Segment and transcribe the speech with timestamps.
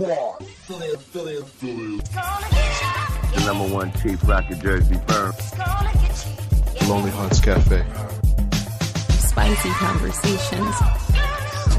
[0.00, 0.46] Squad.
[3.34, 5.34] The number one Chief Rocket Jersey firm.
[6.88, 7.84] Lonely Hearts Cafe.
[9.18, 10.74] Spicy conversations.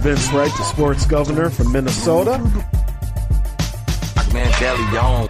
[0.01, 2.37] Vince Wright, the sports governor from Minnesota.
[4.31, 5.27] Man, Deli Young.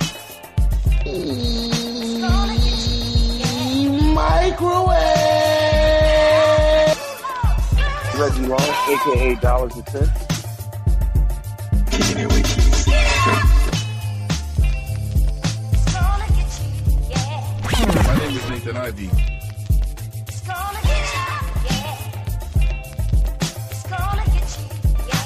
[4.13, 4.99] Microwave.
[8.17, 10.31] Reggie Long, aka Dollars and Cents.
[12.13, 12.60] My
[18.65, 19.09] name is Nathan Ivy.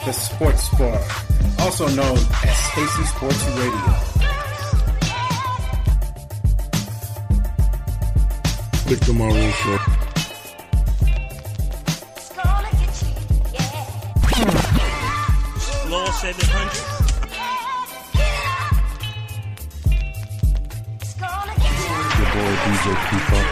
[0.06, 1.02] The Sports Bar,
[1.60, 3.96] also known as Stacy Sports Radio.
[8.88, 9.78] Victor Maroon Show.
[15.90, 16.95] Law 700.
[22.86, 23.44] Boy DJ Keeper.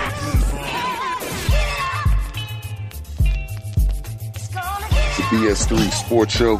[5.16, 6.58] The BS3 Sports Show.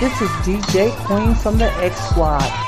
[0.00, 2.67] This is DJ Queen from the X Squad.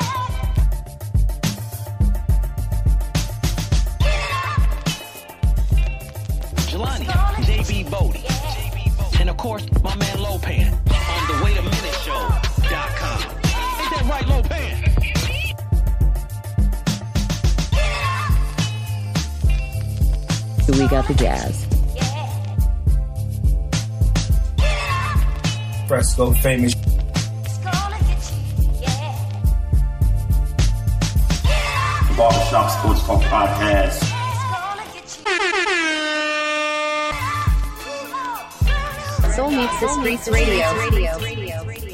[21.12, 21.66] The jazz.
[25.88, 26.75] Fresco famous.
[32.16, 34.00] Barbershop Sports Talk Podcast.
[39.34, 40.66] Soul meets the streets radio.
[40.91, 41.90] DJ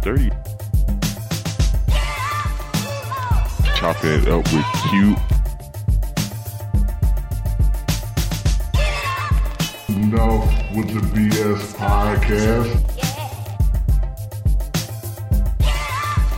[0.00, 0.30] Talking 30.
[3.76, 5.16] Chopping it up with Q.
[9.96, 12.70] Enough with the BS podcast.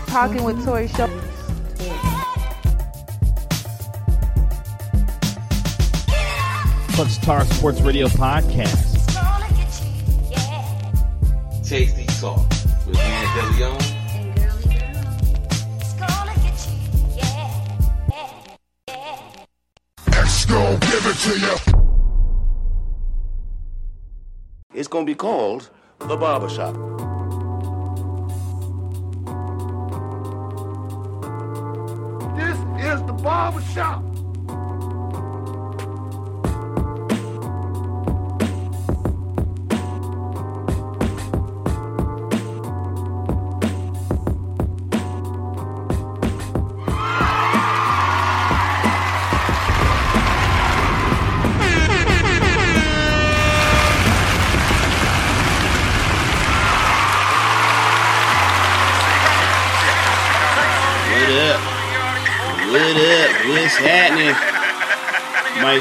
[0.07, 1.09] Talking with Tori Show.
[6.95, 8.91] Clutch Tar Sports Radio Podcast.
[11.65, 12.53] Tasty Talk
[20.47, 21.57] gon' give it to you.
[24.75, 26.75] It's gonna be called The Barbershop.
[32.37, 33.63] This is the barber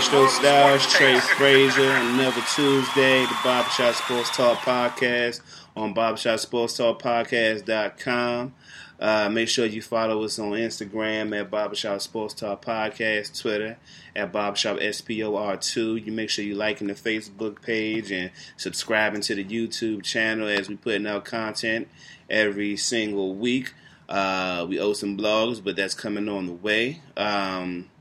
[0.02, 5.42] Maestro Styles, Trey Frazier, another Tuesday, the Barbershop Sports Talk Podcast
[5.76, 8.56] on barbershopsportstalkpodcast.com.
[9.00, 13.78] Uh, make sure you follow us on Instagram at Barbershop Sports Talk Podcast, Twitter
[14.16, 16.04] at Barbershop SPOR2.
[16.04, 20.68] You make sure you liking the Facebook page and subscribing to the YouTube channel as
[20.68, 21.88] we putting out content
[22.28, 23.72] every single week.
[24.10, 27.04] Uh, we owe some blogs, but that's coming on the way.
[27.16, 27.92] Um,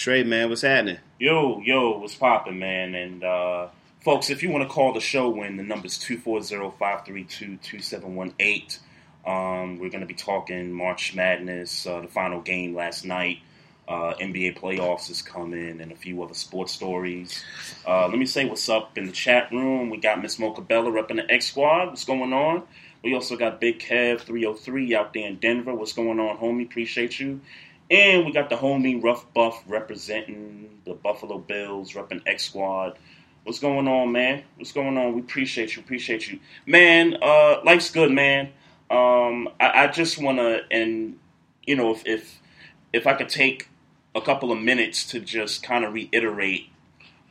[0.00, 0.96] Trey, man, what's happening?
[1.18, 2.94] Yo, yo, what's poppin', man?
[2.94, 3.68] And uh,
[4.02, 8.78] folks, if you want to call the show in, the number's 240-532-2718.
[9.26, 13.40] Um, we're going to be talking March Madness, uh, the final game last night.
[13.86, 17.44] Uh, NBA playoffs is coming, and a few other sports stories.
[17.86, 19.90] Uh, let me say what's up in the chat room.
[19.90, 21.88] We got Miss Mocha Bella in the X Squad.
[21.88, 22.62] What's going on?
[23.04, 25.74] We also got Big Kev 303 out there in Denver.
[25.74, 26.64] What's going on, homie?
[26.64, 27.42] Appreciate you.
[27.90, 32.96] And we got the homie Rough Buff representing the Buffalo Bills, repping X Squad.
[33.42, 34.44] What's going on, man?
[34.56, 35.14] What's going on?
[35.14, 35.82] We appreciate you.
[35.82, 37.16] Appreciate you, man.
[37.20, 38.52] Uh, life's good, man.
[38.90, 41.18] Um, I, I just want to, and
[41.66, 42.40] you know, if, if
[42.92, 43.68] if I could take
[44.14, 46.68] a couple of minutes to just kind of reiterate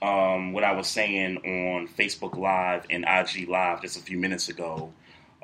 [0.01, 4.49] um, what I was saying on Facebook Live and IG Live just a few minutes
[4.49, 4.91] ago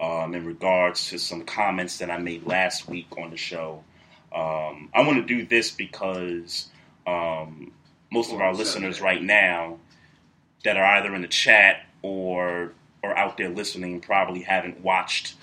[0.02, 3.84] um, in regards to some comments that I made last week on the show.
[4.36, 6.68] Um, I want to do this because
[7.08, 7.72] um,
[8.12, 9.80] most of our listeners right now
[10.66, 15.36] that are either in the chat or or out there listening probably haven't watched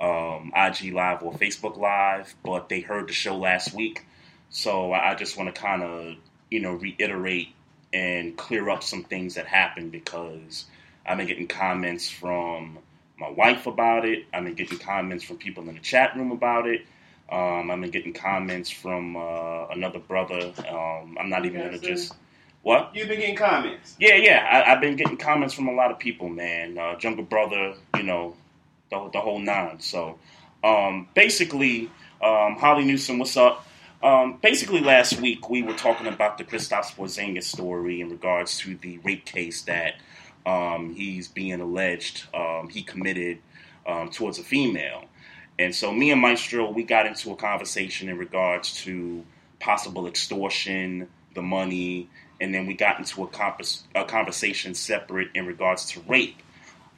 [0.00, 4.06] um, IG Live or Facebook Live, but they heard the show last week.
[4.48, 6.14] So I just want to kind of
[6.50, 7.50] you know reiterate
[7.92, 10.64] and clear up some things that happened because
[11.06, 12.78] I've been getting comments from
[13.18, 14.24] my wife about it.
[14.32, 16.82] I've been getting comments from people in the chat room about it.
[17.30, 20.52] Um, I've been getting comments from uh, another brother.
[20.68, 22.14] Um, I'm not even gonna just
[22.62, 23.96] what You've been getting comments.
[23.98, 24.46] yeah, yeah.
[24.50, 26.76] I, I've been getting comments from a lot of people, man.
[26.76, 28.36] Uh, Jungle Brother, you know,
[28.90, 29.80] the, the whole nine.
[29.80, 30.18] So,
[30.62, 31.90] um, basically,
[32.22, 33.66] um, Holly Newsom, what's up?
[34.02, 38.76] Um, basically, last week we were talking about the Kristaps Porzingis story in regards to
[38.76, 39.94] the rape case that
[40.46, 43.38] um, he's being alleged um, he committed
[43.86, 45.04] um, towards a female.
[45.60, 49.22] And so, me and Maestro, we got into a conversation in regards to
[49.58, 52.08] possible extortion, the money,
[52.40, 53.28] and then we got into a,
[53.94, 56.38] a conversation separate in regards to rape.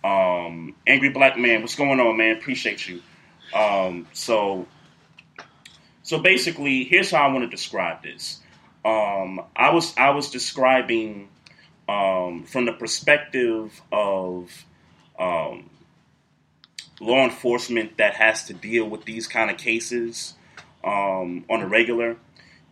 [0.04, 2.36] Um, Angry Black Man, what's going on, man?
[2.36, 3.02] Appreciate you.
[3.52, 4.68] Um, so,
[6.04, 8.38] so basically, here's how I want to describe this.
[8.84, 11.30] Um, I was I was describing
[11.88, 14.64] um, from the perspective of
[15.18, 15.68] um,
[17.02, 20.34] law enforcement that has to deal with these kind of cases
[20.84, 22.16] um, on a regular.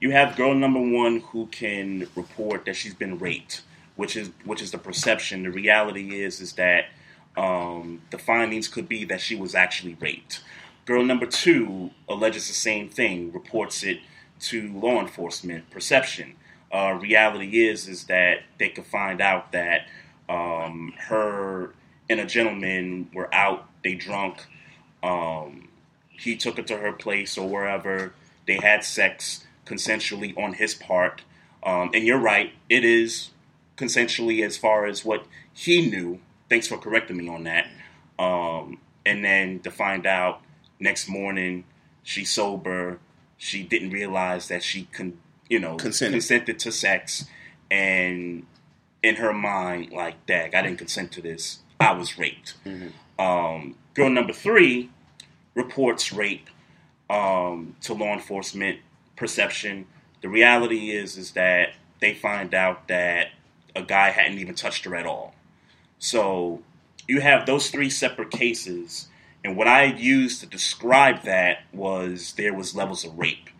[0.00, 3.62] You have girl number one who can report that she's been raped,
[3.96, 5.42] which is which is the perception.
[5.42, 6.86] The reality is is that
[7.36, 10.42] um, the findings could be that she was actually raped.
[10.86, 13.98] Girl number two alleges the same thing, reports it
[14.40, 15.70] to law enforcement.
[15.70, 16.36] Perception.
[16.72, 19.88] Uh, reality is is that they could find out that
[20.28, 21.74] um, her
[22.08, 24.46] and a gentleman were out, they drunk.
[25.02, 25.68] Um,
[26.08, 28.12] he took her to her place or wherever.
[28.46, 31.22] They had sex consensually on his part.
[31.62, 33.30] Um, and you're right, it is
[33.76, 36.20] consensually as far as what he knew.
[36.48, 37.66] Thanks for correcting me on that.
[38.18, 40.42] Um, and then to find out
[40.78, 41.64] next morning
[42.02, 42.98] she's sober,
[43.36, 45.18] she didn't realize that she con-
[45.48, 46.12] you know Consented.
[46.14, 47.24] consented to sex,
[47.70, 48.46] and
[49.02, 51.60] in her mind, like, dag, I didn't consent to this.
[51.80, 52.54] I was raped.
[53.20, 54.88] Um, girl number three
[55.54, 56.48] reports rape
[57.10, 58.78] um, to law enforcement
[59.14, 59.86] perception.
[60.22, 63.28] The reality is is that they find out that
[63.76, 65.34] a guy hadn't even touched her at all.
[65.98, 66.62] So
[67.06, 69.08] you have those three separate cases,
[69.44, 73.50] and what I used to describe that was there was levels of rape.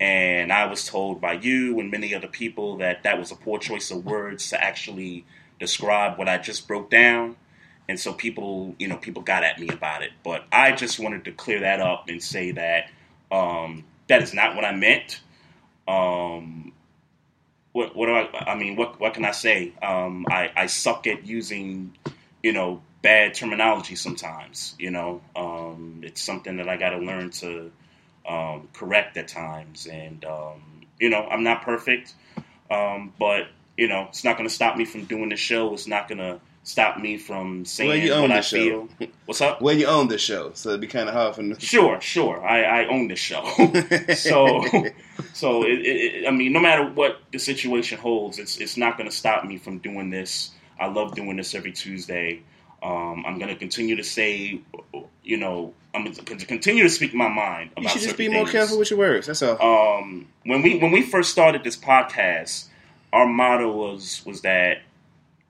[0.00, 3.58] And I was told by you and many other people that that was a poor
[3.58, 5.26] choice of words to actually
[5.60, 7.36] describe what I just broke down.
[7.92, 10.12] And so people, you know, people got at me about it.
[10.24, 12.88] But I just wanted to clear that up and say that
[13.30, 15.20] um, that is not what I meant.
[15.86, 16.72] Um,
[17.72, 18.52] what, what do I?
[18.52, 19.74] I mean, what what can I say?
[19.82, 21.92] Um, I, I suck at using,
[22.42, 24.74] you know, bad terminology sometimes.
[24.78, 27.70] You know, um, it's something that I got to learn to
[28.26, 29.86] um, correct at times.
[29.86, 30.62] And um,
[30.98, 32.14] you know, I'm not perfect,
[32.70, 35.74] um, but you know, it's not going to stop me from doing the show.
[35.74, 38.56] It's not going to stop me from saying Well, you own what I show.
[38.98, 39.08] feel.
[39.26, 39.60] What's up?
[39.60, 41.60] Well, you own the show, so it'd be kind of hard for.
[41.60, 42.44] Sure, sure.
[42.44, 43.44] I, I own the show,
[44.14, 44.64] so
[45.32, 49.08] so it, it, I mean, no matter what the situation holds, it's it's not going
[49.10, 50.50] to stop me from doing this.
[50.78, 52.42] I love doing this every Tuesday.
[52.82, 54.60] Um, I'm going to continue to say,
[55.22, 58.26] you know, I'm going to continue to speak my mind about You should just be
[58.28, 58.50] more things.
[58.50, 59.28] careful with your words.
[59.28, 59.98] That's all.
[60.00, 62.66] Um, when we when we first started this podcast,
[63.12, 64.78] our motto was was that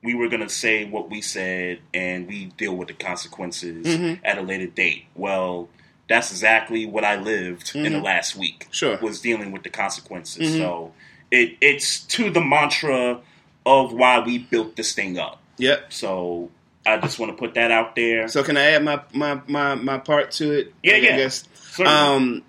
[0.03, 4.19] we were going to say what we said and we deal with the consequences Mhm.
[4.25, 5.05] at a later date.
[5.15, 5.69] Well,
[6.09, 8.03] that's exactly what I lived in the Mhm.
[8.05, 8.67] last week.
[8.71, 8.97] Sure.
[9.01, 10.55] was dealing with the consequences.
[10.55, 10.59] Mhm.
[10.59, 10.93] So
[11.31, 13.21] it it's to the mantra
[13.65, 15.41] of why we built this thing up.
[15.59, 15.93] Yep.
[15.93, 16.51] So
[16.85, 18.27] I just want to put that out there.
[18.29, 20.75] So can I add my my my, my part to it?
[20.83, 21.17] Yeah, I yeah.
[21.17, 21.45] guess.
[21.55, 21.93] Certainly.
[21.99, 22.43] Um,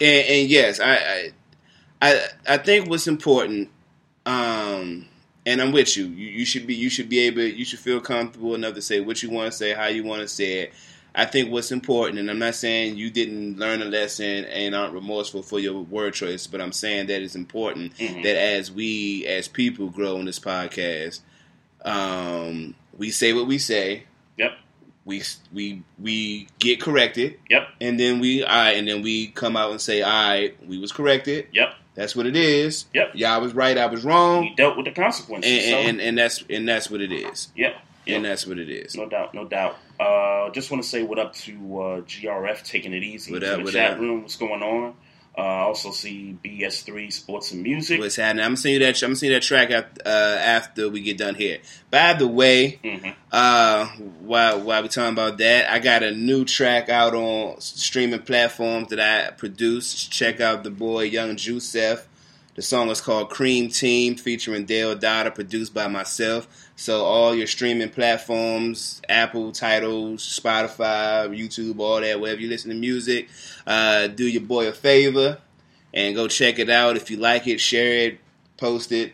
[0.00, 1.30] and, and yes, I, I
[2.02, 3.70] I I think what's important,
[4.26, 5.06] um,
[5.50, 6.06] and I'm with you.
[6.06, 6.28] you.
[6.28, 9.22] You should be you should be able you should feel comfortable enough to say what
[9.22, 10.72] you want to say, how you want to say it.
[11.12, 14.94] I think what's important, and I'm not saying you didn't learn a lesson and aren't
[14.94, 18.22] remorseful for your word choice, but I'm saying that it's important Mhm.
[18.22, 21.20] that as we as people grow in this podcast,
[21.84, 24.04] um, we say what we say.
[24.36, 24.52] Yep.
[25.04, 27.38] We we we get corrected.
[27.48, 27.68] Yep.
[27.80, 30.78] And then we all right, and then we come out and say, all right, we
[30.78, 31.46] was corrected.
[31.52, 31.74] Yep.
[32.00, 32.86] That's what it is.
[32.94, 33.10] Yep.
[33.14, 34.40] Y'all was right, I was wrong.
[34.40, 35.52] We dealt with the consequences.
[35.52, 35.76] And, so.
[35.76, 37.48] and, and that's and that's what it is.
[37.56, 37.74] Yep.
[38.06, 38.96] And that's what it is.
[38.96, 39.76] No doubt, no doubt.
[40.00, 43.32] Uh, just want to say what up to uh, GRF taking it easy.
[43.32, 43.98] What up, the what chat up?
[43.98, 44.94] room, what's going on?
[45.38, 48.00] Uh, I also see BS3 Sports and Music.
[48.00, 48.44] What's happening?
[48.44, 48.96] I'm gonna send you that.
[49.02, 51.58] I'm gonna send you that track after, uh, after we get done here.
[51.90, 53.10] By the way, Mm-hmm.
[53.30, 53.86] uh,
[54.20, 58.88] while while we talking about that, I got a new track out on streaming platforms
[58.88, 60.10] that I produced.
[60.12, 62.06] Check out the boy Young Joseph.
[62.56, 66.59] The song is called Cream Team, featuring Dale Dada, produced by myself.
[66.80, 72.74] So all your streaming platforms, Apple, Tidal, Spotify, YouTube, all that, wherever you listen to
[72.76, 73.28] music,
[73.66, 75.36] uh, do your boy a favor
[75.92, 76.96] and go check it out.
[76.96, 78.20] If you like it, share it,
[78.56, 79.12] post it,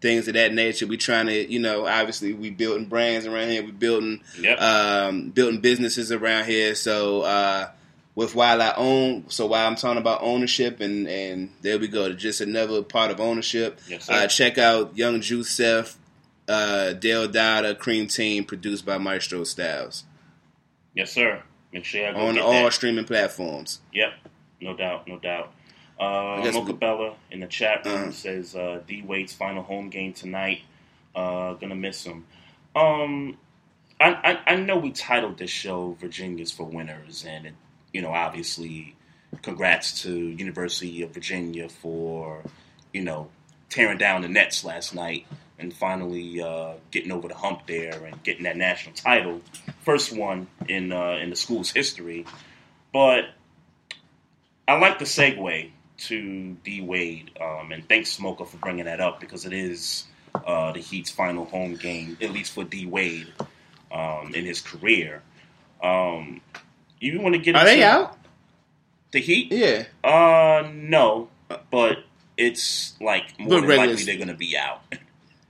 [0.00, 0.88] things of that nature.
[0.88, 3.62] We trying to, you know, obviously we building brands around here.
[3.64, 4.60] We building, Yep.
[4.60, 6.74] um, building businesses around here.
[6.74, 7.68] So uh,
[8.16, 12.08] with while I own, so while I'm talking about ownership, and and there we go,
[12.08, 13.78] to just another part of ownership.
[13.88, 15.96] Yes, uh, check out Young Joseph,
[16.48, 20.04] uh, Dale Dada, Cream Team, produced by Maestro Styles
[20.94, 21.42] Yes, sir.
[21.72, 22.72] Make sure y'all on get all that.
[22.72, 23.80] streaming platforms.
[23.92, 24.12] Yep,
[24.62, 25.52] no doubt, no doubt.
[26.00, 28.10] Uh, we- in the chat room Uh-huh.
[28.12, 30.60] says uh, D Wade's final home game tonight.
[31.14, 32.26] Uh, gonna miss him.
[32.74, 33.38] Um,
[34.00, 34.10] I,
[34.46, 37.54] I I know we titled this show "Virginia's for Winners," and it,
[37.94, 38.94] you know, obviously,
[39.42, 42.42] congrats to University of Virginia for
[42.92, 43.30] you know
[43.70, 45.26] tearing down the Nets last night
[45.58, 49.40] and finally uh, getting over the hump there and getting that national title,
[49.84, 52.26] first one in uh, in the school's history.
[52.92, 53.26] But
[54.68, 59.20] I like the segue to D Wade, um, and thanks Smoker for bringing that up
[59.20, 63.32] because it is uh, the Heat's final home game, at least for D Wade
[63.92, 65.22] um, in his career.
[65.82, 66.40] Um,
[67.00, 68.16] you want to get Are they out?
[69.12, 69.52] the Heat?
[69.52, 69.84] Yeah.
[70.02, 71.28] Uh, no,
[71.70, 71.98] but
[72.36, 74.82] it's like more But than likely they're going to be out.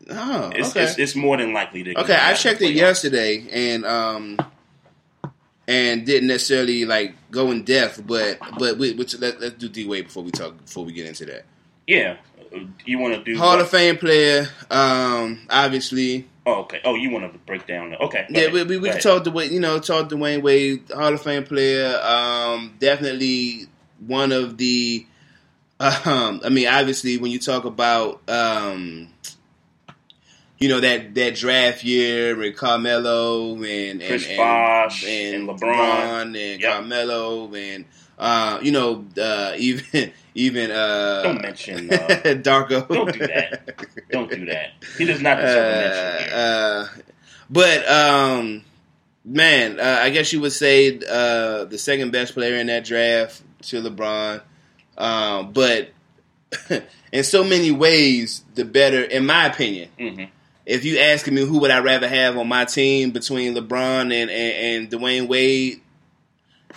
[0.08, 0.84] Oh, It's, okay.
[0.84, 4.38] it's, it's more than likely gonna Okay, I checked it yesterday and um
[5.68, 9.86] and didn't necessarily like go in depth, but but we, which, let, let's do D
[9.86, 11.44] Wade before we talk before we get into that.
[11.86, 12.16] Yeah,
[12.84, 13.60] you want to do Hall what?
[13.60, 16.28] of Fame player, um, obviously.
[16.44, 16.80] Oh, okay.
[16.84, 17.90] Oh, you want to break down?
[17.90, 18.24] The, okay.
[18.30, 18.52] Yeah, ahead.
[18.52, 21.98] we, we, we can talk Dwyane, you know, talk Dwyane Wade, Hall of Fame player.
[22.00, 23.66] Um, definitely
[24.06, 25.06] one of the.
[25.78, 29.08] Um, I mean, obviously, when you talk about, um,
[30.58, 34.40] you know that that draft year with Carmelo and and Chris and,
[35.04, 36.22] and, and LeBron.
[36.22, 36.72] and Yep.
[36.72, 37.84] Carmelo and
[38.18, 41.96] uh, you know uh, even even uh, Don't mention, uh,
[42.42, 42.86] Darko.
[42.88, 44.08] Don't do that.
[44.10, 44.72] Don't do that.
[44.98, 45.74] He does not deserve
[46.18, 46.32] mention.
[46.38, 46.88] Uh,
[47.48, 48.62] but um,
[49.24, 53.42] man, uh, I guess you would say uh, the second best player in that draft
[53.62, 54.42] to LeBron.
[54.98, 55.90] Um, but
[57.12, 59.88] in so many ways, the better, in my opinion.
[59.98, 60.28] Mhm.
[60.66, 64.12] If you asking me who would I rather have on my team between LeBron and,
[64.12, 65.80] and, and Dwyane Wade,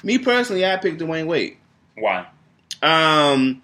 [0.04, 1.58] me personally, I pick Dwyane Wade.
[1.98, 2.28] Why?
[2.84, 3.64] Um,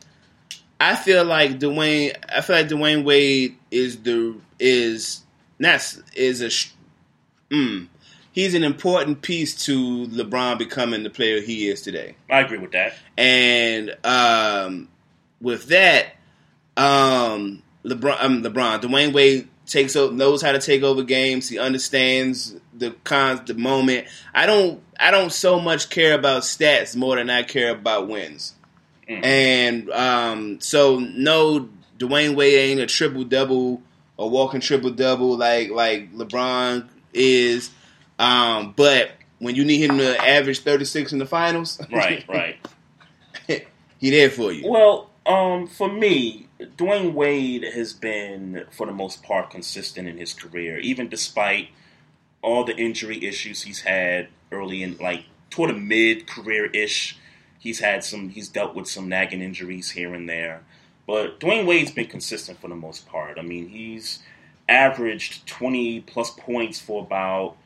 [0.80, 2.16] I feel like Dwyane.
[2.28, 5.22] I feel like Dwyane Wade is the is
[5.60, 6.50] not is a.
[7.54, 7.88] Mm,
[8.32, 12.16] he's an important piece to LeBron becoming the player he is today.
[12.30, 12.96] I agree with that.
[13.16, 14.90] And um,
[15.40, 16.16] with that,
[16.76, 21.50] um, LeBron, um, LeBron, Dwyane Wade takes o- knows how to take over games.
[21.50, 24.08] He understands the cons, the moment.
[24.34, 28.54] I don't, I don't so much care about stats more than I care about wins.
[29.08, 31.70] And um, so, no,
[32.00, 33.82] Dwyane Wade ain't a triple double
[34.18, 37.70] or walking triple double like like LeBron is.
[38.18, 42.58] Um, but when you need him to average thirty six in the finals, Right, right.
[44.00, 44.68] he there for you.
[44.68, 50.34] Well, um, for me, Dwyane Wade has been, for the most part, consistent in his
[50.34, 51.70] career, even despite
[52.42, 57.18] all the injury issues he's had early in, like toward a mid career ish.
[57.60, 58.30] He's had some.
[58.30, 60.62] He's dealt with some nagging injuries here and there,
[61.08, 63.40] but Dwyane Wade's been consistent for the most part.
[63.40, 64.20] I mean, he's
[64.70, 67.58] averaged twenty plus points for about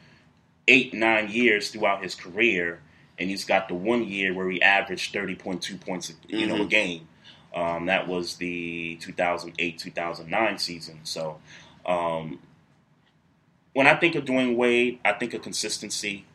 [0.69, 2.79] eight nine years throughout his career,
[3.19, 6.47] and he's got the one year where he averaged thirty point two points, a, you
[6.47, 6.69] know, a Mhm.
[6.69, 7.07] game.
[7.53, 10.99] Um, that was the 2008 2009 season.
[11.03, 11.39] So
[11.85, 12.39] um,
[13.73, 16.25] when I think of Dwyane Wade, I think of consistency.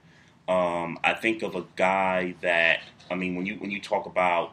[0.49, 2.81] Um, I think of a guy that
[3.11, 4.53] I mean when you when you talk about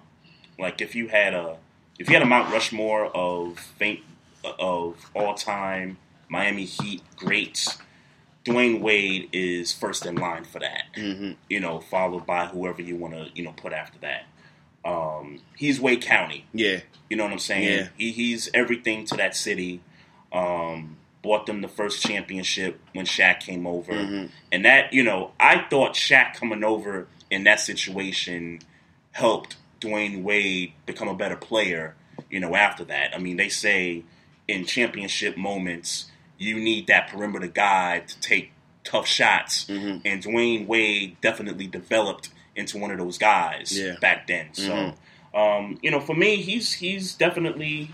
[0.57, 1.57] like if you had a
[1.99, 4.01] if you had a Mount Rushmore of faint
[4.43, 5.97] of all time
[6.29, 7.77] Miami Heat greats,
[8.45, 10.83] Dwyane Wade is first in line for that.
[10.95, 11.31] Mm-hmm.
[11.49, 14.23] You know, followed by whoever you want to you know put after that.
[14.83, 16.45] Um, he's Wade County.
[16.53, 16.79] Yeah.
[17.09, 17.79] You know what I'm saying?
[17.79, 17.87] Yeah.
[17.97, 19.81] He, he's everything to that city.
[20.31, 23.93] Um, bought them the first championship when Shaq came over.
[23.93, 24.27] Mm-hmm.
[24.51, 28.59] And that, you know, I thought Shaq coming over in that situation
[29.11, 31.95] helped Dwyane Wade become a better player,
[32.29, 33.15] you know, after that.
[33.15, 34.03] I mean, they say
[34.47, 38.51] in championship moments, you need that perimeter guy to take
[38.83, 39.65] tough shots.
[39.65, 39.99] Mm-hmm.
[40.05, 43.95] And Dwyane Wade definitely developed into one of those guys Yeah.
[44.01, 44.53] back then.
[44.53, 44.71] So,
[45.33, 45.37] Mhm.
[45.37, 47.89] um, you know, for me, he's he's definitely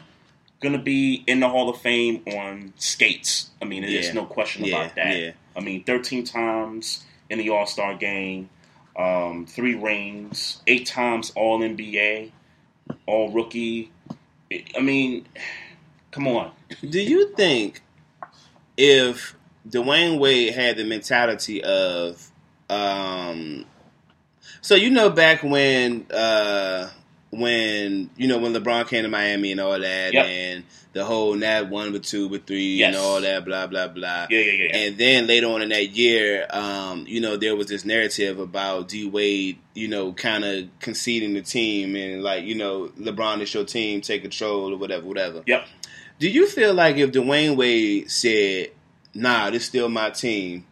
[0.59, 3.51] going to be in the Hall of Fame on skates.
[3.61, 4.13] I mean, there's Yeah.
[4.13, 5.35] no question Yeah, about that.
[5.55, 8.49] I mean, 13 times in the All Star game,
[8.95, 12.31] um, three rings, eight times All NBA,
[13.05, 13.91] All Rookie.
[14.51, 15.27] I- I mean,
[16.09, 16.51] come on.
[16.89, 17.81] Do you think
[18.77, 19.35] if
[19.69, 22.31] Dwyane Wade had the mentality of,
[22.69, 23.65] um,
[24.67, 26.89] so you know back when, uh,
[27.29, 30.25] when you know when LeBron came to Miami and all that, Yep.
[30.25, 32.87] and the whole Nat one with two with three Yes.
[32.87, 34.27] and all that, blah blah blah.
[34.29, 34.75] Yeah, yeah, yeah.
[34.77, 38.89] And then later on in that year, um, you know, there was this narrative about
[38.89, 43.53] D Wade, you know, kind of conceding the team and like, you know, LeBron is
[43.53, 45.43] your team, take control or whatever, whatever.
[45.45, 45.65] Yep.
[46.19, 48.71] Do you feel like if Dwyane Wade said,
[49.13, 50.65] "Nah, this is still my team,"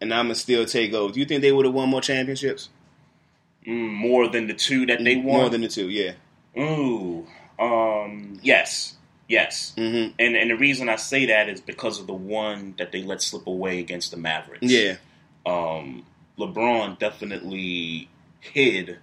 [0.00, 2.68] and I'm gonna still take over, do you think they would have won more championships?
[3.70, 5.24] Mm, more than the two that they won.
[5.42, 6.12] More than the two, yeah.
[6.58, 7.26] Ooh,
[7.58, 8.96] um, yes,
[9.28, 9.72] yes.
[9.76, 10.12] Mm-hmm.
[10.18, 13.22] And and the reason I say that is because of the one that they let
[13.22, 14.62] slip away against the Mavericks.
[14.66, 14.96] Yeah.
[15.46, 16.04] Um,
[16.38, 18.08] LeBron definitely
[18.40, 18.98] hid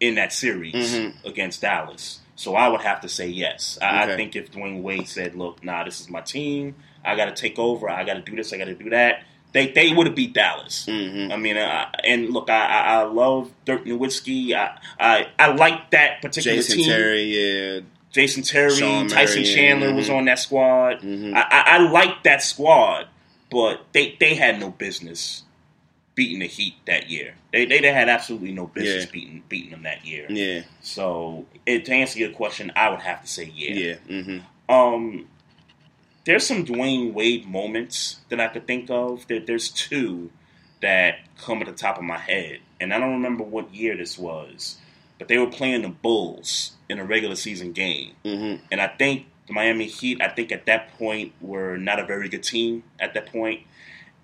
[0.00, 1.24] in that series Mhm.
[1.24, 2.20] against Dallas.
[2.36, 3.78] So I would have to say yes.
[3.80, 6.74] I, I think if Dwyane Wade said, "Look, nah, this is my team.
[7.04, 7.88] I got to take over.
[7.88, 8.52] I got to do this.
[8.52, 10.84] I got to do that," they they would have beat Dallas.
[10.86, 11.32] Mm-hmm.
[11.32, 14.52] I mean, uh, and look, I, I, I love Dirk Nowitzki.
[14.52, 16.62] I, I I like that particular team.
[16.62, 16.88] Jason team.
[16.88, 17.80] Terry, yeah.
[18.10, 20.18] Jason Terry, Shawn Tyson Marion, Chandler was mhm.
[20.18, 21.00] on that squad.
[21.00, 21.34] Mhm.
[21.34, 23.08] I, I, I like that squad,
[23.50, 25.42] but they, they had no business
[26.14, 27.34] beating the Heat that year.
[27.52, 29.10] They they, they had absolutely no business Yeah.
[29.12, 30.26] beating beating them that year.
[30.28, 30.62] Yeah.
[30.80, 33.74] So it, to answer your question, I would have to say yeah.
[33.74, 33.94] Yeah.
[34.08, 34.72] Mm-hmm.
[34.74, 35.26] Um,
[36.24, 39.26] there's some Dwyane Wade moments that I could think of.
[39.28, 40.30] There, there's two
[40.82, 44.18] that come at the top of my head, and I don't remember what year this
[44.18, 44.78] was,
[45.18, 48.64] but they were playing the Bulls in a regular season game, Mm-hmm.
[48.70, 52.28] and I think the Miami Heat, I think at that point were not a very
[52.28, 53.60] good team at that point,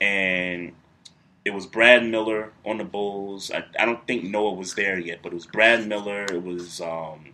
[0.00, 0.72] and
[1.44, 3.50] it was Brad Miller on the Bulls.
[3.50, 6.24] I, I don't think Noah was there yet, but it was Brad Miller.
[6.24, 7.30] It was um,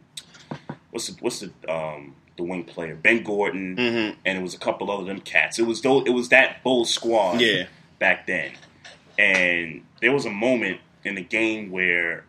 [0.91, 4.19] what's the what's the um, the wing player Ben Gordon, Mm-hmm.
[4.25, 5.59] and it was a couple other them cats.
[5.59, 7.65] It was those, it was that Bulls squad Yeah.
[7.99, 8.53] back then,
[9.19, 12.25] and there was a moment in the game where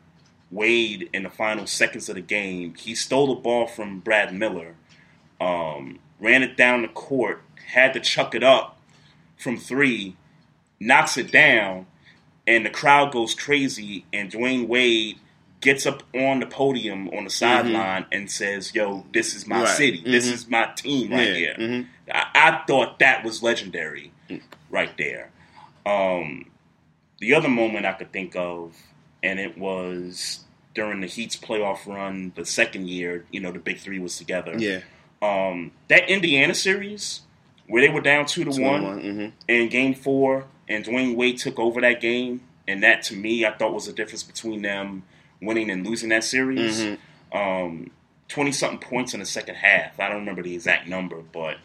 [0.51, 4.75] Wade, in the final seconds of the game, he stole the ball from Brad Miller,
[5.41, 7.41] um, ran it down the court,
[7.73, 8.79] had to chuck it up
[9.37, 10.15] from three,
[10.79, 11.85] knocks it down,
[12.47, 14.05] and the crowd goes crazy.
[14.13, 15.17] And Dwyane Wade
[15.61, 19.67] gets up on the podium on the sideline and says, "Yo, this is my Right.
[19.69, 20.03] city.
[20.05, 20.33] This Mhm.
[20.33, 21.33] is my team right Yeah.
[21.35, 21.87] here." Mhm.
[22.13, 24.11] I, I thought that was legendary,
[24.69, 25.31] right there.
[25.85, 26.45] Um,
[27.19, 28.75] the other moment I could think of,
[29.23, 30.43] and it was
[30.75, 33.25] during the Heat's playoff run, the second year.
[33.31, 34.55] You know, the big three was together.
[34.57, 34.81] Yeah.
[35.21, 37.21] Um, that Indiana series
[37.65, 39.31] where they were down two to Two one, one, mhm.
[39.47, 43.51] in Game Four, and Dwyane Wade took over that game, and that to me I
[43.53, 45.03] thought was the difference between them
[45.41, 46.81] winning and losing that series.
[46.81, 46.97] Mhm.
[47.33, 47.91] Um,
[48.29, 49.97] Twenty something points in the second half.
[50.01, 51.55] I don't remember the exact number, but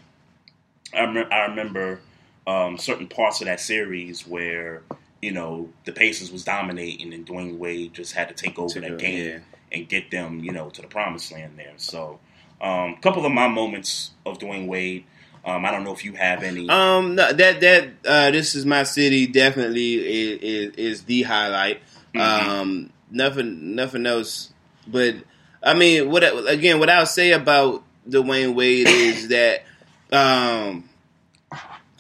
[0.95, 2.01] I, rem- I remember
[2.47, 4.83] um, certain parts of that series where
[5.21, 8.83] you know the Pacers was dominating, and Dwyane Wade just had to take over Took
[8.85, 9.39] that game yeah.
[9.73, 11.73] and get them, you know, to the promised land there.
[11.79, 12.21] So,
[12.61, 15.05] um, a couple of my moments of Dwyane Wade.
[15.45, 16.69] Um, I don't know if you have any.
[16.69, 21.81] Um, no, that that uh, this is my city definitely is is, is the highlight.
[22.15, 22.21] Mhm.
[22.21, 24.53] Um, nothing nothing else,
[24.87, 25.15] but
[25.63, 26.79] I mean, what again?
[26.81, 29.65] What I'll say about Dwyane Wade is that
[30.11, 30.89] um,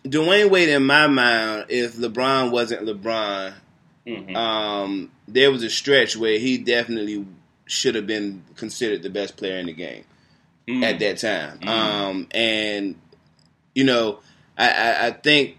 [0.05, 3.55] Dwyane Wade, in my mind, if LeBron wasn't LeBron,
[4.07, 4.35] Mhm.
[4.37, 7.25] um, there was a stretch where he definitely
[7.67, 10.05] should have been considered the best player in the game
[10.69, 10.83] Mm.
[10.83, 11.59] at that time.
[11.61, 11.69] Mm.
[11.69, 12.97] Um, and
[13.75, 14.19] you know,
[14.59, 15.57] I, I, I think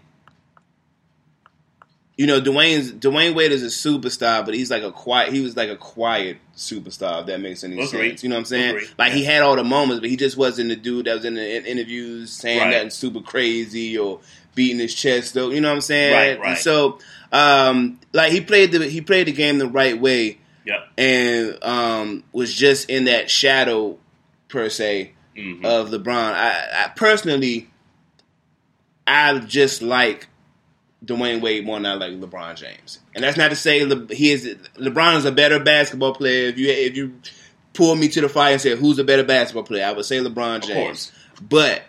[2.16, 5.32] you know Dwyane's Dwyane Wade is a superstar, but he's like a quiet.
[5.32, 7.20] He was like a quiet superstar.
[7.22, 8.10] If that makes any Agree.
[8.10, 8.76] sense, you know what I'm saying?
[8.76, 8.86] Agree.
[8.98, 11.34] Like he had all the moments, but he just wasn't the dude that was in
[11.34, 12.70] the in- interviews saying Right.
[12.70, 14.20] nothing super crazy or
[14.54, 15.34] beating his chest.
[15.34, 16.12] Though, you know what I'm saying?
[16.14, 16.58] Right, And right.
[16.58, 16.98] so,
[17.32, 20.88] um, like he played the he played the game the right way Yep.
[20.96, 23.98] and um, was just in that shadow
[24.48, 25.64] per se Mhm.
[25.64, 26.32] of LeBron.
[26.32, 27.68] I, I personally,
[29.06, 30.28] I just like
[31.04, 34.30] Dwyane Wade more than I like LeBron James, and that's not to say Le, he
[34.32, 36.48] is LeBron is a better basketball player.
[36.48, 37.14] If you if you
[37.72, 40.18] pull me to the fire and say who's a better basketball player, I would say
[40.18, 41.10] LeBron Of James.
[41.10, 41.12] course.
[41.42, 41.82] But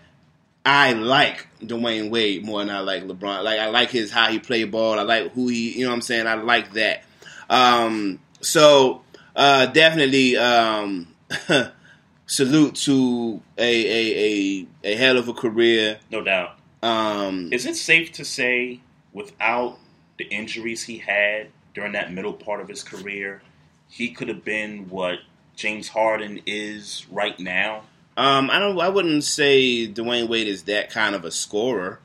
[0.65, 3.43] I like Dwyane Wade more than I like LeBron.
[3.43, 4.97] Like I like his how he play ball.
[4.99, 5.77] I like who he.
[5.77, 6.25] You know what I'm saying?
[6.25, 7.03] I like that.
[7.49, 9.03] Um, so
[9.35, 11.07] uh, definitely um,
[12.25, 15.99] salute to a, a a a hell of a career.
[16.11, 16.57] No doubt.
[16.81, 18.79] Um, Is it safe to say,
[19.15, 19.79] without
[20.17, 23.41] the injuries he had during that middle part of his career,
[23.89, 25.19] he could have been what
[25.55, 27.83] James Harden is right now?
[28.17, 28.79] Um, I don't.
[28.79, 31.99] I wouldn't say Dwyane Wade is that kind of a scorer.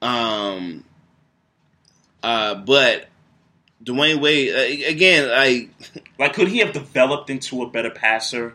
[0.00, 0.84] Um,
[2.22, 3.06] uh, but
[3.82, 5.70] Dwyane Wade uh, again, like
[6.18, 8.54] Like, could he have developed into a better passer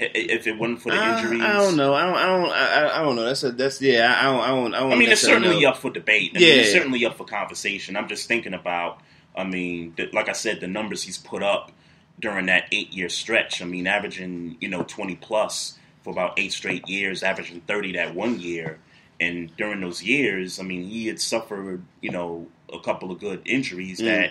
[0.00, 1.40] if it wasn't for the injuries?
[1.42, 1.94] I don't know.
[1.94, 2.16] I don't.
[2.16, 2.50] I don't.
[2.50, 3.24] I, I don't know.
[3.24, 3.52] That's a.
[3.52, 4.14] That's yeah.
[4.18, 4.40] I don't.
[4.40, 4.74] I don't.
[4.74, 5.68] I, don't I mean, it's certainly know.
[5.70, 6.32] up for debate.
[6.34, 6.48] I Yeah.
[6.48, 7.96] mean, it's certainly up for conversation.
[7.96, 9.00] I'm just thinking about,
[9.36, 11.72] I mean, the, like I said, the numbers he's put up
[12.18, 13.62] during that eight year stretch.
[13.62, 18.14] I mean, averaging, you know, 20 plus for about eight straight years, averaging 30 that
[18.14, 18.78] one year.
[19.20, 23.42] And during those years, I mean, he had suffered, you know, a couple of good
[23.44, 24.04] injuries Mm.
[24.06, 24.30] that,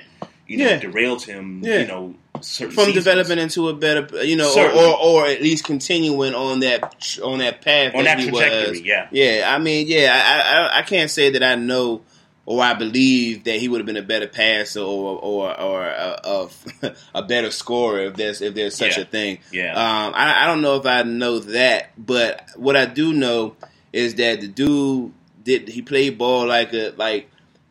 [0.49, 0.77] you know, Yeah.
[0.79, 1.79] derailed him, Yeah.
[1.79, 2.93] you know, from seasons.
[2.93, 7.39] developing into a better, you know, or, or or at least continuing on that on
[7.39, 8.81] that path On that trajectory, was.
[8.81, 9.07] yeah.
[9.12, 9.53] yeah.
[9.53, 12.01] I mean, yeah, I, I I can't say that I know
[12.45, 16.19] or I believe that he would have been a better passer or or or a,
[16.23, 16.49] a,
[17.15, 19.03] a better scorer if there's if there's such Yeah.
[19.03, 19.38] a thing.
[19.51, 19.73] Yeah.
[19.73, 23.55] Um, I, I don't know if I know that, but what I do know
[23.93, 25.12] is that the dude
[25.43, 27.29] did he played ball like a like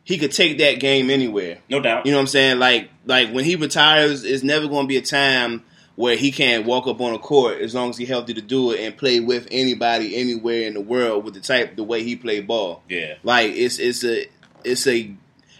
[0.09, 1.59] he could take that game anywhere.
[1.68, 2.07] No doubt.
[2.07, 2.59] You know what I'm saying?
[2.59, 5.62] Like like when he retires, it's never going to be a time
[5.97, 8.71] where he can't walk up on a court as long as he's healthy to do
[8.71, 12.16] it and play with anybody anywhere in the world with the type the way he
[12.16, 12.83] played ball.
[12.88, 13.16] Yeah.
[13.23, 14.25] Like it's it's a
[14.64, 15.12] it's a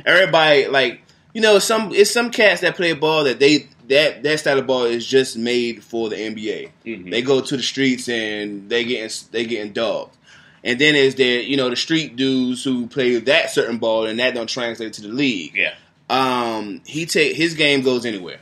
[0.07, 1.03] everybody like
[1.35, 4.67] you know some it's some cats that play ball that they that that style of
[4.67, 6.71] ball is just made for the NBA.
[6.87, 7.11] Mhm.
[7.11, 10.17] They go to the streets and they getting they getting dogged.
[10.65, 14.19] And then is there you know the street dudes who play that certain ball and
[14.19, 15.55] that don't translate to the league.
[15.55, 15.75] Yeah.
[16.11, 18.41] Um, he take his game goes anywhere.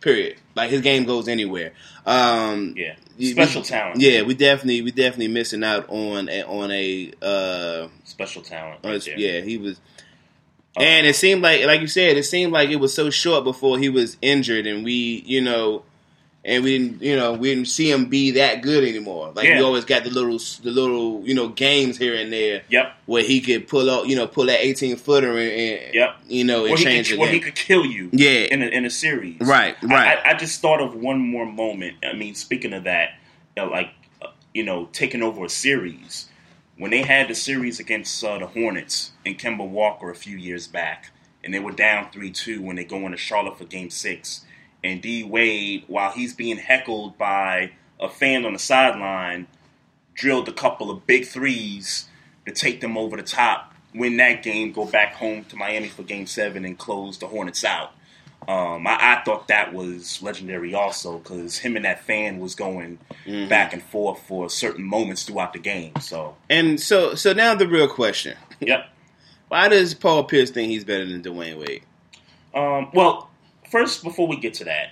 [0.00, 0.36] Period.
[0.54, 1.72] Like his game goes anywhere.
[2.04, 2.94] Um, Yeah.
[3.18, 4.00] Special we- talent.
[4.00, 8.80] Yeah, we definitely we definitely missing out on a, on a uh, Special talent.
[8.84, 9.18] right there.
[9.18, 9.80] yeah he was.
[10.76, 13.42] Uh, And it seemed like, like you said, it seemed like it was so short
[13.44, 15.82] before he was injured, and we, you know,
[16.46, 19.32] and we didn't, you know, we didn't see him be that good anymore.
[19.34, 22.62] Like we always got the little, the little, you know, games here and there.
[22.70, 22.94] Yep.
[23.06, 26.16] Where he could pull out, you know, pull that eighteen footer and, and Yep.
[26.28, 28.46] you know, and change could, where he could kill you Yeah.
[28.50, 29.40] in a, in a series.
[29.40, 30.18] Right, right.
[30.24, 31.96] I, I just thought of one more moment.
[32.08, 33.10] I mean, speaking of that,
[33.56, 33.90] you know, like,
[34.22, 36.28] uh, you know, taking over a series.
[36.78, 40.66] When they had the series against uh, the Hornets and Kemba Walker a few years
[40.68, 41.10] back,
[41.42, 44.44] and they were down 3 2 when they go into Charlotte for game six.
[44.86, 49.46] And D Wade, while he's being heckled by a fan on the sideline,
[50.14, 52.08] drilled a couple of big threes
[52.46, 56.02] to take them over the top, win that game, go back home to Miami for
[56.02, 57.92] game seven, and close the Hornets out.
[58.48, 62.98] Um, I, I thought that was legendary also because him and that fan was going
[63.26, 63.48] Mhm.
[63.48, 65.92] back and forth for certain moments throughout the game.
[66.00, 68.86] So, And so, so now the real question: yep.
[69.48, 71.82] Why does Paul Pierce think he's better than Dwyane Wade?
[72.54, 73.30] Um, well,
[73.78, 74.90] first, before we get to that,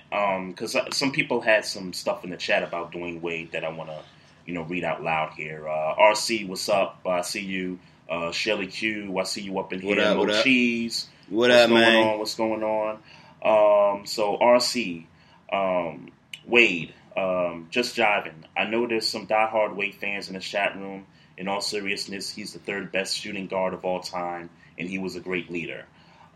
[0.49, 3.89] because some people had some stuff in the chat about Dwyane Wade that I want
[3.89, 3.99] to,
[4.45, 5.67] you know, read out loud here.
[5.67, 7.01] Uh, RC, what's up?
[7.05, 7.79] I see you.
[8.07, 9.95] Uh, Shelly Q, I see you up in here.
[9.95, 10.43] What up, Mo what up?
[10.43, 11.07] Cheese.
[11.27, 12.07] What what's up, going man?
[12.07, 12.19] on?
[12.19, 12.95] What's going on?
[13.43, 15.07] Um, so RC,
[15.51, 16.09] um,
[16.45, 18.43] Wade, um, just jiving.
[18.55, 21.07] I know there's some diehard Wade fans in the chat room.
[21.37, 25.15] In all seriousness, he's the third best shooting guard of all time, and he was
[25.15, 25.85] a great leader.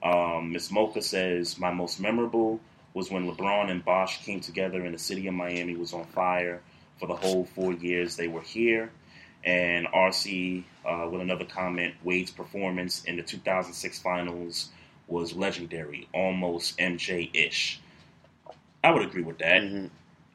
[0.04, 2.60] Um, Miss Mocha says my most memorable
[2.94, 6.62] was when LeBron and Bosh came together and the city of Miami was on fire
[7.00, 8.92] for the whole four years they were here.
[9.44, 14.70] And RC uh, with another comment: Wade's performance in the 2006 finals
[15.08, 17.80] was legendary, almost MJ-ish.
[18.84, 19.64] I would agree with that.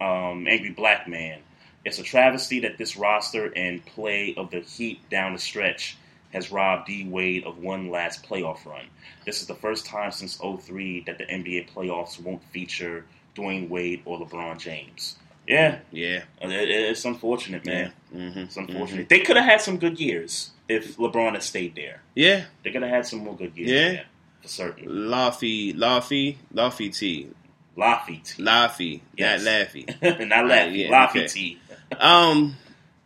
[0.01, 1.41] Um, Angry Black Man.
[1.85, 5.99] It's a travesty that this roster and play of the Heat down the stretch
[6.35, 8.85] has robbed D Wade of one last playoff run.
[9.25, 14.03] This is the first time since 03 that the NBA playoffs won't feature Dwyane Wade
[14.05, 15.17] or LeBron James.
[15.47, 16.25] Yeah, Yeah.
[16.41, 17.93] it- it's unfortunate, man.
[18.15, 18.39] Mm-hmm.
[18.41, 19.09] It's unfortunate.
[19.09, 22.03] They could have had some good years if LeBron had stayed there.
[22.15, 22.45] Yeah.
[22.63, 23.71] They could have had some more good years.
[23.71, 24.03] Yeah.
[24.43, 24.89] for certain.
[24.89, 27.29] Laffy, Laffy, Laffy T.
[27.77, 28.43] Laffy T.
[28.43, 29.43] Laffy, Yes.
[29.45, 30.29] not Laffy.
[30.29, 30.77] Not Laffy.
[30.77, 31.27] yeah, Laffy okay.
[31.29, 31.59] T.
[31.99, 32.57] Um,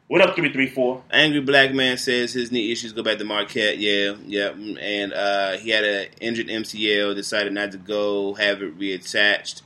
[0.08, 1.02] What up, 334?
[1.10, 3.76] Angry Black Man says his knee issues go back to Marquette.
[3.76, 7.14] Yeah, yeah, and uh, he had an injured MCL.
[7.14, 9.60] Decided not to go have it reattached.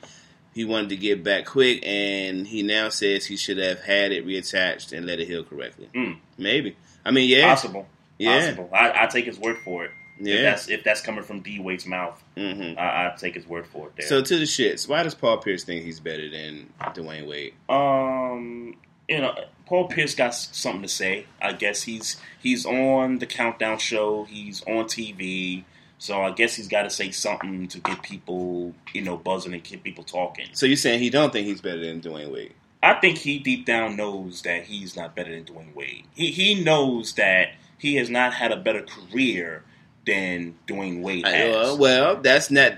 [0.52, 4.26] He wanted to get back quick, and he now says he should have had it
[4.26, 5.88] reattached and let it heal correctly.
[5.94, 6.18] Mm.
[6.36, 6.76] Maybe.
[7.04, 7.86] I mean, yeah, Possible.
[8.18, 8.40] Yeah.
[8.40, 8.68] Possible.
[8.72, 9.92] I, I take his word for it.
[10.18, 10.34] Yeah.
[10.34, 13.66] If that's, if that's coming from D Wade's mouth, hmm I, I take his word
[13.68, 14.06] for it there.
[14.08, 14.88] So to the shits.
[14.88, 17.54] Why does Paul Pierce think he's better than Dwyane Wade?
[17.68, 18.74] Um,
[19.08, 19.34] you know,
[19.72, 21.24] Paul Pierce got something to say.
[21.40, 24.24] I guess he's he's on the countdown show.
[24.24, 25.64] He's on TV,
[25.96, 29.64] so I guess he's got to say something to get people, you know, buzzing and
[29.64, 30.48] get people talking.
[30.52, 32.52] So you're saying he don't think he's better than Dwyane Wade?
[32.82, 36.04] I think he deep down knows that he's not better than Dwyane Wade.
[36.12, 39.64] He he knows that he has not had a better career
[40.04, 41.54] than Dwyane Wade has.
[41.54, 42.74] well, well, that's not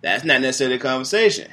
[0.00, 1.52] that's not necessarily the conversation.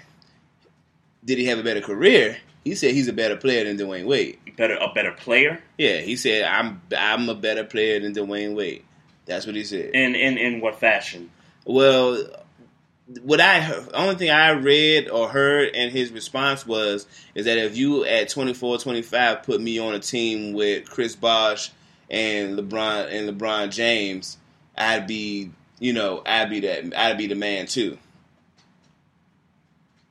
[1.25, 2.37] Did he have a better career?
[2.65, 4.39] He said he's a better player than Dwyane Wade.
[4.57, 8.83] better a better player Yeah, he said I'm I'm a better player than Dwyane Wade.
[9.25, 9.91] That's what he said.
[9.93, 11.29] in in in what fashion?
[11.65, 12.23] Well,
[13.21, 17.57] what I heard, only thing I read or heard and his response was is that
[17.59, 21.71] if you at 24, 25 put me on a team with Chris Bosh
[22.09, 24.37] and LeBron and LeBron James,
[24.75, 27.99] I'd be you know I'd be that I'd be the man too.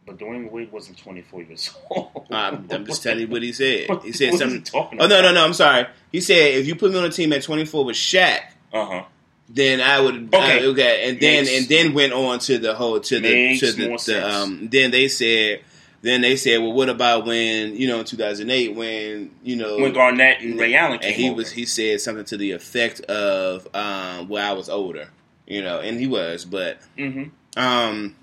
[0.06, 2.26] But Dwyane Wade wasn't 24 years old.
[2.30, 3.88] I'm, I'm just telling you what he said.
[4.02, 4.58] He said something.
[4.58, 5.44] he talking oh no, no, no!
[5.44, 5.86] I'm sorry.
[6.12, 8.40] He said if you put me on a team at 24 with Shaq,
[8.72, 9.02] Uh huh.
[9.48, 10.62] then I would Okay.
[10.62, 13.72] I- okay, and then Makes- and then went on to the whole to the to
[13.72, 14.68] the, the um.
[14.70, 15.60] Then they said,
[16.02, 19.94] then they said, well, what about when you know in 2008 when you know When
[19.94, 21.36] Garnett and Ray Allen came and he over.
[21.36, 25.08] was he said something to the effect of um well I was older,
[25.46, 27.30] you know, and he was, but mm-hmm.
[27.58, 28.16] um,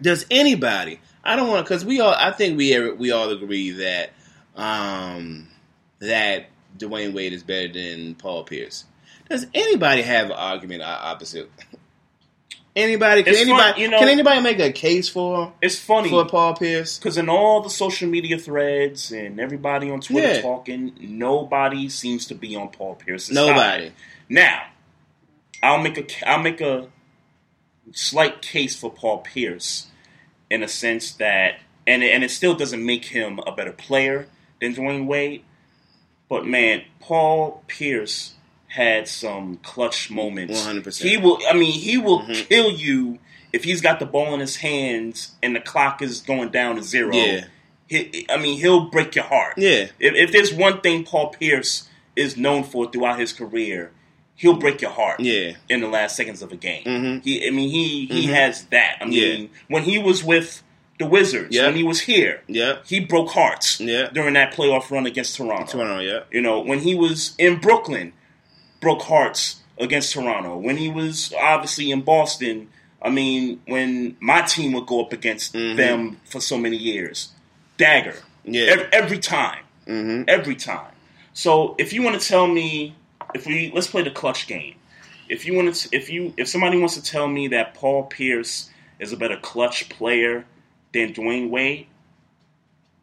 [0.00, 1.00] does anybody?
[1.28, 2.14] I don't want to because we all.
[2.14, 4.10] I think we we all agree that
[4.56, 5.48] um,
[6.00, 6.46] that
[6.78, 8.84] Dwyane Wade is better than Paul Pierce.
[9.28, 11.50] Does anybody have an argument opposite?
[12.74, 13.24] Anybody?
[13.24, 13.82] Can It's fun, anybody?
[13.82, 16.96] you know- can anybody make a case for It's funny for Paul Pierce?
[16.98, 20.42] because in all the social media threads and everybody on Twitter Yeah.
[20.42, 23.86] talking, nobody seems to be on Paul Pierce's Nobody.
[23.86, 23.92] side.
[24.28, 24.62] Now,
[25.62, 26.88] I'll make a I'll make a
[27.92, 29.87] slight case for Paul Pierce
[30.50, 34.26] in a sense that, and and it still doesn't make him a better player
[34.60, 35.42] than Dwyane Wade.
[36.28, 38.34] But man, Paul Pierce
[38.68, 40.60] had some clutch moments.
[40.66, 41.00] 100%.
[41.02, 41.38] He will.
[41.48, 42.48] I mean, he will Mhm.
[42.48, 43.18] kill you
[43.52, 46.82] if he's got the ball in his hands and the clock is going down to
[46.82, 47.14] zero.
[47.14, 47.44] Yeah.
[47.86, 49.54] He, I mean, he'll break your heart.
[49.56, 49.86] Yeah.
[49.98, 53.90] If, if there's one thing Paul Pierce is known for throughout his career,
[54.38, 55.52] he'll break your heart Yeah.
[55.68, 56.84] in the last seconds of a game.
[56.84, 57.24] Mhm.
[57.24, 58.32] He, I mean, he he Mhm.
[58.34, 58.96] has that.
[59.00, 60.62] I mean, when he was with
[60.98, 61.66] the Wizards, Yeah.
[61.66, 62.84] when he was here, Yep.
[62.88, 64.08] he broke hearts Yeah.
[64.12, 65.70] during that playoff run against Toronto.
[65.70, 66.00] Toronto.
[66.00, 66.20] Yeah.
[66.32, 68.12] You know, when he was in Brooklyn,
[68.80, 70.56] broke hearts against Toronto.
[70.56, 72.68] When he was obviously in Boston,
[73.02, 75.76] I mean, when my team would go up against Mhm.
[75.76, 77.28] them for so many years,
[77.76, 78.16] dagger.
[78.44, 78.64] Yeah.
[78.64, 79.60] Every, every time.
[79.86, 80.22] Mm-hmm.
[80.28, 80.92] Every time.
[81.32, 82.94] So if you want to tell me,
[83.34, 84.74] if we let's play the clutch game.
[85.28, 88.70] If you want to, if you, if somebody wants to tell me that Paul Pierce
[88.98, 90.46] is a better clutch player
[90.94, 91.86] than Dwyane Wade,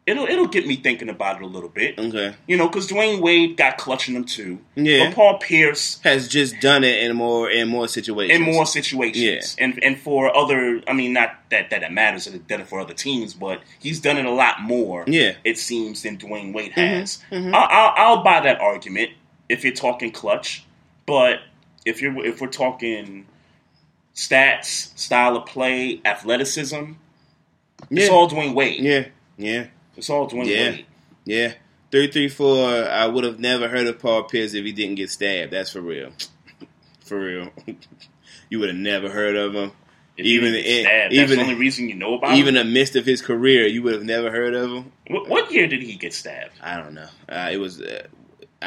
[0.06, 1.96] it'll it'll get me thinking about it a little bit.
[1.98, 2.34] Okay.
[2.48, 4.58] You know, because Dwyane Wade got clutching them too.
[4.74, 5.06] Yeah.
[5.06, 8.36] But Paul Pierce Has just done it in more in more situations.
[8.36, 9.56] in more situations.
[9.58, 9.64] yeah.
[9.64, 12.66] And and for other I mean not that that it matters that it done it
[12.68, 15.34] for other teams, but he's done it a lot more, Yeah.
[15.44, 17.22] it seems, than Dwyane Wade Mhm, has.
[17.30, 17.54] mhm.
[17.54, 19.10] I, I'll, I'll buy that argument
[19.48, 20.64] if you're talking clutch.
[21.06, 21.40] But
[21.84, 23.26] if you're if we're talking
[24.14, 26.92] stats, style of play, athleticism,
[27.90, 28.80] it's all Dwyane Wade.
[28.80, 29.06] Yeah.
[29.36, 29.66] Yeah.
[29.96, 30.70] It's all Dwyane Yeah.
[30.70, 30.86] Wade.
[31.24, 31.52] Yeah.
[31.90, 32.68] Three three four.
[32.84, 35.52] I would have never heard of Paul Pierce if he didn't get stabbed.
[35.52, 36.10] That's for real.
[37.04, 37.50] For real.
[38.50, 39.70] you would have never heard of him.
[40.16, 42.62] If even in- that's even the only reason you know about even him.
[42.62, 44.92] in the midst of his career, you would have never heard of him.
[45.08, 46.54] What, what year did he get stabbed?
[46.60, 47.06] I don't know.
[47.28, 47.80] Uh, it was.
[47.80, 48.08] Uh,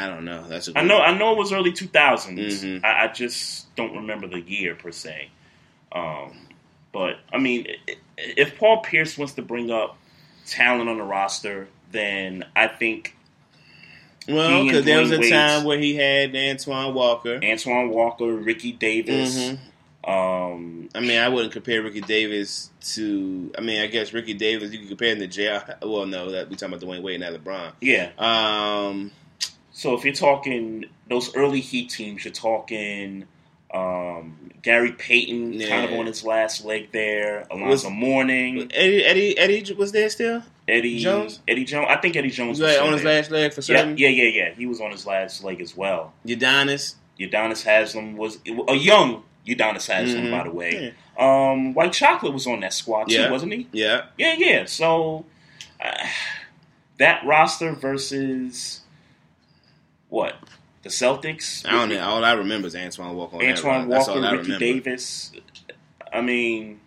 [0.04, 0.48] I don't know.
[0.48, 1.00] That's a I know.
[1.00, 2.64] I know it was early 2000s.
[2.64, 2.84] Mhm.
[2.84, 5.30] I, I just don't remember the year per se.
[5.92, 6.48] Um,
[6.92, 7.68] but I mean,
[8.18, 9.98] if Paul Pierce wants to bring up
[10.48, 13.16] talent on the roster, then I think
[14.28, 17.40] Well, because there was a Wade's- time where he had Antoine Walker.
[17.44, 19.38] Antoine Walker, Ricky Davis.
[19.38, 19.58] Mhm.
[20.08, 23.52] Um, I mean, I wouldn't compare Ricky Davis to.
[23.58, 25.60] I mean, I guess Ricky Davis you can compare him to J.
[25.84, 27.74] Well, no, that we talking about Dwyane Wade, not LeBron.
[27.82, 28.10] yeah.
[28.18, 29.12] Um,
[29.80, 33.24] So if you're talking those early Heat teams, you're talking
[33.74, 35.70] um, Gary Payton, Yeah.
[35.70, 37.48] kind of on his last leg there.
[37.50, 40.44] Alonzo Was- Mourning, Eddie, Eddie, Eddie was there still.
[40.68, 41.40] Eddie Jones?
[41.48, 41.88] Eddie Jones.
[41.90, 43.16] I think Eddie Jones Was on his there.
[43.22, 43.98] last leg for Yeah, certain.
[43.98, 44.54] yeah, yeah, yeah.
[44.54, 46.12] He was on his last leg as well.
[46.26, 46.96] Udonis.
[47.18, 50.32] Udonis Haslem was a young Udonis Haslem, Mhm.
[50.32, 50.94] by the way.
[51.18, 53.28] Um, White Chocolate was on that squad Yeah.
[53.28, 53.68] too, wasn't he?
[53.72, 54.02] Yeah.
[54.18, 54.66] Yeah, yeah.
[54.66, 55.26] So
[55.80, 56.06] uh,
[56.98, 58.82] that roster versus
[60.10, 60.36] what
[60.84, 61.66] the Celtics?
[61.68, 62.02] I don't know.
[62.02, 63.38] All I remember is Antoine Walker.
[63.38, 63.88] On Antoine.
[63.88, 64.58] Walker, Ricky.
[64.58, 65.32] Davis.
[66.12, 66.80] I mean,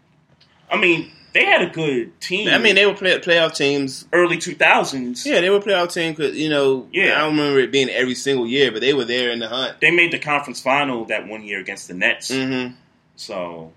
[0.71, 2.49] I mean, they had a good team.
[2.49, 4.07] I mean, they were play, playoff teams.
[4.13, 5.25] early two thousands.
[5.25, 6.89] Yeah, they were playoff team because you know.
[6.93, 7.17] Yeah.
[7.17, 9.81] I don't remember it being every single year, but they were there in the hunt.
[9.81, 12.31] They made the conference final that one year against the Nets.
[12.31, 12.75] Mm-hmm.
[13.17, 13.73] So,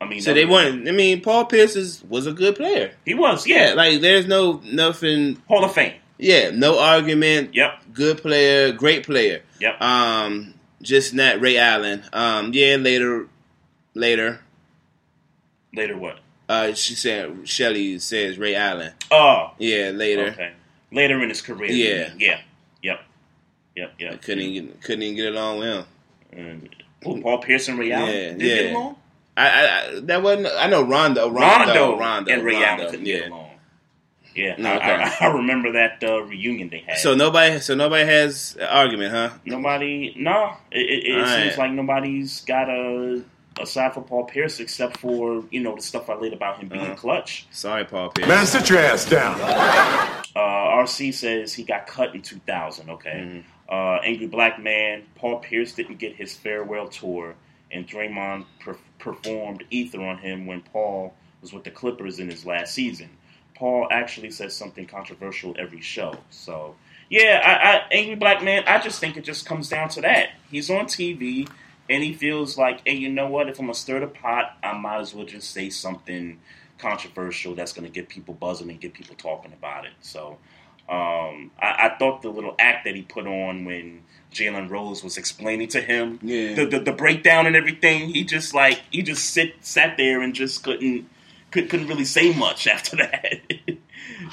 [0.00, 0.86] I mean, So they won.
[0.86, 2.92] I mean, Paul Pierce is, was a good player.
[3.04, 5.40] He was, Yeah, yeah, like there's no nothing.
[5.48, 5.94] Hall of Fame.
[6.18, 7.54] Yeah, no argument.
[7.54, 9.42] Yep, Good player, great player.
[9.58, 9.80] yep.
[9.80, 12.04] Um, just not Ray Allen.
[12.12, 13.28] Um, yeah, later,
[13.94, 14.40] later.
[15.74, 16.18] Later, what?
[16.48, 18.92] Uh, she said Shelly says Ray Allen.
[19.10, 20.26] Oh, Yeah, later.
[20.28, 20.52] okay.
[20.92, 21.70] Later in his career.
[21.70, 22.10] Yeah.
[22.18, 22.40] yeah,
[23.74, 25.84] yep, yep, I couldn't even, couldn't even get along with him.
[26.32, 28.08] And, Paul Pierce and Ray Allen.
[28.14, 28.96] Yeah, Did they get along?
[29.36, 30.48] I, I, I that wasn't.
[30.58, 33.18] I know Rondo, Rondo, Rondo, Rondo, and Ray Rondo, Allen couldn't yeah.
[33.20, 33.41] get along.
[34.34, 35.14] Yeah, No, I, okay.
[35.20, 36.98] I, I remember that uh, reunion they had.
[36.98, 39.30] So nobody, so nobody has an argument, huh?
[39.44, 41.58] nobody, no, it, it, it seems right.
[41.58, 43.22] like nobody's got a
[43.60, 46.80] aside for Paul Pierce, except for you know the stuff I laid about him being
[46.82, 46.94] Uh-huh.
[46.94, 47.46] clutch.
[47.50, 48.28] Sorry, Paul Pierce.
[48.28, 49.38] Man, sit your ass down.
[50.34, 52.88] Uh, RC says he got cut in 2000.
[52.90, 53.10] Okay.
[53.10, 53.40] Mm-hmm.
[53.68, 55.02] Uh, Angry Black Man.
[55.16, 57.34] Paul Pierce didn't get his farewell tour,
[57.70, 62.46] and Draymond per- performed Ether on him when Paul was with the Clippers in his
[62.46, 63.10] last season.
[63.62, 66.16] Paul actually says something controversial every show.
[66.30, 66.74] So,
[67.08, 68.64] yeah, I, I, Angry Black Man.
[68.66, 70.30] I just think it just comes down to that.
[70.50, 71.48] He's on TV,
[71.88, 73.48] and he feels like, hey, you know what?
[73.48, 76.40] If I'm gonna stir the pot, I might as well just say something
[76.78, 79.92] controversial that's going to get people buzzing and get people talking about it.
[80.00, 80.38] So
[80.88, 85.16] um, I, I thought the little act that he put on when Jalen Rose was
[85.16, 86.54] explaining to him Yeah.
[86.54, 90.34] the, the the breakdown and everything, he just like he just sit sat there and
[90.34, 91.06] just couldn't could,
[91.52, 93.24] couldn't really say much after that.
[93.24, 93.78] it,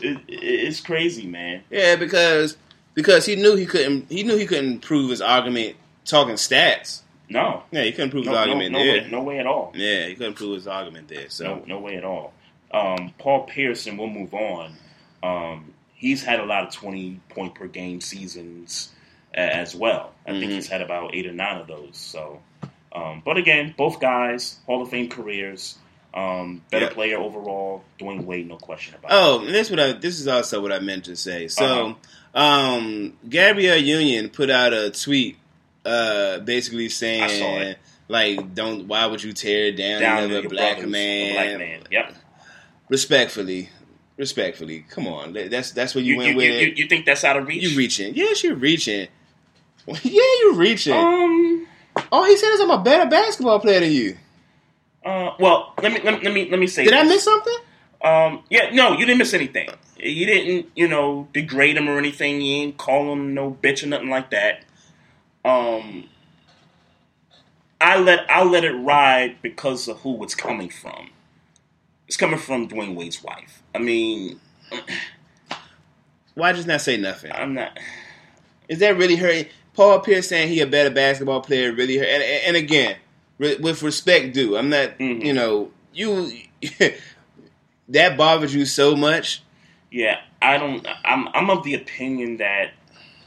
[0.02, 1.64] it, it's crazy, man.
[1.70, 2.58] Yeah, because
[2.94, 4.10] because he knew he couldn't.
[4.10, 7.02] He knew he couldn't prove his argument talking stats.
[7.32, 9.02] No, Yeah, he couldn't prove no, his argument no, there.
[9.04, 9.72] way, no way at all.
[9.76, 11.30] Yeah, he couldn't prove his argument there.
[11.30, 12.34] So No, no way at all.
[12.72, 14.74] Um, Paul Pearson, we'll move on.
[15.22, 18.90] Um, he's had a lot of 20 point per game seasons
[19.32, 20.14] as well.
[20.26, 20.56] I think Mhm.
[20.56, 21.98] he's had about eight or nine of those.
[21.98, 22.42] So,
[22.94, 25.78] um, but again, both guys, Hall of Fame careers,
[26.14, 26.92] um, better Yeah.
[26.94, 30.62] player overall, Dwyane Wade, no question about Oh, and this what I this is also
[30.62, 31.48] what I meant to say.
[31.48, 31.96] So,
[32.34, 32.42] Uh-huh.
[32.42, 35.38] um, Gabrielle Union put out a tweet,
[35.86, 37.76] uh, basically saying
[38.08, 41.80] like, "Don't why would you tear down, Down another black brothers, man?" a black man.
[41.92, 42.16] Yep.
[42.90, 43.70] Respectfully,
[44.18, 47.06] respectfully, come on, that's that's where you, You, went you, with you, you, you think
[47.06, 47.62] that's out of reach?
[47.64, 48.16] You reaching?
[48.16, 49.08] Yes, you're reaching.
[50.04, 50.94] yeah, you're reaching.
[50.94, 51.68] Um.
[52.12, 54.18] All he said is, "I'm a better basketball player than you."
[55.06, 55.32] Uh.
[55.40, 56.84] Well, let me let me let me, let me say.
[56.84, 57.58] Did I miss something?
[58.02, 59.70] Um, yeah, no, you didn't miss anything.
[59.98, 62.40] You didn't, you know, degrade him or anything.
[62.42, 64.64] You ain't call him no bitch or nothing like that.
[65.44, 66.08] Um,
[67.82, 71.10] I let I'll let it ride because of who it's coming from.
[72.08, 73.62] It's coming from Dwyane Wade's wife.
[73.76, 74.40] I mean,
[76.40, 77.32] Why just not say nothing?
[77.34, 77.78] I'm not.
[78.70, 79.48] Is that really hurting?
[79.74, 82.08] Paul Pierce saying he a better basketball player really hurt.
[82.08, 82.96] And, and again,
[83.40, 85.00] re- with respect due, I'm not.
[85.00, 85.26] Mhm.
[85.26, 86.32] You know, you
[87.90, 89.42] that bothers you so much.
[89.92, 90.86] Yeah, I don't.
[91.04, 92.72] I'm I'm of the opinion that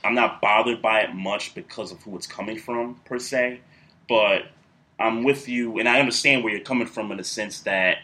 [0.05, 3.61] I'm not bothered by it much because of who it's coming from per se,
[4.09, 4.43] but
[5.01, 7.99] I'm with you, and I understand where you're coming from in the sense that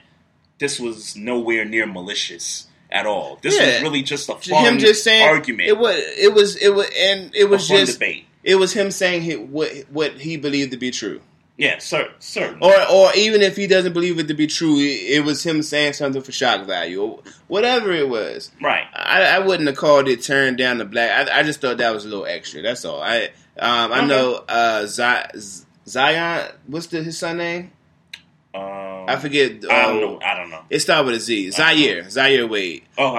[0.58, 3.38] this was nowhere near malicious at all.
[3.42, 3.74] This Yeah.
[3.74, 5.96] was really just a fun him just saying argument, It was.
[6.18, 6.56] It was.
[6.56, 6.90] It was.
[6.98, 7.92] And it was just.
[7.94, 8.24] debate.
[8.42, 11.20] It was him saying he, what what he believed to be true.
[11.58, 12.60] Yeah, sir, certainly.
[12.66, 15.60] Or, or even if he doesn't believe it to be true, it, it was him
[15.62, 18.52] saying something for shock value, or whatever it was.
[18.62, 18.86] right.
[18.94, 21.92] I, I wouldn't have called it "Turn Down the Black." I, I just thought that
[21.92, 22.62] was a little extra.
[22.62, 23.02] That's all.
[23.02, 23.24] I
[23.58, 24.06] um, I Okay.
[24.06, 26.48] know uh, Zion.
[26.68, 27.72] What's the, his son name?
[28.54, 29.50] Um, I forget.
[29.68, 30.20] I don't uh, know.
[30.24, 30.62] I don't know.
[30.70, 31.50] It started with a Z.
[31.50, 32.08] Zaire.
[32.08, 32.84] Zaire Wade.
[32.96, 33.16] Uh-huh.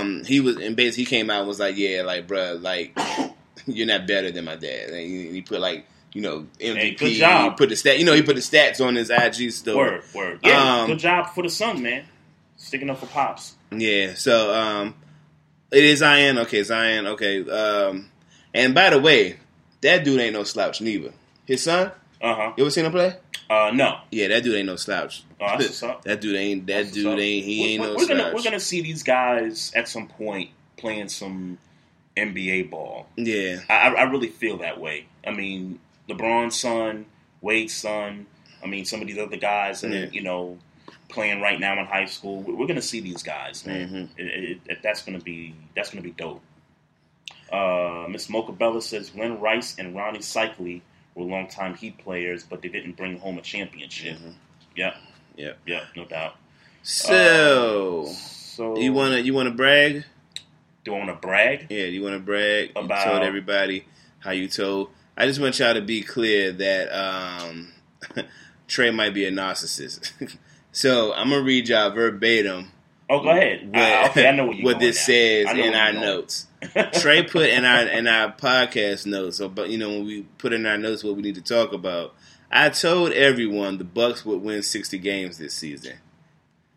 [0.00, 2.98] Um, he was and basically he came out and was like, yeah, like, bruh, like,
[3.66, 4.90] you're not better than my dad.
[4.90, 6.76] And he, he put like, you know, MVP.
[6.76, 7.52] Hey, good job.
[7.52, 7.98] He put the stat.
[7.98, 9.76] You know, he put the stats on his IG story.
[9.76, 10.38] Word, word.
[10.42, 12.04] Yeah, Um, good job for the son, man.
[12.56, 13.54] Sticking up for pops.
[13.70, 14.14] Yeah.
[14.14, 14.94] So, um,
[15.70, 16.38] it is Zion.
[16.38, 17.06] Okay, Zion.
[17.06, 17.48] Okay.
[17.48, 18.10] Um,
[18.54, 19.38] and by the way,
[19.80, 21.12] that dude ain't no slouch neither.
[21.46, 21.90] His son.
[22.20, 22.52] Uh huh.
[22.56, 23.16] You ever seen him play?
[23.50, 23.98] Uh, no.
[24.10, 25.24] Yeah, that dude ain't no slouch.
[25.40, 25.80] Oh, that's.
[26.04, 26.66] That dude ain't.
[26.66, 27.44] That That's dude ain't.
[27.44, 28.18] He We're- ain't we're, no we're slouch.
[28.18, 31.58] gonna we're gonna see these guys at some point playing some
[32.16, 33.08] NBA ball.
[33.16, 33.60] Yeah.
[33.68, 35.06] I I really feel that way.
[35.26, 37.06] I mean, LeBron's son,
[37.40, 38.26] Wade's son.
[38.62, 40.00] I mean, some of these other guys that Yeah.
[40.00, 40.58] are, you know
[41.08, 42.40] playing right now in high school.
[42.40, 43.88] We're, we're gonna see these guys, man.
[43.88, 44.08] Mhm.
[44.18, 46.40] It, it, that's gonna be that's gonna be dope.
[47.52, 50.80] Uh, Miss Mocha Bella says Glen Rice and Rony Seikaly
[51.14, 54.16] were longtime Heat players, but they didn't bring home a championship.
[54.74, 54.96] Yep,
[55.36, 55.58] Yep.
[55.66, 56.36] yep, no doubt.
[56.82, 60.04] So, So you wanna you wanna brag?
[60.84, 61.66] do I want to brag?
[61.70, 62.70] Yeah, you wanna brag?
[62.74, 63.84] About- you told everybody
[64.20, 64.90] how you told.
[65.16, 67.72] I just want y'all to be clear that um,
[68.68, 70.36] Trey might be a narcissist.
[70.72, 72.72] so I'm gonna read y'all verbatim.
[73.10, 73.68] Oh, go ahead.
[73.68, 75.04] What, I, okay, I know what, what this now.
[75.04, 76.46] says I in our notes.
[77.00, 80.52] Trey put in our in our podcast notes, so but you know when we put
[80.52, 82.14] in our notes what we need to talk about.
[82.50, 85.94] I told everyone the Bucks would win 60 games this season.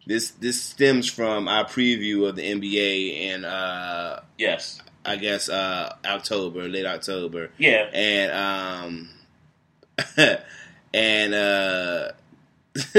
[0.07, 4.81] This this stems from our preview of the NBA and uh Yes.
[5.06, 7.51] I guess uh October, late October.
[7.58, 7.89] Yeah.
[7.93, 9.10] And um
[10.93, 12.12] and uh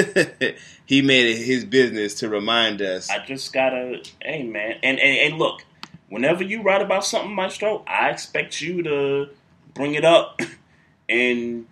[0.86, 5.18] he made it his business to remind us I just gotta, hey man, and, and
[5.18, 5.62] and look,
[6.08, 9.28] whenever you write about something, Maestro, I expect you to
[9.74, 10.40] bring it up
[11.08, 11.66] and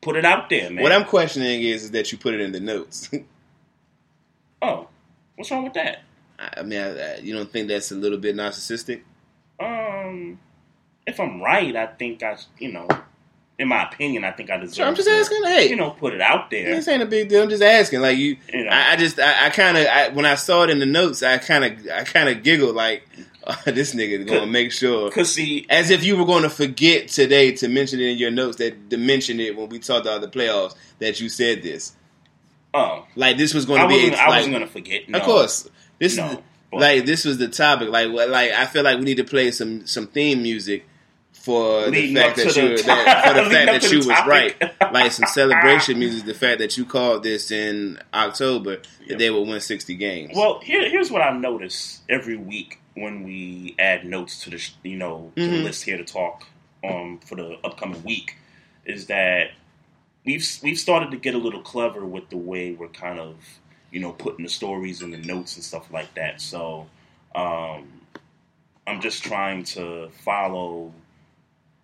[0.00, 0.82] put it out there, man.
[0.82, 3.10] What I'm questioning is, is that you put it in the notes.
[4.62, 4.88] oh,
[5.36, 6.02] what's wrong with that?
[6.38, 9.02] I mean, I, I, you don't think that's a little bit narcissistic?
[10.08, 10.38] Um,
[11.06, 12.86] if I'm right, I think I, you know,
[13.58, 14.74] in my opinion, I think I deserve.
[14.74, 15.68] So I'm just to, asking, hey.
[15.70, 16.74] you know, put it out there.
[16.74, 17.42] This ain't a big deal.
[17.42, 18.00] I'm just asking.
[18.00, 18.70] Like you, You know.
[18.70, 21.22] I, I just, I, I kind of, I, when I saw it in the notes,
[21.22, 23.08] I kind of, I kind of giggled like,
[23.46, 25.10] oh, this nigga is going to make sure.
[25.10, 28.30] Cause see, As if you were going to forget today to mention it in your
[28.30, 31.96] notes that to mention it when we talked about the playoffs that you said this.
[32.74, 33.94] oh, Like this was going to be.
[33.94, 35.08] wasn't, I like- wasn't gonna forget.
[35.08, 35.18] No.
[35.18, 36.38] Of course, this No, is
[36.70, 37.88] but- like this was the topic.
[37.88, 40.86] Like, like I feel like we need to play some some theme music
[41.32, 44.54] for the fact that you the- that, for the fact that you was right.
[44.92, 46.26] Like some celebration music.
[46.26, 50.32] The fact that you called this in October that they would win sixty games.
[50.34, 54.96] Well, here, here's what I notice every week when we add notes to the you
[54.96, 56.44] know to the list here to talk
[56.82, 58.36] um for the upcoming week
[58.84, 59.50] is that
[60.24, 63.36] we've we've started to get a little clever with the way we're kind of
[63.90, 66.40] you know putting the stories and the notes and stuff like that.
[66.40, 66.86] So
[67.34, 67.88] um,
[68.86, 70.92] I'm just trying to follow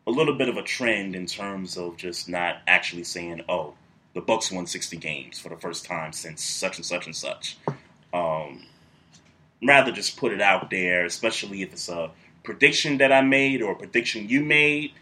[0.07, 3.75] a little bit of a trend in terms of just not actually saying, "Oh,
[4.15, 7.57] the Bucks won 60 games for the first time since such and such and such."
[8.13, 8.67] Um,
[9.63, 12.11] rather just put it out there, especially if it's a
[12.43, 14.93] prediction that I made or a prediction you made.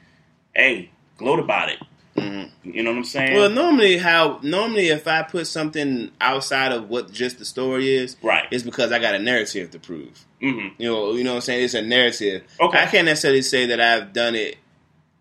[0.55, 1.78] Hey, gloat about it.
[2.22, 2.50] Mhm.
[2.74, 3.34] You know what I'm saying?
[3.36, 8.16] Well, normally how normally if I put something outside of what just the story is,
[8.22, 8.44] right.
[8.50, 10.24] it's because I got a narrative to prove.
[10.40, 11.64] hmm You know, you know what I'm saying?
[11.64, 12.42] It's a narrative.
[12.60, 12.78] Okay.
[12.78, 14.56] I can't necessarily say that I've done it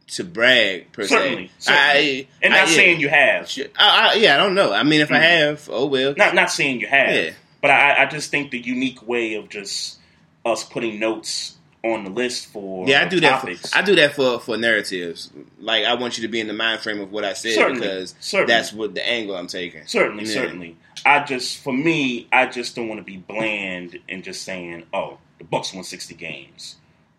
[0.09, 1.71] to brag per Certainly, se.
[1.71, 2.19] certainly.
[2.23, 2.75] I, and I- not yeah.
[2.75, 3.49] saying you have.
[3.77, 4.73] I, I, yeah, I don't know.
[4.73, 5.21] I mean, if I Mhm.
[5.21, 6.13] have, oh well.
[6.17, 7.13] Not not saying you have.
[7.15, 7.29] Yeah.
[7.61, 9.99] But I, I just think the unique way of just
[10.43, 13.41] us putting notes on the list for Yeah, I do that.
[13.41, 13.77] For.
[13.77, 15.31] I do that for for narratives.
[15.59, 17.79] Like I want you to be in the mind frame of what I said Certainly,
[17.81, 18.53] because certainly.
[18.53, 19.85] that's what the angle I'm taking.
[19.87, 20.33] Certainly, Yeah.
[20.33, 20.77] certainly.
[21.05, 25.17] I just, for me, I just don't want to be bland and just saying, "Oh,
[25.39, 26.75] the Bucks won sixty games,"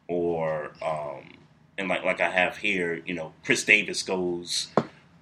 [0.08, 1.32] or um,
[1.78, 4.68] and like like I have here, you know, Chris Davis goes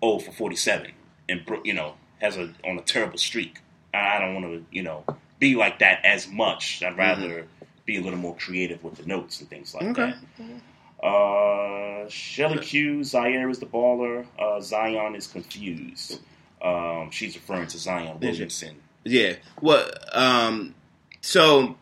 [0.02, 0.92] oh for forty seven,
[1.28, 3.60] and Bro- you know has a on a terrible streak.
[3.94, 5.04] I I don't want to, you know,
[5.38, 6.82] be like that as much.
[6.82, 7.46] I'd rather
[7.92, 10.14] be a little more creative with the notes and things like Okay.
[10.38, 11.04] that.
[11.06, 14.26] Uh, Shelly Q, Zaire is the baller.
[14.38, 16.20] Uh, Zion is confused.
[16.62, 18.76] Um, she's referring to Zion Williamson.
[19.04, 19.34] Yeah.
[19.62, 20.74] Well, um,
[21.22, 21.76] so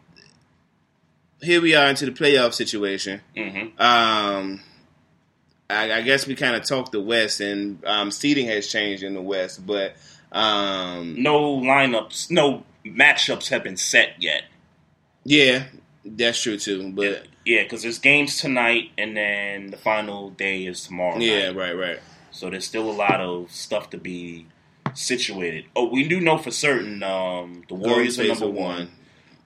[1.43, 3.21] here we are into the playoff situation.
[3.37, 4.61] hmm Um,
[5.71, 9.15] I, I guess we kind of talked the West, and um, seating has changed in
[9.15, 9.97] the West, but
[10.33, 14.45] um, No lineups, no matchups have been set yet.
[15.25, 15.65] yeah,
[16.17, 16.93] that's true too.
[16.93, 21.19] But Yeah, because there's games tonight, and then the final day is tomorrow.
[21.19, 21.57] yeah, night.
[21.57, 21.99] right, right.
[22.31, 24.47] So there's still a lot of stuff to be
[24.95, 25.65] situated.
[25.77, 28.91] Oh, we do know for certain um, the Warriors are number one.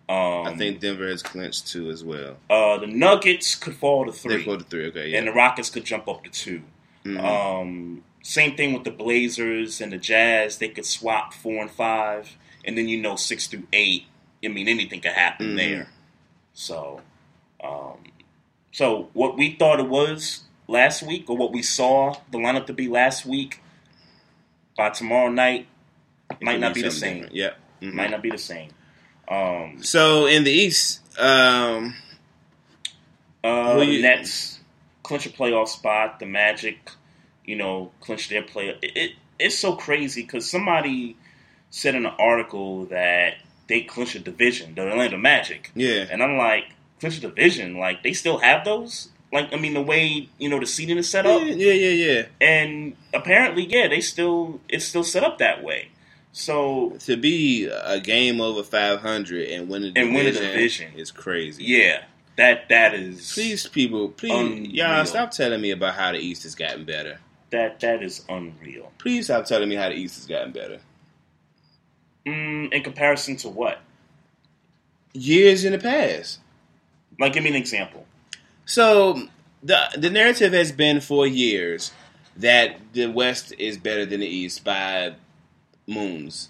[0.09, 2.37] Um, I think Denver has clinched two as well.
[2.51, 4.87] uh, the Nuggets could fall to They three, go to three.
[4.89, 5.19] Okay, yeah.
[5.19, 6.63] and the Rockets could jump up to 2
[7.07, 7.21] Mhm.
[7.25, 10.59] Um, same thing with the Blazers and the Jazz.
[10.59, 14.05] They could swap four and five, and then you know six through eight.
[14.45, 15.57] I mean, anything could happen Mhm.
[15.57, 15.89] there.
[16.55, 17.01] So,
[17.63, 17.99] um,
[18.73, 22.73] so what we thought it was last week, or what we saw the lineup to
[22.73, 23.61] be last week,
[24.77, 25.67] by tomorrow night,
[26.41, 27.29] might not be the same.
[27.31, 27.59] Yep.
[27.83, 27.93] Mhm.
[27.95, 28.71] Might not be the same.
[29.29, 31.95] Um, So in the East, um,
[33.45, 34.61] Uh, the you- Nets
[35.03, 36.21] clinch a playoff spot.
[36.21, 36.91] The Magic,
[37.45, 38.69] you know, clinch their play.
[38.81, 41.17] It, it it's so crazy because somebody
[41.71, 43.35] said in an article that
[43.69, 46.65] they clinch a division, the Orlando Magic, yeah, and I'm like,
[47.01, 47.79] clinch a division?
[47.79, 49.09] Like they still have those?
[49.33, 51.89] Like I mean, the way you know the seating is set yeah, up, yeah, yeah,
[52.13, 52.23] yeah.
[52.41, 55.89] and apparently, yeah, they still it's still set up that way.
[56.33, 60.33] So To be a game over five hundred and win a division, And win a
[60.33, 60.93] division.
[60.97, 61.65] is crazy.
[61.65, 62.05] yeah,
[62.37, 64.71] that that is Please, people, please, Unreal.
[64.71, 67.19] y'all stop telling me about how the East has gotten better.
[67.51, 68.93] that that is unreal.
[68.99, 70.79] Please stop telling me how the East has gotten better.
[72.27, 73.81] Mm, in comparison to what?
[75.13, 76.39] Years in the past.
[77.19, 78.07] Like, give me an example.
[78.65, 79.29] So
[79.63, 81.93] the the narrative has been for years
[82.37, 85.15] that the West is better than the East by
[85.87, 86.49] moons,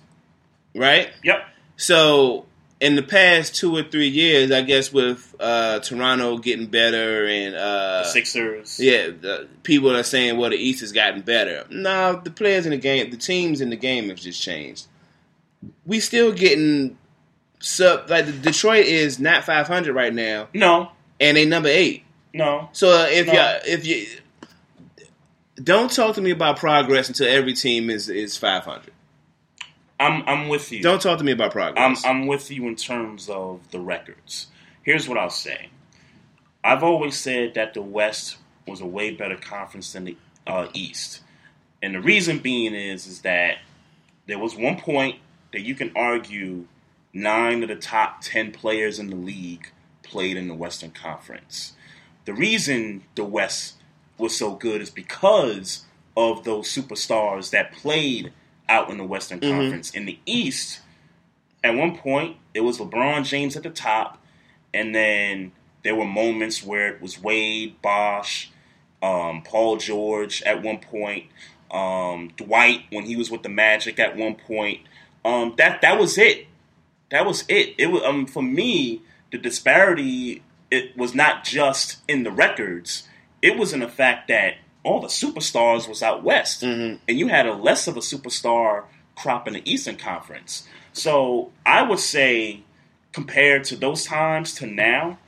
[0.75, 1.11] right?
[1.25, 1.45] Yep.
[1.77, 2.47] So
[2.81, 7.55] in the past two or three years, I guess with uh, Toronto getting better and
[7.55, 8.79] uh, The Sixers.
[8.79, 11.64] yeah, the people are saying, well, the East has gotten better.
[11.70, 14.87] No, the players in the game, the teams in the game have just changed.
[15.87, 16.97] We still getting
[17.61, 20.91] sub like the Detroit is not 500 right now, No,
[21.21, 22.05] and they number eight.
[22.35, 22.69] no.
[22.73, 23.33] So uh, if No.
[23.33, 24.07] you if you
[25.63, 28.93] don't talk to me about progress until every team is is 500.
[30.01, 30.83] I'm I'm with you.
[30.83, 32.05] Don't talk to me about progress.
[32.05, 32.23] I'm.
[32.23, 34.49] I'm with you in terms of the records.
[34.83, 35.69] Here's what I'll say.
[36.65, 38.37] I've always said that the West
[38.67, 41.21] was a way better conference than the uh, East,
[41.83, 43.59] and the reason being is is that
[44.27, 45.17] there was one point
[45.53, 46.67] that you can argue
[47.13, 49.71] nine of the top ten players in the league
[50.03, 51.73] played in the Western Conference.
[52.25, 53.75] The reason the West
[54.19, 55.85] was so good is because
[56.17, 58.33] of those superstars that played
[58.69, 59.51] out in the Western Mhm.
[59.51, 59.91] Conference.
[59.91, 60.81] In the East,
[61.65, 64.19] at one point, it was LeBron James at the top,
[64.73, 68.51] and then there were moments where it was Wade, Bosh,
[69.03, 71.25] um, Paul George at one point,
[71.71, 74.81] um, Dwight when he was with the Magic at one point.
[75.25, 76.47] Um, that that was it.
[77.11, 77.75] That was it.
[77.79, 80.43] It was um, for me the disparity.
[80.70, 83.07] It was not just in the records.
[83.43, 84.55] It was in the fact that
[84.85, 89.47] all the superstars was out west, and you had a less of a superstar crop
[89.47, 90.66] in the Eastern Conference.
[90.93, 92.62] So I would say,
[93.12, 95.18] compared to those times to now,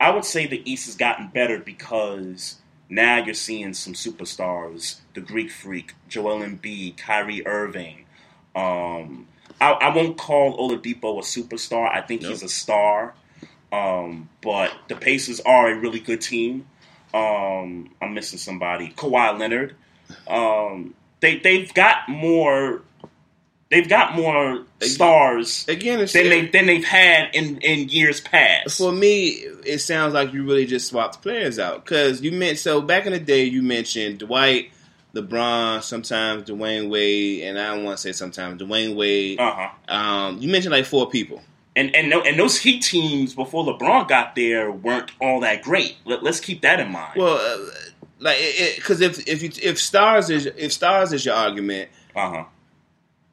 [0.00, 2.56] I would say the East has gotten better because
[2.88, 8.06] now you're seeing some superstars: the Greek Freak, Joel Embiid, Kyrie Irving.
[8.54, 9.28] Um,
[9.60, 11.90] I, I won't call Oladipo a superstar.
[11.90, 13.14] I think he's a star.
[13.72, 16.66] Um, but the Pacers are a really good team.
[17.12, 18.90] Um, I'm missing somebody.
[18.90, 19.74] Kawhi Leonard.
[20.28, 22.82] Um, they they've got more.
[23.68, 28.78] They've got more stars Again, than they than they've had in, in years past.
[28.78, 29.28] For me,
[29.64, 33.12] it sounds like you really just swapped players out because you meant so back in
[33.12, 34.70] the day you mentioned Dwight,
[35.16, 39.40] LeBron, sometimes Dwyane Wade, and I don't want to say sometimes Dwyane Wade.
[39.40, 39.52] Uh
[39.88, 39.94] huh.
[39.94, 41.42] Um, you mentioned like four people.
[41.74, 45.96] And and tho- and those Heat teams before LeBron got there weren't all that great.
[46.04, 47.12] Let, let's keep that in mind.
[47.16, 47.70] Well, uh,
[48.20, 48.38] like
[48.76, 52.44] because if if you, if stars is if stars is your argument, uh huh.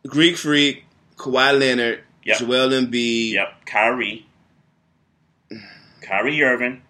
[0.07, 0.83] Greek Freak,
[1.15, 2.37] Kawhi Leonard, Yep.
[2.39, 3.65] Joel Embiid, Yep.
[3.65, 4.25] Kyrie.
[6.01, 6.81] Kyrie Irving.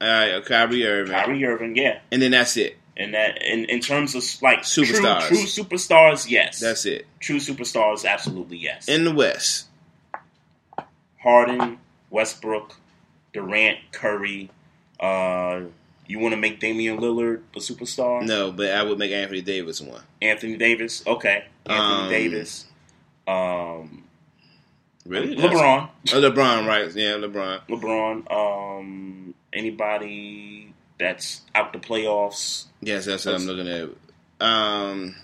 [0.00, 1.76] all right, Kyrie Irving, Kyrie Irving.
[1.76, 1.98] Yeah.
[2.10, 2.77] and then that's it.
[3.00, 5.28] And that in, in terms of like Superstars.
[5.28, 6.58] true, true superstars, yes.
[6.58, 7.06] That's it.
[7.20, 8.88] True superstars, absolutely yes.
[8.88, 9.66] In the West,
[11.22, 11.78] Harden,
[12.10, 12.74] Westbrook,
[13.32, 14.50] Durant, Curry.
[14.98, 15.62] Uh,
[16.06, 18.26] you want to make Damian Lillard a superstar?
[18.26, 20.02] no, but I would make Anthony Davis one.
[20.22, 21.06] Anthony Davis.
[21.06, 21.44] Okay.
[21.66, 22.66] Anthony Um, Davis.
[23.26, 24.04] Um,
[25.06, 25.88] Really, LeBron.
[26.12, 26.94] Oh, LeBron, right?
[26.94, 27.60] Yeah, LeBron.
[27.68, 28.30] LeBron.
[28.80, 30.67] Um, anybody
[30.98, 32.66] that's out the playoffs?
[32.80, 34.46] Yes, that's what I'm looking at.
[34.46, 35.14] Um,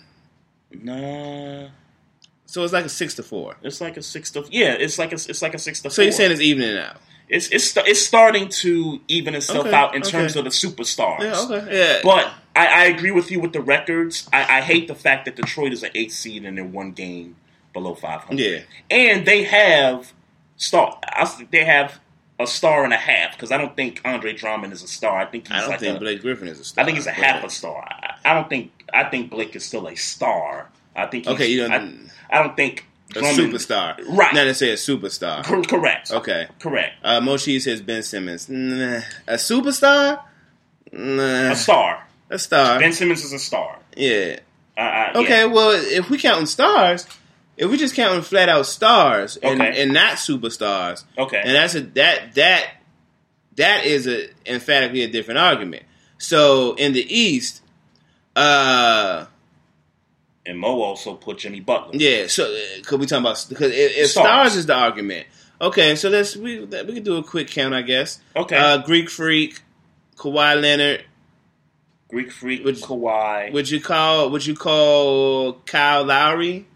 [0.72, 1.68] Nah.
[2.46, 3.56] so it's like a six to four.
[3.62, 4.72] It's like a six to yeah.
[4.72, 6.04] It's like a it's like a six to So four.
[6.04, 6.96] you're saying it's evening out?
[7.28, 10.10] it's it's it's starting to even itself Okay, out in okay.
[10.10, 11.20] terms of the superstars.
[11.20, 12.00] Yeah, okay, yeah.
[12.02, 14.28] But I, I agree with you with the records.
[14.32, 17.36] I, I hate the fact that Detroit is an eight seed and they're one game
[17.72, 18.38] below 500.
[18.38, 18.58] Yeah.
[18.90, 20.12] and they have
[20.56, 20.98] star.
[21.04, 21.98] I- They have
[22.40, 25.18] a star and a half because I don't think Andre Drummond is a star.
[25.18, 26.82] I think he's I don't like think a, Blake Griffin is a star.
[26.82, 27.84] I think he's a half a star.
[27.88, 30.68] I, I don't think I think Blake is still a star.
[30.96, 33.96] I think he's, Okay, you don't- I don't think A Drummond, superstar.
[34.08, 34.34] Right.
[34.34, 35.44] Not to say a superstar.
[35.44, 36.10] Cor- correct.
[36.10, 36.48] Okay.
[36.58, 36.94] Correct.
[37.04, 38.48] Uh, Moshi says Ben Simmons.
[38.48, 39.00] Nah.
[39.28, 40.20] A superstar?
[40.92, 41.52] Nah.
[41.52, 42.06] A star.
[42.30, 42.78] A star.
[42.80, 43.78] Ben Simmons is a star.
[43.96, 44.38] yeah.
[44.76, 45.44] Uh, uh, Okay, yeah.
[45.44, 47.06] well, if we counting stars,
[47.56, 49.82] if we just counting flat out stars and, Okay.
[49.82, 51.40] and not superstars, Okay.
[51.44, 52.66] and that's a that that
[53.56, 55.84] that is a emphatically a different argument.
[56.18, 57.62] So in the East,
[58.36, 59.26] uh,
[60.46, 61.92] And Mo also put Jimmy Butler.
[61.94, 62.26] yeah.
[62.26, 64.26] So could we talk about because if, if Stars.
[64.26, 64.56] stars.
[64.56, 65.26] is the argument,
[65.60, 65.96] okay.
[65.96, 68.20] So let's we we can do a quick count, I guess.
[68.36, 68.56] Okay.
[68.56, 69.60] Uh, Greek Freak,
[70.16, 71.04] Kawhi Leonard.
[72.08, 73.52] Greek Freak, Would- Kawhi.
[73.52, 76.66] Would you call Would you call Kyle Lowry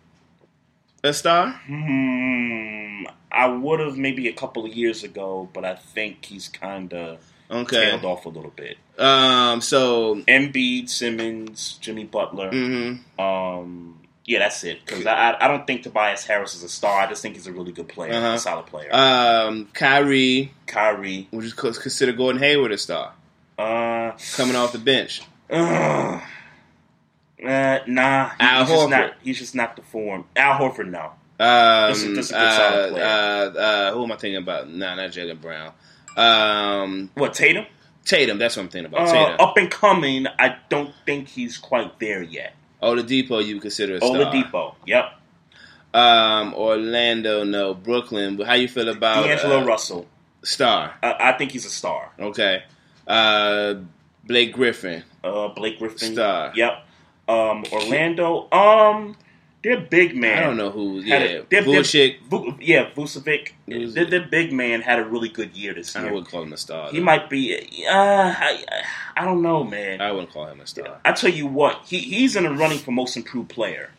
[1.04, 1.60] a star?
[1.66, 6.92] Hmm, I would have maybe a couple of years ago, but I think he's kind
[6.92, 7.18] of
[7.50, 7.90] Okay.
[7.90, 8.76] tailed off a little bit.
[8.98, 9.60] Um.
[9.60, 10.16] So.
[10.26, 12.50] Embiid, Simmons, Jimmy Butler.
[12.50, 14.84] hmm Um, yeah, that's it.
[14.84, 17.00] Because I, I, I don't think Tobias Harris is a star.
[17.00, 18.34] I just think he's a really good player, Uh-huh.
[18.34, 18.90] a solid player.
[18.94, 19.68] Um.
[19.72, 21.28] Kyrie, Kyrie.
[21.30, 23.12] would you consider Gordon Hayward a star
[23.58, 25.22] Uh, coming off the bench?
[25.50, 26.20] uh,
[27.44, 28.90] uh, nah, he- Al he's just Horford.
[28.90, 29.14] not.
[29.22, 30.24] He's just not the form.
[30.36, 31.12] Al Horford, no.
[31.40, 33.04] Um, This is- this is a good uh, solid player.
[33.04, 34.68] uh, uh, who am I thinking about?
[34.68, 35.72] Nah, not Jaylen Brown.
[36.16, 37.66] Um, What Tatum?
[38.04, 38.38] Tatum.
[38.38, 39.08] That's what I'm thinking about.
[39.08, 39.36] Uh, Tatum.
[39.40, 40.26] up and coming.
[40.38, 42.54] I don't think he's quite there yet.
[42.82, 44.10] Oladipo, you consider a star.
[44.16, 44.74] Oladipo.
[44.86, 45.12] Yep.
[45.94, 47.74] Um, Orlando, no.
[47.74, 48.38] Brooklyn.
[48.40, 50.06] How you feel about D'Angelo uh, Russell.
[50.42, 50.94] Star.
[51.02, 52.10] I, I think he's a star.
[52.18, 52.62] Okay.
[53.06, 53.74] Uh,
[54.24, 55.02] Blake Griffin.
[55.24, 56.12] Uh, Blake Griffin.
[56.14, 56.52] Star.
[56.54, 56.84] Yep.
[57.28, 58.50] Um, Orlando.
[58.50, 59.16] Um,
[59.62, 60.38] their big man.
[60.38, 61.00] I don't know who.
[61.00, 62.18] Yeah, a- their- bullshit.
[62.60, 63.50] Yeah, Vucevic.
[63.66, 66.08] Their, their big man had a really good year this year.
[66.08, 66.90] I would call him a star.
[66.90, 67.04] He though.
[67.04, 67.56] might be.
[67.88, 68.64] Uh, I,
[69.16, 70.00] I don't know, man.
[70.00, 71.00] I wouldn't call him a star.
[71.04, 73.90] I tell you what, he he's in the running for most improved player.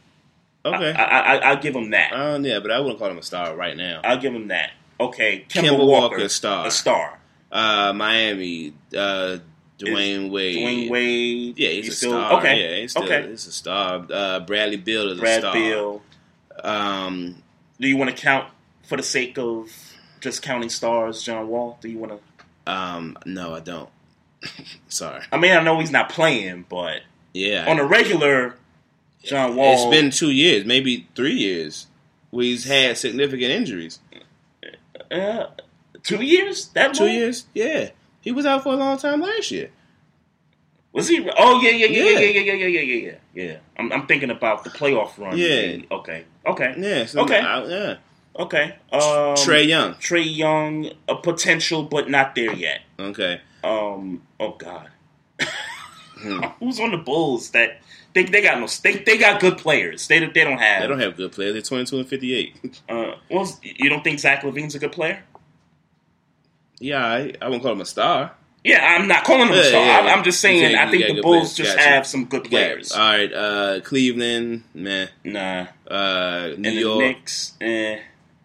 [0.65, 0.91] Okay.
[0.91, 2.13] I, I, I, I'll give him that.
[2.13, 4.01] Um, yeah, but I wouldn't call him a star right now.
[4.03, 4.71] I'll give him that.
[4.99, 6.67] Okay, Kemba, Kemba Walker, Walker, star.
[6.67, 7.19] a star.
[7.51, 8.73] Uh, Miami.
[8.95, 9.38] Uh,
[9.80, 10.57] Dwyane Wade.
[10.57, 11.57] Dwyane Wade.
[11.59, 12.39] Yeah, he's, a still star.
[12.39, 12.61] okay.
[12.61, 13.27] Yeah, he's still okay.
[13.30, 14.05] he's a star.
[14.11, 15.53] Uh, Bradley Beal is a star.
[15.53, 16.01] Beal.
[16.63, 17.41] Um,
[17.80, 18.49] Do you want to count
[18.84, 19.71] for the sake of
[20.19, 21.77] just counting stars, John Wall?
[21.82, 22.71] Do you want to?
[22.71, 23.89] um, no, I don't.
[24.89, 25.23] Sorry.
[25.32, 27.01] I mean, I know he's not playing, but
[27.34, 28.55] Yeah, on a regular,
[29.23, 29.73] John Wall.
[29.73, 31.88] it's been two years, maybe three years,
[32.32, 33.99] where he's had significant injuries.
[35.11, 35.45] uh,
[36.03, 36.67] two years.
[36.69, 37.13] That Two long?
[37.13, 37.89] years, yeah.
[38.30, 39.71] He was out for a long time last year.
[40.93, 41.27] Was he?
[41.36, 42.19] Oh yeah, yeah, yeah, Yeah.
[42.19, 43.43] yeah, yeah, yeah, yeah, yeah, yeah, yeah.
[43.43, 43.57] Yeah.
[43.75, 45.36] I'm, I'm thinking about the playoff run.
[45.36, 45.77] Yeah.
[45.89, 46.25] Okay.
[46.45, 46.75] Okay.
[46.77, 47.05] Yeah.
[47.07, 47.39] So Okay.
[47.39, 47.95] I- yeah.
[48.38, 48.75] Okay.
[48.91, 49.01] Um,
[49.36, 49.95] Trae Young.
[49.95, 52.82] Trae Young, a potential, but not there yet.
[52.99, 53.41] Okay.
[53.63, 54.21] Um.
[54.39, 54.89] Oh God.
[56.19, 56.41] Hmm.
[56.59, 57.82] Who's on the Bulls that
[58.13, 60.07] they they got no they they got good players.
[60.07, 60.82] They that they don't have.
[60.84, 61.53] They don't have good players.
[61.53, 62.80] They're twenty-two and fifty-eight.
[62.88, 65.23] Uh, well, you don't think Zach LaVine's a good player?
[66.80, 68.32] Yeah, I, I wouldn't call him a star.
[68.63, 69.86] Yeah, I'm not calling him a star.
[69.86, 70.71] yeah, I'm, I'm just saying.
[70.73, 71.88] yeah, I think the Bulls just Gotcha.
[71.89, 72.91] have some good players.
[72.93, 73.01] Yeah.
[73.01, 73.34] All right.
[73.34, 75.09] Uh, Cleveland, man.
[75.23, 75.67] Nah.
[75.88, 76.99] Uh, New and York.
[76.99, 77.99] Knicks, eh,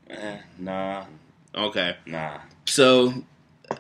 [0.09, 1.05] eh, nah,
[1.55, 1.97] Okay.
[2.07, 2.39] nah.
[2.67, 3.13] So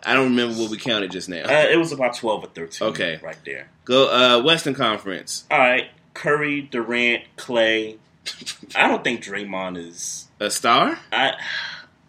[0.04, 1.44] I don't remember what we counted just now.
[1.44, 2.88] Uh, it was about twelve or thirteen.
[2.88, 3.20] Okay.
[3.22, 3.68] right there.
[3.84, 5.44] Go uh, Western Conference.
[5.52, 7.98] All right, Curry, Durant, Clay.
[8.74, 10.26] I don't think Draymond is.
[10.40, 10.98] A star?
[11.12, 11.34] I,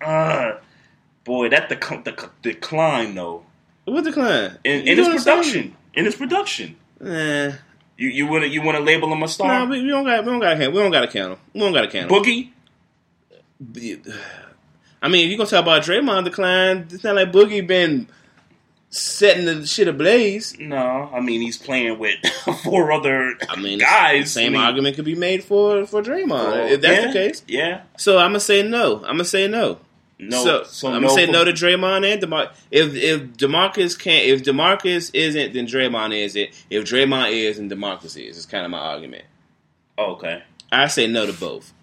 [0.01, 0.57] uh,
[1.25, 3.43] boy, that the the decline though
[3.83, 4.57] What decline?
[4.63, 5.35] in, in his know what I'm saying?
[5.43, 5.75] production.
[5.93, 7.51] In his production, Eh.
[7.97, 9.47] you you want to you want to label him a star?
[9.65, 10.57] No, we, we don't got we don't got.
[10.57, 11.39] We don't got to count him.
[11.53, 12.17] We don't got to count him.
[12.17, 12.51] Boogie.
[15.01, 18.07] I mean, if you gonna talk about Draymond decline, it's not like Boogie been
[18.89, 20.57] setting the shit ablaze.
[20.59, 22.15] No, I mean he's playing with
[22.63, 24.31] four other I mean, guys.
[24.31, 27.13] Same I mean, argument could be made for for Draymond oh, if that's yeah, the
[27.13, 27.43] case.
[27.47, 27.81] yeah.
[27.97, 28.97] So I'm gonna say no.
[28.97, 29.79] I'm gonna say no.
[30.17, 32.51] No, so, so I'm no gonna say no to Draymond and Demar.
[32.71, 36.55] If if Demarcus can't, if Demarcus isn't, then Draymond is it.
[36.69, 38.37] If Draymond is, then Demarcus is.
[38.37, 39.25] It's kind of my argument.
[39.97, 40.41] Okay.
[40.71, 41.73] I say no to both.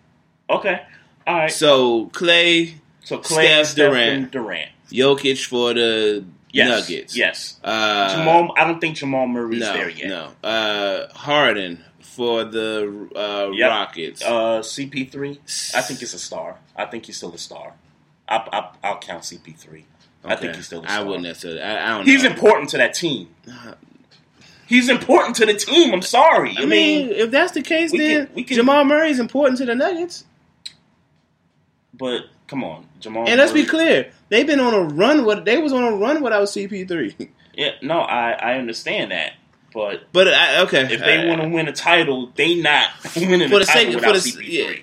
[0.48, 0.82] Okay.
[1.26, 1.50] All right.
[1.50, 2.74] So Clay,
[3.04, 4.30] So Clay, Steph, Steph, Durant.
[4.32, 4.70] Durant.
[4.90, 6.68] Jokic for the Yes.
[6.88, 7.16] Nuggets.
[7.16, 7.58] Yes.
[7.64, 8.52] Uh, Jamal.
[8.58, 10.08] I don't think Jamal Murray's no, there yet.
[10.08, 10.48] no.
[10.48, 13.70] Uh, Harden for the uh, Yep.
[13.70, 14.22] Rockets.
[14.22, 15.74] Uh, CP3.
[15.74, 16.58] I think he's a star.
[16.76, 17.72] I think he's still a star.
[18.28, 19.84] I, I, I'll count CP3.
[20.24, 21.60] I think he's still I wouldn't necessarily.
[21.60, 22.06] I, I don't.
[22.06, 22.12] know.
[22.12, 22.30] He's know.
[22.30, 23.28] important to that team.
[24.66, 25.92] He's important to the team.
[25.92, 26.54] I'm sorry.
[26.56, 29.74] I mean, if that's the case, then can- can- Jamal Murray is important to the
[29.74, 30.24] Nuggets.
[31.92, 33.28] but come on, Jamal.
[33.28, 35.24] And let's be clear, they've been on a run.
[35.24, 37.28] With they was on a run without CP3.
[37.54, 39.34] Yeah, no, I I understand that,
[39.74, 43.56] but But I, okay, if they want to win a title, they not winning for
[43.56, 44.82] a the title sake for without the CP3.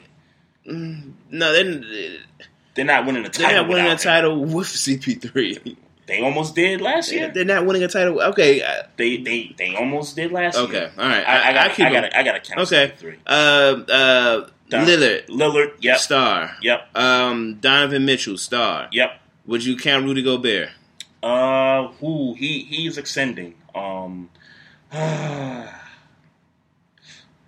[0.66, 0.72] yeah.
[0.72, 2.20] Mm, no, they're,
[2.80, 3.46] They're not winning a title.
[3.50, 4.12] they're not winning a without him.
[4.14, 5.76] title with CP3.
[6.08, 7.28] They almost did last year.
[7.28, 8.22] They're not winning a title.
[8.22, 8.64] Okay,
[8.96, 10.84] They they they almost did last okay, year.
[10.86, 11.28] Okay, all right.
[11.28, 12.16] I, I, got keep I got.
[12.16, 13.18] I got to count Okay, CP3.
[13.28, 13.30] uh,
[13.92, 16.56] uh, Don- Lillard, Lillard, yep, star.
[16.62, 18.88] yep, Um, Donovan Mitchell, star.
[18.94, 19.20] yep.
[19.46, 20.70] Would you count Rudy Gobert?
[21.22, 23.56] Uh, who he he's extending.
[23.76, 24.30] Um,
[24.94, 25.68] uh,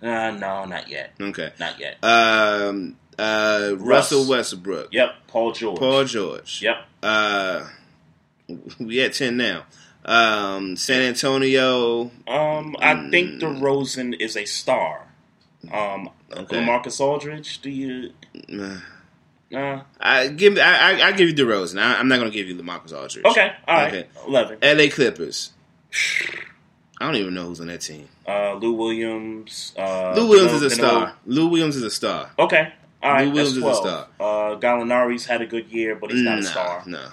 [0.02, 1.52] no, not yet, Okay.
[1.58, 1.96] not yet.
[2.04, 4.88] Um, uh, Russell Westbrook.
[4.92, 5.78] Yep, Paul George.
[5.78, 6.60] Paul George.
[6.62, 6.76] Yep.
[7.02, 7.68] Uh,
[8.78, 9.64] we at ten now.
[10.04, 12.10] Um, San Antonio.
[12.26, 15.06] Um, I think DeRozan is a star.
[15.72, 16.56] Um, Okay.
[16.56, 17.60] Lamarcus Aldridge.
[17.60, 18.10] Do you?
[18.58, 18.78] uh,
[19.54, 20.56] Uh, I give.
[20.56, 20.62] I,
[20.94, 21.78] I, I give you DeRozan.
[21.78, 23.26] I, I'm not going to give you Lamarcus Aldridge.
[23.26, 23.92] okay, all right.
[23.92, 24.08] Okay.
[24.26, 24.58] Eleven.
[24.62, 24.88] L.A.
[24.88, 25.50] Clippers.
[27.00, 28.08] I don't even know who's on that team.
[28.26, 29.74] Uh, Lou Williams.
[29.76, 31.14] Uh, Lou Williams is a star.
[31.26, 32.30] Lou Williams is a star.
[32.38, 32.72] Okay.
[33.02, 33.26] All right.
[33.26, 34.06] Lou Williams is a star.
[34.20, 36.82] Uh, Gallinari's had a good year, but he's not a star.
[36.86, 37.08] No.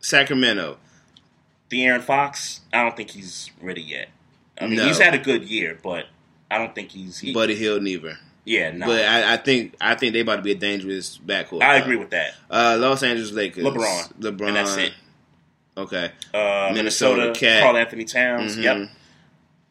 [0.00, 0.78] Sacramento.
[1.70, 4.08] De'Aaron Fox, I don't think he's ready yet.
[4.60, 4.86] I mean, No.
[4.86, 6.06] he's had a good year, but
[6.50, 7.18] I don't think he's.
[7.18, 8.18] He, Buddy Hield neither.
[8.44, 8.86] yeah, no.
[8.86, 11.62] But I, I think I think they about to be a dangerous backcourt.
[11.62, 12.34] I agree with that.
[12.50, 13.64] Uh, Los Angeles Lakers.
[13.64, 14.12] LeBron.
[14.20, 14.46] LeBron.
[14.48, 14.92] And that's it.
[15.76, 16.12] Okay.
[16.32, 17.62] Uh, Minnesota Minnesota, Cat.
[17.62, 18.56] Karl-Anthony Towns.
[18.56, 18.62] Mhm.
[18.62, 18.88] Yep.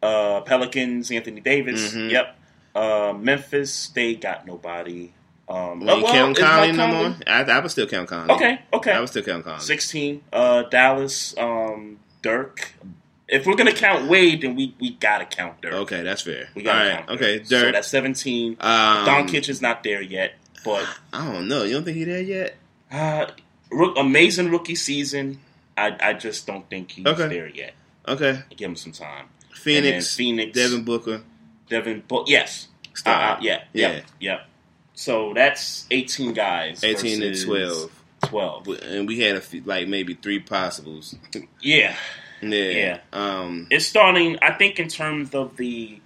[0.01, 1.93] Uh, Pelicans, Anthony Davis.
[1.93, 2.11] Mhm.
[2.11, 2.39] Yep.
[2.75, 5.11] Uh, Memphis, they got nobody.
[5.47, 7.15] Um, oh, well, count is Conley no more?
[7.27, 8.33] I, I would still count Conley.
[8.33, 8.91] Okay, okay.
[8.91, 9.59] I would still count Conley.
[9.59, 10.23] 16.
[10.31, 12.73] Uh, Dallas, um, Dirk.
[13.27, 15.73] If we're gonna count Wade, then we, we gotta count Dirk.
[15.73, 16.49] Okay, that's fair.
[16.55, 16.97] We gotta right.
[17.07, 17.47] count Okay, Dirk.
[17.47, 18.57] So that's 17.
[18.59, 20.33] um, Doncic is not there yet,
[20.65, 21.63] but I don't know.
[21.63, 22.55] You don't think he's there yet?
[22.91, 23.27] uh,
[23.71, 25.39] rook, amazing rookie season.
[25.77, 27.27] I, I just don't think he's Okay.
[27.27, 27.73] there yet.
[28.07, 28.39] Okay.
[28.55, 29.25] Give him some time.
[29.53, 30.15] Phoenix.
[30.15, 31.21] Phoenix, Devin Booker.
[31.73, 32.67] Devin, but yes.
[33.05, 33.91] Uh, yeah, Yeah.
[33.91, 34.39] yeah, yeah.
[34.93, 36.83] So that's 18 guys.
[36.83, 37.91] 18 to versus 12.
[38.25, 38.67] 12.
[38.83, 41.15] And we had a few, like maybe three possibles.
[41.61, 41.95] Yeah.
[42.41, 42.49] yeah.
[42.69, 42.99] Yeah.
[43.11, 43.67] Um.
[43.71, 45.99] It's starting, I think, in terms of the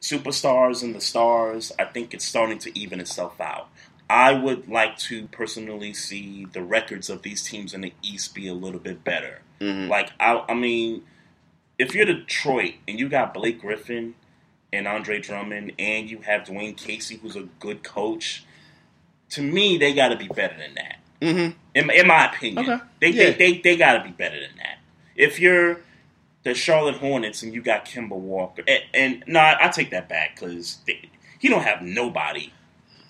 [0.00, 3.68] superstars and the stars, I think it's starting to even itself out.
[4.08, 8.46] I would like to personally see the records of these teams in the East be
[8.46, 9.40] a little bit better.
[9.60, 9.88] mhm.
[9.88, 11.02] Like, I, I mean,
[11.78, 14.14] if you're Detroit and you got Blake Griffin
[14.72, 18.44] and Andre Drummond and you have Dwane Casey, who's a good coach,
[19.30, 20.96] to me, they got to be better than that.
[21.20, 21.54] Mhm.
[21.74, 22.84] In, in my opinion, Okay.
[23.00, 23.30] they, Yeah.
[23.30, 24.78] they they they got to be better than that.
[25.16, 25.80] If you're
[26.44, 30.08] the Charlotte Hornets and you got Kemba Walker, and, and no, I, I take that
[30.08, 30.78] back because
[31.38, 32.52] he don't have nobody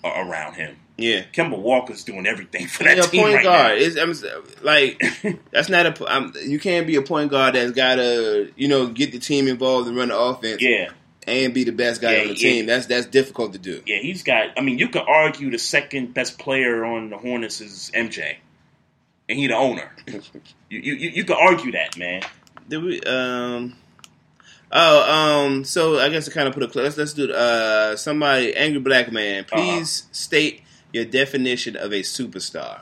[0.03, 0.77] around him.
[0.97, 1.23] Yeah.
[1.33, 3.77] Kemba Walker's doing everything for that Yeah, team point right guard.
[3.79, 3.85] now.
[3.85, 4.23] It's,
[4.63, 5.01] like
[5.51, 6.09] that's not a.
[6.09, 9.47] I'm, you can't be a point guard that's got to you know get the team
[9.47, 10.61] involved and run the offense.
[10.61, 10.89] Yeah.
[11.27, 12.49] And be the best guy Yeah, on the yeah.
[12.51, 12.65] team.
[12.65, 13.81] That's that's difficult to do.
[13.85, 14.57] Yeah, he's got.
[14.57, 18.37] I mean, you could argue the second best player on the Hornets is MJ,
[19.29, 19.91] and he the owner.
[20.69, 22.23] you, you you could argue that, man.
[22.67, 23.01] Did we?
[23.01, 23.75] Um.
[24.71, 25.63] Oh, um.
[25.63, 29.11] So I guess to kind of put a let's let's do uh somebody angry black
[29.11, 29.45] man.
[29.51, 29.55] Uh-huh.
[29.61, 30.61] Please state
[30.93, 32.81] your definition of a superstar.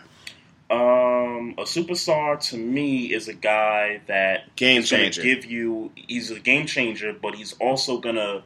[0.69, 5.21] Um, a superstar to me is a guy that Game changer.
[5.21, 8.43] Give you, he's a game changer, but he's also gonna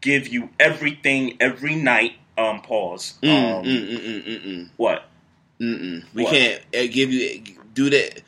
[0.00, 2.14] give you everything every night.
[2.36, 3.14] Um, pause.
[3.22, 4.70] Mm, um, mm, mm, mm, mm, mm.
[4.76, 5.04] What?
[5.60, 6.04] Mm-mm.
[6.12, 6.32] We What?
[6.32, 7.42] can't uh, give you
[7.72, 8.22] do that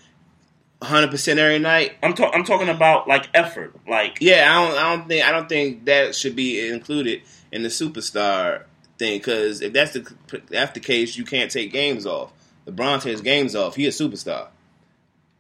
[0.82, 1.94] hundred percent every night.
[2.02, 4.78] I'm ta- I'm talking about like effort, like Yeah, I don't.
[4.78, 5.24] I don't think.
[5.24, 8.62] I don't think that should be included in the superstar
[8.98, 9.18] thing.
[9.18, 10.14] Because if that's the
[10.48, 12.32] that's the case, you can't take games off.
[12.66, 13.76] LeBron takes games off.
[13.76, 14.48] He a superstar.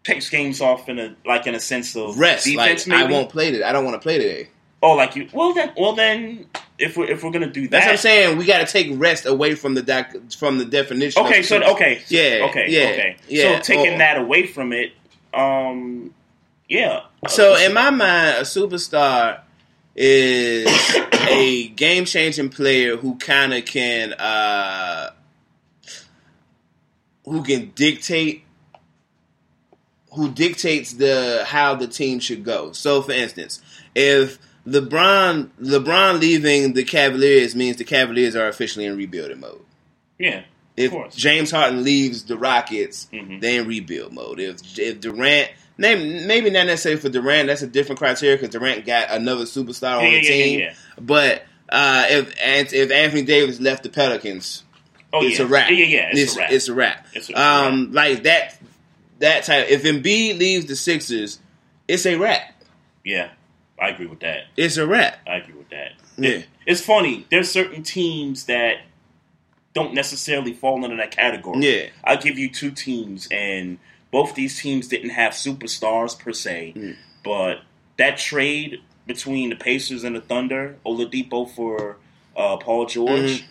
[0.04, 2.44] takes games off in a like in a sense of Rest.
[2.46, 2.86] defense.
[2.86, 3.64] like I won't play today.
[3.64, 4.48] I don't want to play today.
[4.82, 5.28] Oh, like you?
[5.32, 6.46] Well then, well then,
[6.78, 8.36] if we're if we're gonna do that, That's what I'm saying.
[8.38, 11.20] We got to take rest away from the doc, from the definition.
[11.20, 13.16] of Okay, so okay, yeah, okay, yeah, okay.
[13.26, 13.56] yeah.
[13.58, 13.98] So taking Oh.
[13.98, 14.92] that away from it,
[15.34, 16.14] um,
[16.68, 17.00] yeah.
[17.26, 19.40] So in my mind, a superstar
[19.96, 20.68] is
[21.30, 25.10] a game changing player who kind of can uh
[27.26, 28.44] who can dictate
[30.12, 32.72] who dictates the how the team should go.
[32.72, 33.60] So for instance,
[33.94, 39.60] if LeBron LeBron leaving the Cavaliers means the Cavaliers are officially in rebuilding mode.
[40.18, 40.42] yeah,
[40.76, 41.14] If course.
[41.14, 43.40] James Harden leaves the Rockets, Mhm.
[43.40, 44.40] they in rebuild mode.
[44.40, 47.48] If if Durant Name, maybe not necessarily for Durant.
[47.48, 50.58] That's a different criteria because Durant got another superstar on Yeah, the yeah, yeah, team.
[50.60, 50.74] yeah.
[50.98, 52.34] But uh, if
[52.72, 54.62] if Anthony Davis left the Pelicans,
[55.12, 55.44] Oh, it's yeah.
[55.44, 55.70] a wrap.
[55.70, 56.52] Yeah, yeah, yeah, it's a it's, wrap.
[56.52, 57.06] It's a wrap.
[57.14, 58.58] It's a- um, like that.
[59.20, 59.68] That type.
[59.70, 61.38] If Embiid leaves the Sixers,
[61.88, 62.62] it's a wrap.
[63.04, 63.30] Yeah,
[63.80, 64.44] I agree with that.
[64.56, 65.18] It's a wrap.
[65.26, 65.92] I agree with that.
[66.18, 66.42] Yeah.
[66.66, 67.26] It's funny.
[67.30, 68.78] There's certain teams that
[69.74, 71.60] don't necessarily fall into that category.
[71.60, 71.86] Yeah.
[72.04, 73.78] I'll give you two teams, and
[74.10, 76.96] both these teams didn't have superstars per se, Mm.
[77.24, 77.60] but
[77.98, 81.96] that trade between the Pacers and the Thunder, Oladipo for
[82.36, 83.44] uh, Paul George, Mhm.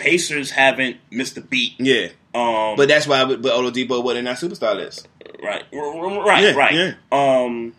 [0.00, 1.74] Pacers haven't missed a beat.
[1.78, 2.08] Yeah.
[2.34, 3.24] Um, But that's why.
[3.24, 5.06] But Oladipo wasn't in our superstar list.
[5.42, 6.72] Right, right, Yeah, right.
[6.74, 6.92] yeah.
[7.12, 7.74] Um,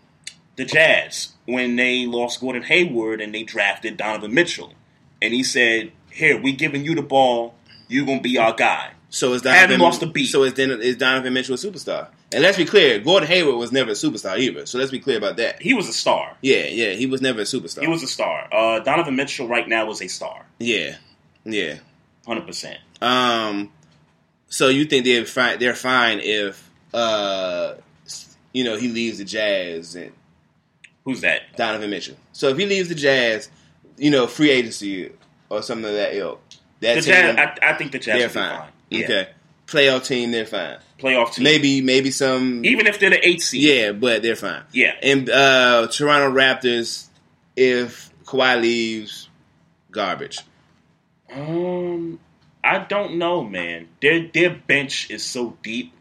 [0.55, 4.73] the Jazz when they lost Gordon Hayward and they drafted Donovan Mitchell,
[5.21, 7.55] and he said, "Here, we giving you the ball.
[7.87, 10.27] You gonna be our guy." So is Haven't Donovan lost a beat.
[10.27, 12.07] So is, is Donovan Mitchell a superstar?
[12.33, 14.65] And let's be clear, Gordon Hayward was never a superstar either.
[14.65, 15.61] So let's be clear about that.
[15.61, 16.37] He was a star.
[16.41, 17.81] Yeah, yeah, he was never a superstar.
[17.81, 18.47] He was a star.
[18.53, 20.95] Uh, Donovan Mitchell right now is a star, Yeah,
[21.43, 21.79] yeah.
[22.25, 22.79] Hundred percent.
[23.01, 23.71] Um,
[24.47, 25.59] so you think they're fine?
[25.59, 27.75] They're fine if uh,
[28.53, 30.11] you know, he leaves the Jazz and
[31.03, 31.55] Who's that?
[31.55, 32.17] Donovan Mitchell.
[32.31, 33.49] So if he leaves the Jazz,
[33.97, 35.11] you know, free agency
[35.49, 36.41] or something of that ilk.
[36.81, 38.57] That The team, Jazz, I, I think the Jazz they're fine.
[38.57, 38.69] fine.
[38.89, 39.03] Yeah.
[39.05, 39.29] Okay,
[39.67, 40.77] playoff team, they're fine.
[40.99, 41.43] Playoff team.
[41.43, 42.63] Maybe, maybe some.
[42.65, 43.63] even if they're the eighth seed.
[43.63, 44.63] Yeah, but they're fine.
[44.71, 44.93] Yeah.
[45.01, 47.07] And uh, Toronto Raptors,
[47.55, 49.29] if Kawhi leaves,
[49.91, 50.39] garbage.
[51.33, 52.19] Um,
[52.63, 53.87] I don't know, man.
[54.01, 55.93] Their their bench is so deep.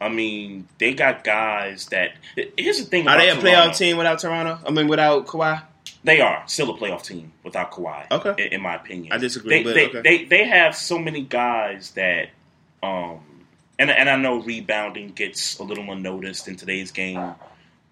[0.00, 2.12] I mean, they got guys that.
[2.56, 3.06] Here's the thing.
[3.08, 3.50] Are they a Toronto.
[3.50, 4.58] playoff team without Toronto?
[4.66, 5.62] I mean, without Kawhi?
[6.02, 8.06] They are still a playoff team without Kawhi.
[8.10, 8.46] Okay.
[8.46, 10.00] in, in my opinion, I disagree, They but they, okay.
[10.02, 12.30] they they have so many guys that,
[12.82, 13.20] um,
[13.78, 17.34] and and I know rebounding gets a little unnoticed in today's game,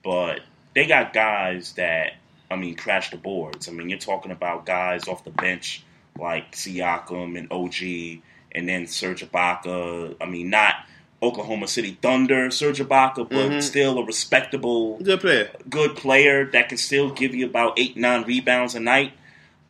[0.02, 0.40] but
[0.74, 2.14] they got guys that
[2.50, 3.68] I mean crash the boards.
[3.68, 5.84] I mean, you're talking about guys off the bench
[6.18, 10.16] like Siakam and OG, and then Serge Ibaka.
[10.20, 10.74] I mean, not.
[11.20, 13.60] Oklahoma City Thunder, Serge Ibaka, but Mhm.
[13.62, 15.50] still a respectable Good player.
[15.68, 19.14] good player that can still give you about eight, nine rebounds a night.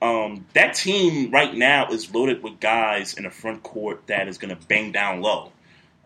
[0.03, 4.37] Um, that team right now is loaded with guys in the front court that is
[4.37, 5.51] going to bang down low.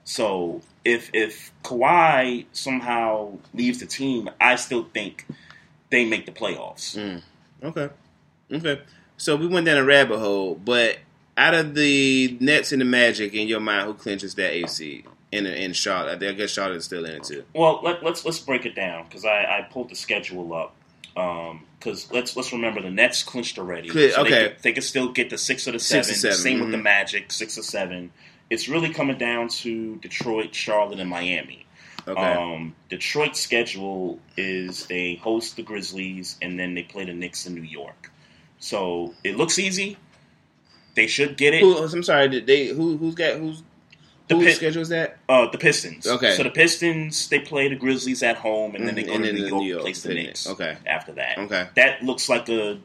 [0.04, 5.26] So if if Kawhi somehow leaves the team, I still think
[5.90, 6.96] they make the playoffs.
[6.96, 7.22] Mm.
[7.64, 7.88] Okay.
[8.52, 8.80] Okay.
[9.22, 10.98] So we went down a rabbit hole, but
[11.36, 15.46] out of the Nets and the Magic, in your mind, who clinches that AC in
[15.46, 16.20] in Charlotte?
[16.20, 17.44] I guess Charlotte is still in it too.
[17.54, 20.74] Well, let, let's let's break it down because I, I pulled the schedule up.
[21.14, 23.90] Because let's let's remember the Nets clinched already.
[23.90, 24.48] So they okay.
[24.48, 26.10] could, they could still get the six or the Six seven.
[26.10, 26.82] or seven, Same with the mhm.
[26.82, 28.10] Magic, six or seven.
[28.50, 31.64] It's really coming down to Detroit, Charlotte, and Miami.
[32.08, 32.20] Okay.
[32.20, 37.54] Um, Detroit's schedule is they host the Grizzlies and then they play the Knicks in
[37.54, 38.11] New York.
[38.62, 39.96] So it looks easy.
[40.94, 41.60] They should get it.
[41.62, 42.28] Who, I'm sorry.
[42.28, 43.62] Did they who who's got who's
[44.28, 45.18] The whose Pit- schedule is that?
[45.28, 46.06] Uh, the Pistons.
[46.06, 46.36] Okay.
[46.36, 49.32] So the Pistons they play the Grizzlies at home and then they go and to
[49.32, 50.46] New the York, New York, place the Knicks.
[50.48, 50.76] Okay.
[50.86, 51.38] After that.
[51.38, 51.68] Okay.
[51.74, 52.78] That looks like a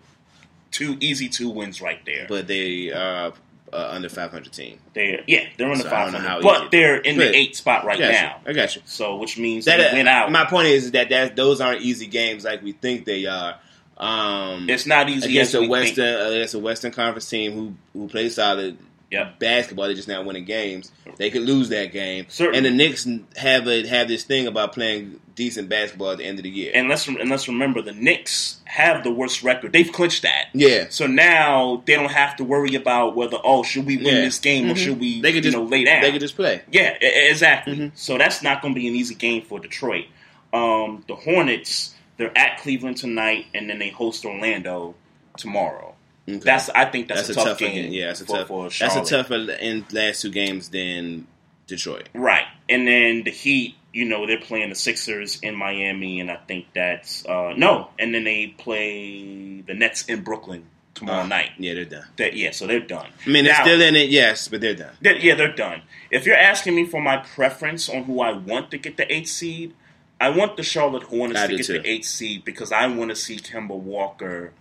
[0.71, 2.25] two easy two wins right there.
[2.27, 3.33] But they are
[3.71, 4.79] uh, under 500 team.
[4.93, 7.55] They yeah they're the So I don't know 500, how but they're in the eight
[7.55, 8.05] spot right you.
[8.05, 8.39] now.
[8.47, 8.81] I got you.
[8.85, 10.31] So which means That they win out.
[10.31, 13.59] My point is that that those aren't easy games like we think they are.
[13.97, 16.33] Um, It's not easy against a we Western think.
[16.35, 18.77] against a Western Conference team who who plays solid
[19.09, 19.29] Yeah.
[19.39, 19.85] basketball.
[19.85, 20.91] They're just not winning games.
[21.17, 22.25] They could lose that game.
[22.29, 22.57] Certainly.
[22.57, 26.37] And the Knicks have a have this thing about playing decent basketball at the end
[26.39, 26.71] of the year.
[26.75, 29.71] And let's and let's remember the Knicks have the worst record.
[29.73, 30.47] They've clinched that.
[30.53, 34.21] yeah, So now they don't have to worry about whether oh should we win Yeah.
[34.21, 34.77] this game or Mhm.
[34.77, 36.01] should we they could just know lay down.
[36.03, 36.61] They could just play.
[36.71, 37.75] yeah, exactly.
[37.75, 37.91] Mhm.
[37.95, 40.05] So that's not going to be an easy game for Detroit.
[40.53, 44.95] Um, the Hornets they're at Cleveland tonight and then they host Orlando
[45.37, 45.93] tomorrow.
[46.29, 46.39] Okay.
[46.39, 47.91] That's I think that's, That's a tough tougher game.
[47.93, 48.47] Yeah, that's a for, tough.
[48.47, 51.25] for that's a tougher in last two games than
[51.67, 52.09] Detroit.
[52.13, 52.45] Right.
[52.67, 56.65] And then the Heat, you know, they're playing the Sixers in Miami, and I think
[56.73, 57.89] that's uh, no.
[57.97, 60.65] And then they play the Nets in Brooklyn
[60.95, 61.51] tomorrow Uh, night.
[61.57, 62.05] Yeah, they're done.
[62.17, 63.07] That yeah, so they're done.
[63.25, 64.95] I mean, they're Now- still in it, yes, but they're done.
[65.01, 65.81] They're- yeah, they're done.
[66.11, 69.29] If you're asking me for my preference on who I want to get the eighth
[69.29, 69.73] seed,
[70.19, 71.73] I want the Charlotte Hornets I to get too.
[71.73, 74.51] the eighth seed because I want to see Kemba Walker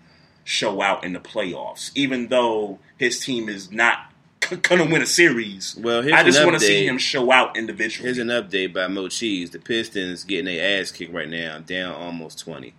[0.45, 5.07] show out in the playoffs, even though his team is not going to win a
[5.07, 5.77] series.
[5.77, 8.07] Well, here's I just want to see him show out individually.
[8.07, 9.51] Here's an update by Mo Cheese.
[9.51, 12.75] The Pistons getting their ass kicked right now, down almost twenty.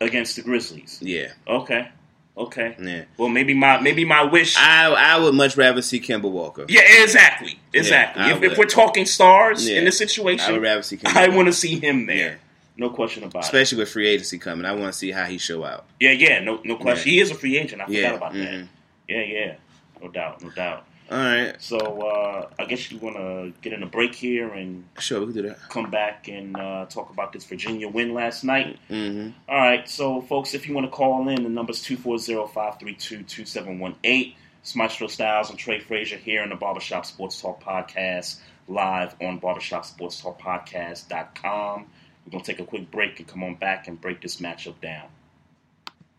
[0.00, 0.98] against the Grizzlies.
[1.02, 1.88] Yeah, Okay.
[2.36, 2.74] Okay.
[2.80, 3.04] Yeah.
[3.16, 4.56] Well, maybe my maybe my wish.
[4.58, 6.64] I I would much rather see Kemba Walker.
[6.68, 8.24] yeah, exactly, exactly.
[8.24, 9.78] Yeah, if, if we're talking stars Yeah.
[9.78, 12.16] in this situation, I would rather see Kemba I want to see him there.
[12.16, 12.34] Yeah.
[12.76, 13.44] No question about it.
[13.44, 15.84] Especially with free agency coming, I want to see how he show out.
[16.00, 17.08] Yeah, yeah, no, no question.
[17.08, 17.80] He is a free agent.
[17.82, 18.48] I forgot about that.
[18.52, 18.68] mhm.
[19.06, 19.54] Yeah, yeah,
[20.02, 20.84] no doubt, no doubt.
[21.10, 24.84] All right, So uh, I guess you want to get in a break here and
[24.98, 25.58] sure we can do that.
[25.68, 28.78] come back and uh, talk about this Virginia win last night.
[28.88, 34.34] hmm All right, so folks, if you want to call in, the number's 240-532-2718.
[34.62, 39.38] It's Maestro Styles and Trey Frazier here in the Barbershop Sports Talk Podcast, live on
[39.40, 41.86] barbershopsportstalkpodcast.com.
[42.24, 44.80] We're going to take a quick break and come on back and break this matchup
[44.80, 45.08] down.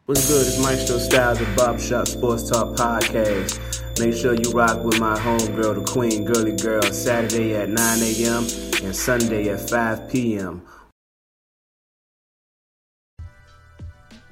[0.07, 0.45] What's good?
[0.45, 3.99] It's Maestro Styles of Barbershop Sports Talk Podcast.
[3.99, 8.43] Make sure you rock with my homegirl, the Queen Girly Girl, Saturday at 9 a.m.
[8.83, 10.61] and Sunday at 5 p.m.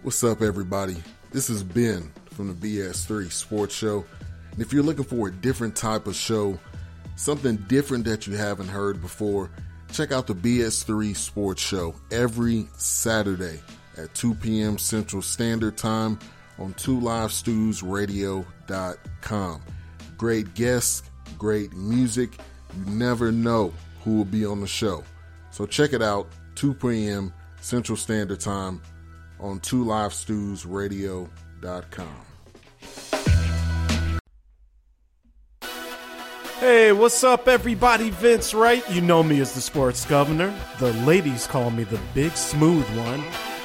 [0.04, 0.98] What's up, everybody?
[1.32, 4.06] This is Ben from the BS3 Sports Show.
[4.52, 6.60] And if you're looking for a different type of show,
[7.16, 9.50] something different that you haven't heard before,
[9.92, 13.60] check out the BS3 Sports Show every Saturday
[13.98, 14.78] at 2 p.m.
[14.78, 16.20] Central Standard Time
[16.60, 19.62] on 2livestewsradio.com.
[20.18, 21.04] Great guests,
[21.38, 22.38] great music.
[22.78, 23.74] You never know
[24.04, 25.04] who will be on the show.
[25.52, 27.34] So check it out, 2 p.m.
[27.62, 28.82] Central Standard Time
[29.40, 32.16] on 2livestewsradio.com.
[36.60, 38.10] Hey, what's up, everybody?
[38.10, 38.90] Vince Wright.
[38.90, 40.58] You know me as the sports governor.
[40.80, 43.22] The ladies call me the big smooth one.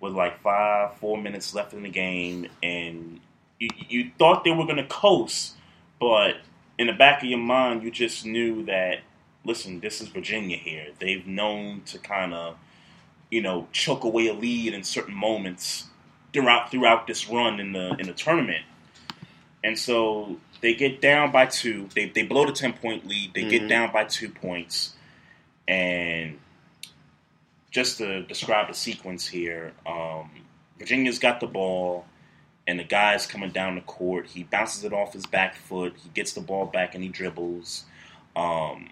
[0.00, 2.46] with like five, four minutes left in the game.
[2.62, 3.20] And
[3.58, 5.54] you, you thought they were going to coast,
[6.00, 6.36] but
[6.78, 9.00] in the back of your mind, you just knew that,
[9.44, 10.88] listen, this is Virginia here.
[10.98, 12.56] They've known to kind of
[13.30, 15.86] you know, choke away a lead in certain moments
[16.32, 18.64] throughout throughout this run in the in the tournament.
[19.62, 21.88] And so they get down by two.
[21.94, 23.34] They they blow the ten point lead.
[23.34, 23.68] They get Mhm.
[23.68, 24.94] down by two points.
[25.68, 26.38] And
[27.70, 30.30] just to describe the sequence here, um,
[30.78, 32.06] Virginia's got the ball,
[32.66, 34.26] and the guy's coming down the court.
[34.28, 35.94] He bounces it off his back foot.
[36.02, 37.84] He gets the ball back and he dribbles.
[38.34, 38.90] Um,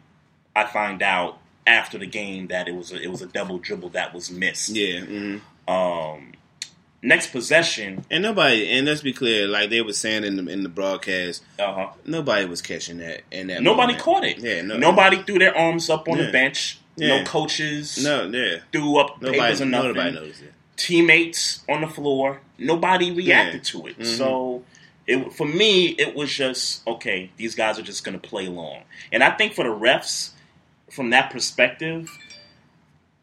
[0.54, 3.90] I find out after the game that it was a, it was a double dribble
[3.90, 4.70] that was missed.
[4.70, 5.00] Yeah.
[5.00, 6.32] hmm Um,
[7.02, 10.62] next possession, And nobody, and let's be clear, like they were saying in the in
[10.62, 11.90] the broadcast, uh-huh.
[12.04, 13.22] nobody was catching that.
[13.30, 14.02] And that nobody moment.
[14.02, 14.38] caught it.
[14.38, 16.26] Yeah, no, Nobody threw their arms up on Yeah.
[16.26, 16.78] the bench.
[16.96, 17.18] Yeah.
[17.18, 19.88] No coaches No, yeah, threw up nobody, papers or nothing.
[19.94, 20.52] nobody noticed it.
[20.76, 22.40] Teammates on the floor.
[22.58, 23.98] Nobody reacted to it.
[24.00, 24.16] Mhm.
[24.18, 24.64] So
[25.06, 27.30] it, for me, it was just okay.
[27.36, 28.82] These guys are just going to play long,
[29.12, 30.30] and I think for the refs,
[30.90, 32.10] from that perspective,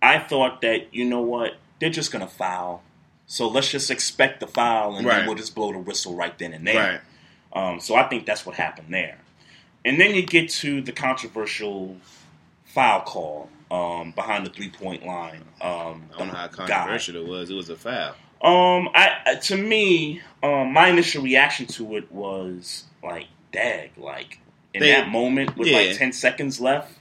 [0.01, 2.81] I thought that you know what they're just going to foul.
[3.27, 5.17] So let's just expect the foul, and Right.
[5.19, 7.01] then we'll just blow the whistle right then and there.
[7.53, 7.69] Right.
[7.69, 9.17] Um, so I think that's what happened there.
[9.83, 11.97] And then you get to the controversial
[12.65, 15.41] foul call um, behind the three point line.
[15.61, 16.67] Um, I don't know how guy.
[16.67, 17.49] controversial it was.
[17.49, 18.15] It was a foul.
[18.43, 24.39] Um, I I- to me, um, my initial reaction to it was like, "Dag!" Like
[24.73, 25.77] in They- that moment with yeah.
[25.77, 26.93] like ten seconds left,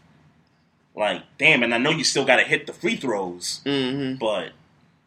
[0.95, 1.63] like damn.
[1.63, 4.17] And I know you still got to hit the free throws, Mm-hmm.
[4.19, 4.53] but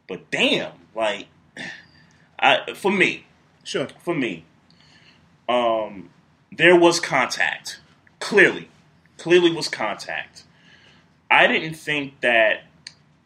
[0.07, 1.27] but damn, like
[2.39, 3.25] I for me,
[3.63, 3.87] Sure.
[4.03, 4.43] for me,
[5.47, 6.09] um,
[6.51, 7.79] there was contact.
[8.19, 8.67] Clearly,
[9.17, 10.43] clearly was contact.
[11.29, 12.63] I didn't think that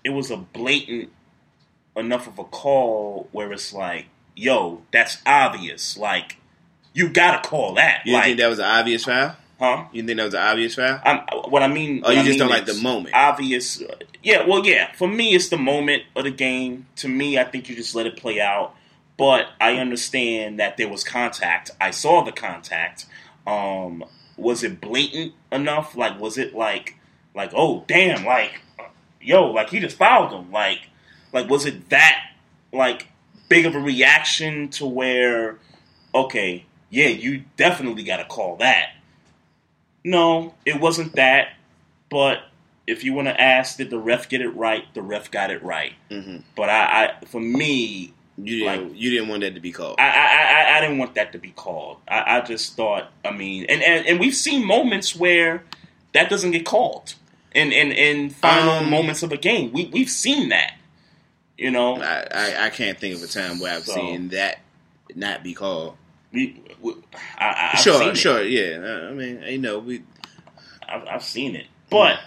[0.04, 1.12] it was a blatant
[1.96, 5.98] enough of a call where it's like, yo, that's obvious.
[5.98, 6.38] Like,
[6.94, 8.02] you gotta call that.
[8.06, 9.36] You like, think that was an obvious foul?
[9.62, 9.86] Huh?
[9.92, 11.00] You think that was an obvious foul?
[11.06, 12.02] I'm, what I mean.
[12.04, 13.14] Oh, you I just mean don't like the moment.
[13.14, 13.84] Obvious.
[14.24, 14.48] Yeah.
[14.48, 14.92] Well, yeah.
[14.94, 16.88] For me, it's the moment of the game.
[16.96, 18.76] To me, I think you just let it play out.
[19.18, 21.70] But I understand that there was contact.
[21.80, 23.06] I saw the contact.
[23.46, 24.04] Um,
[24.36, 25.96] was it blatant enough?
[25.96, 26.96] Like, was it like,
[27.36, 28.62] like, oh damn, like,
[29.22, 30.52] yo, like he just fouled him.
[30.52, 30.88] Like,
[31.34, 32.32] like was it that
[32.74, 33.10] like
[33.48, 35.60] big of a reaction to where,
[36.16, 38.94] okay, yeah, you definitely got to call that.
[40.04, 41.50] No, it wasn't that.
[42.10, 42.40] But
[42.88, 44.84] if you want to ask, did the ref get it right?
[44.94, 45.94] The ref got it right.
[46.10, 46.38] Mm-hmm.
[46.56, 48.96] But I, I for me, You didn't.
[48.96, 49.96] you didn't want that to be called.
[50.00, 51.98] I, I, I, I didn't want that to be called.
[52.08, 55.64] I, I just thought, I mean, and, and, and we've seen moments where
[56.14, 57.14] that doesn't get called
[57.54, 59.72] in in, in final Um, moments of a game.
[59.72, 60.74] We we've seen that.
[61.58, 64.60] You know, I, I, I can't think of a time where I've So- seen that
[65.16, 65.96] not be called.
[66.34, 68.18] we I, I, I've sure, seen it.
[68.18, 69.08] sure, yeah.
[69.10, 70.04] I mean, you know, we
[70.88, 71.68] I've, I've seen it.
[71.90, 72.20] But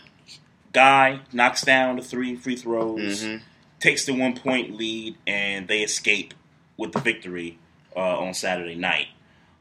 [0.72, 3.40] guy knocks down the three free throws, Mhm.
[3.80, 6.34] takes the one point lead, and they escape
[6.76, 7.58] with the victory
[7.96, 9.06] uh, on Saturday night.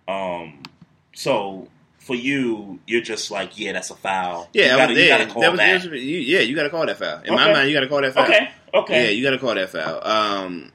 [0.07, 0.63] Um,
[1.13, 1.69] so
[1.99, 4.49] for you, you're just like, yeah, that's a foul.
[4.53, 5.73] yeah, you gotta, was you gotta call that was, that.
[5.91, 7.21] was- you- yeah, you got to call that foul.
[7.23, 8.25] In my mind, you got to call that foul.
[8.25, 9.03] Okay, okay.
[9.05, 10.05] Yeah, you got to call that foul.
[10.05, 10.71] Um,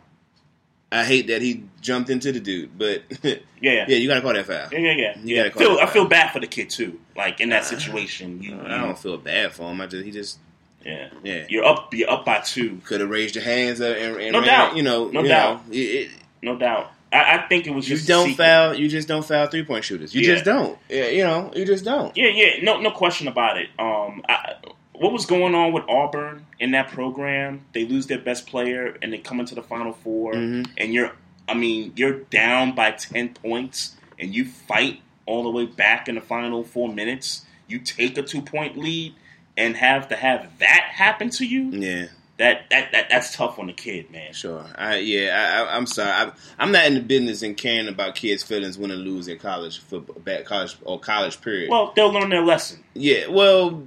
[0.90, 3.84] I hate that he jumped into the dude, but Yeah.
[3.88, 4.68] yeah, you got to call that foul.
[4.72, 5.18] Yeah, yeah, yeah.
[5.22, 5.42] You yeah.
[5.44, 5.92] gotta call Feel, I foul.
[5.92, 6.98] feel bad for the kid too.
[7.16, 9.80] Like in that situation, you, I don't feel bad for him.
[9.80, 10.38] I just he just
[10.84, 11.44] yeah, yeah.
[11.48, 12.80] you're up, you're up by two.
[12.84, 14.76] Could have raised your hands up and, and No ran, doubt.
[14.76, 15.66] You know, No you doubt.
[15.68, 16.10] know, it-
[16.42, 16.92] No doubt.
[17.12, 18.74] I, I think it was you just don't foul.
[18.74, 20.14] You just don't foul three point shooters.
[20.14, 20.34] You Yeah.
[20.34, 20.78] just don't.
[20.88, 22.16] Yeah, you know, you just don't.
[22.16, 23.68] Yeah, yeah, no, no question about it.
[23.78, 24.54] Um, I,
[24.98, 27.62] what was going on with Auburn in that program?
[27.72, 30.66] They lose their best player and they come into the Final 4 Mhm.
[30.76, 31.12] and you're,
[31.48, 36.14] I mean, you're down by ten points, and you fight all the way back in
[36.16, 37.44] the final four minutes.
[37.68, 39.14] You take a two point lead
[39.56, 41.70] and have to have that happen to you.
[41.70, 42.06] Yeah.
[42.38, 44.32] That that, that that's tough on a kid, man.
[44.32, 44.64] Sure.
[44.76, 46.10] I, yeah, I, I'm sorry.
[46.10, 49.38] I, I'm not in the business in caring about kids' feelings when they lose in
[49.38, 51.68] college football, back college or college period.
[51.70, 52.84] Well, they'll learn their lesson.
[52.94, 53.26] yeah.
[53.28, 53.82] Well,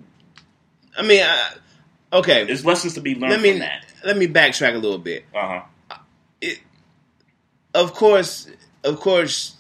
[0.97, 1.53] I mean, I,
[2.13, 2.43] okay.
[2.43, 3.85] There's lessons to be learned let me from that.
[4.03, 5.25] let me backtrack a little bit.
[5.33, 5.61] Uh huh.
[7.73, 8.49] Of course,
[8.83, 9.55] of course.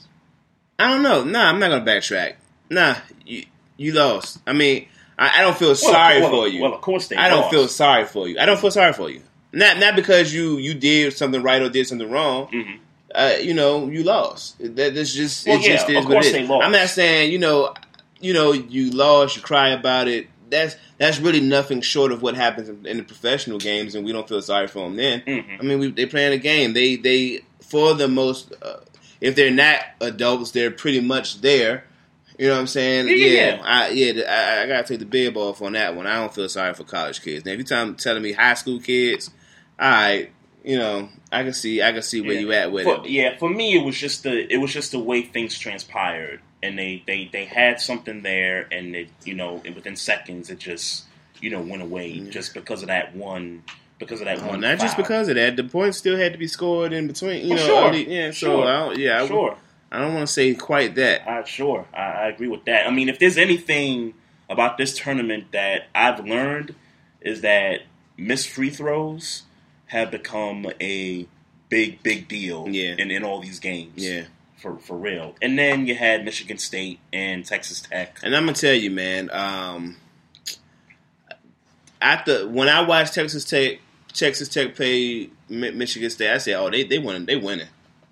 [0.77, 1.23] I don't know.
[1.23, 2.35] Nah, I'm not gonna backtrack.
[2.69, 3.45] Nah, you
[3.77, 4.39] you lost.
[4.45, 6.61] I mean, I, I don't feel sorry well, for you.
[6.61, 7.51] well, of course they I don't lost.
[7.53, 8.37] feel sorry for you.
[8.39, 9.21] I don't feel sorry for you.
[9.53, 12.47] Not not because you you did something right or did something wrong.
[12.47, 12.79] Mhm.
[13.13, 14.57] Uh, you know, you lost.
[14.59, 16.65] That that's just Well, it just yeah, is of what they lost.
[16.65, 17.73] I'm not saying you know,
[18.19, 19.35] you know, you lost.
[19.35, 20.27] You cry about it.
[20.51, 24.11] That's that's really nothing short of what happens in, in the professional games, and we
[24.11, 24.95] don't feel sorry for them.
[24.97, 25.59] Then Mhm.
[25.59, 26.73] I mean, we, they playing a game.
[26.73, 28.81] They they for the most, uh,
[29.21, 31.85] if they're not adults, they're pretty much there.
[32.37, 33.07] You know what I'm saying?
[33.07, 33.61] Yeah, yeah, yeah.
[33.63, 34.21] I, yeah.
[34.27, 36.05] I, I gotta take the bib off on that one.
[36.07, 37.45] I don't feel sorry for college kids.
[37.45, 39.29] Now, if you're telling me high school kids,
[39.79, 40.31] all right,
[40.63, 42.39] you know, I can see, I can see where Yeah.
[42.39, 43.09] you at with for, it.
[43.09, 46.77] Yeah, for me, it was just the it was just the way things transpired, and
[46.77, 51.05] they they they had something there, and it you know and within seconds it just
[51.39, 53.63] you know went away just because of that one
[53.99, 54.61] because of that Well, one.
[54.61, 55.55] not just because of that.
[55.55, 57.45] The points still had to be scored in between.
[57.45, 57.87] You Oh, know, sure.
[57.89, 58.27] early- yeah.
[58.31, 58.65] So Sure.
[58.67, 59.57] I don't, yeah, I, would- Sure.
[59.91, 61.27] I don't want to say quite that.
[61.27, 62.87] Uh, sure, I, I agree with that.
[62.87, 64.15] I mean, if there's anything
[64.49, 66.73] about this tournament that I've learned
[67.21, 67.81] is that
[68.17, 69.43] missed free throws
[69.91, 71.25] have become a
[71.69, 72.95] big, big deal Yeah.
[72.97, 73.93] in, in all these games.
[73.95, 74.23] Yeah.
[74.57, 75.35] For, for real.
[75.41, 78.19] And then you had Michigan State and Texas Tech.
[78.23, 79.29] And I'm gonna tell you, man.
[79.31, 79.97] Um,
[82.01, 83.79] after when I watched Texas Tech,
[84.13, 87.67] Texas Tech play Michigan State, I said, "Oh, they they winning, they winning."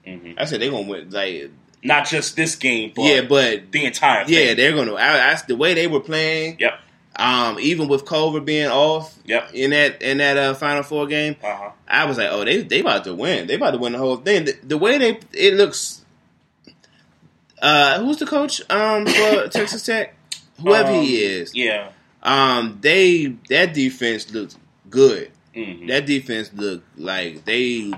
[0.07, 0.35] Mhm.
[0.37, 1.09] I said they gonna win.
[1.09, 1.51] Like,
[1.83, 4.33] Not just this game, but yeah, but the entire thing.
[4.33, 4.93] yeah, they're gonna.
[4.95, 6.57] I, I, the way they were playing.
[6.59, 6.79] Yep.
[7.19, 9.13] Um, even with Culver being off.
[9.25, 9.53] Yep.
[9.53, 11.71] In that in that uh, Final Four game, Uh-huh.
[11.87, 13.45] I was like, oh, they they about to win.
[13.47, 14.45] They about to win the whole thing.
[14.45, 16.05] The, the way they it looks.
[17.61, 20.15] Uh, who's the coach um for Texas Tech?
[20.61, 21.53] Whoever Um, he is.
[21.53, 21.91] Yeah.
[22.23, 24.55] Um, they that defense looked
[24.89, 25.31] good.
[25.55, 25.87] Mhm.
[25.89, 27.91] That defense looked like they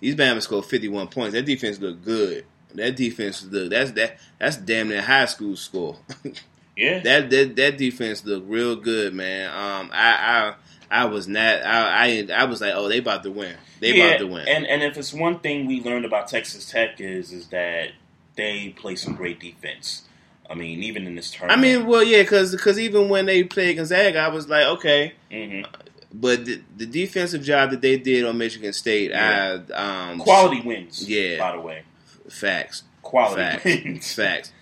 [0.00, 1.32] these Bama scored fifty one points.
[1.34, 2.44] That defense looked good.
[2.74, 5.96] That defense look that's that that's damn near high school score.
[6.76, 7.00] Yeah.
[7.00, 9.48] that that that defense looked real good, man.
[9.50, 10.54] Um, I
[10.90, 13.56] I I was not I I, I was like, oh, they about to win.
[13.80, 14.48] They yeah, about to win.
[14.48, 17.90] And and if it's one thing we learned about Texas Tech is is that
[18.36, 20.02] they play some great defense.
[20.48, 21.58] I mean, even in this tournament.
[21.58, 25.12] I mean, well, yeah, because even when they played Gonzaga, I was like, okay.
[25.30, 25.66] Mhm.
[26.14, 29.60] But the, the defensive job that they did on Michigan State, Yeah.
[29.74, 31.08] I um, quality wins.
[31.08, 31.82] Yeah, By the way,
[32.28, 34.14] facts, quality facts, wins.
[34.14, 34.52] facts.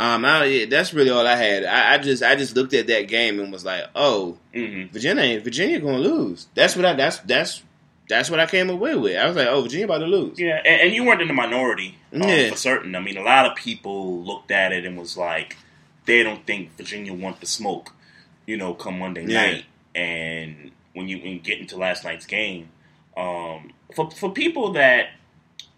[0.00, 1.64] Um, I, yeah, that's really all I had.
[1.64, 4.92] I, I just I just looked at that game and was like, oh, Mm-hmm.
[4.92, 6.46] Virginia Virginia gonna lose.
[6.54, 7.62] That's what I that's that's
[8.08, 9.16] that's what I came away with.
[9.16, 10.38] I was like, oh, Virginia about to lose.
[10.38, 12.50] Yeah, and, and you weren't in the minority um, Yeah.
[12.50, 12.94] for certain.
[12.96, 15.56] I mean, a lot of people looked at it and was like,
[16.06, 17.92] they don't think Virginia want the smoke,
[18.46, 19.42] you know, come Monday Yeah.
[19.52, 19.64] night.
[19.94, 22.70] And when you, when you get into last night's game,
[23.16, 25.10] um, for for people that,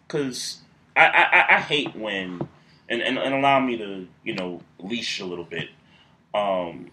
[0.06, 0.58] because
[0.96, 2.48] I, I, I- I hate when,
[2.92, 5.70] and, and, and allow me to, you know, leash a little bit.
[6.34, 6.90] Um,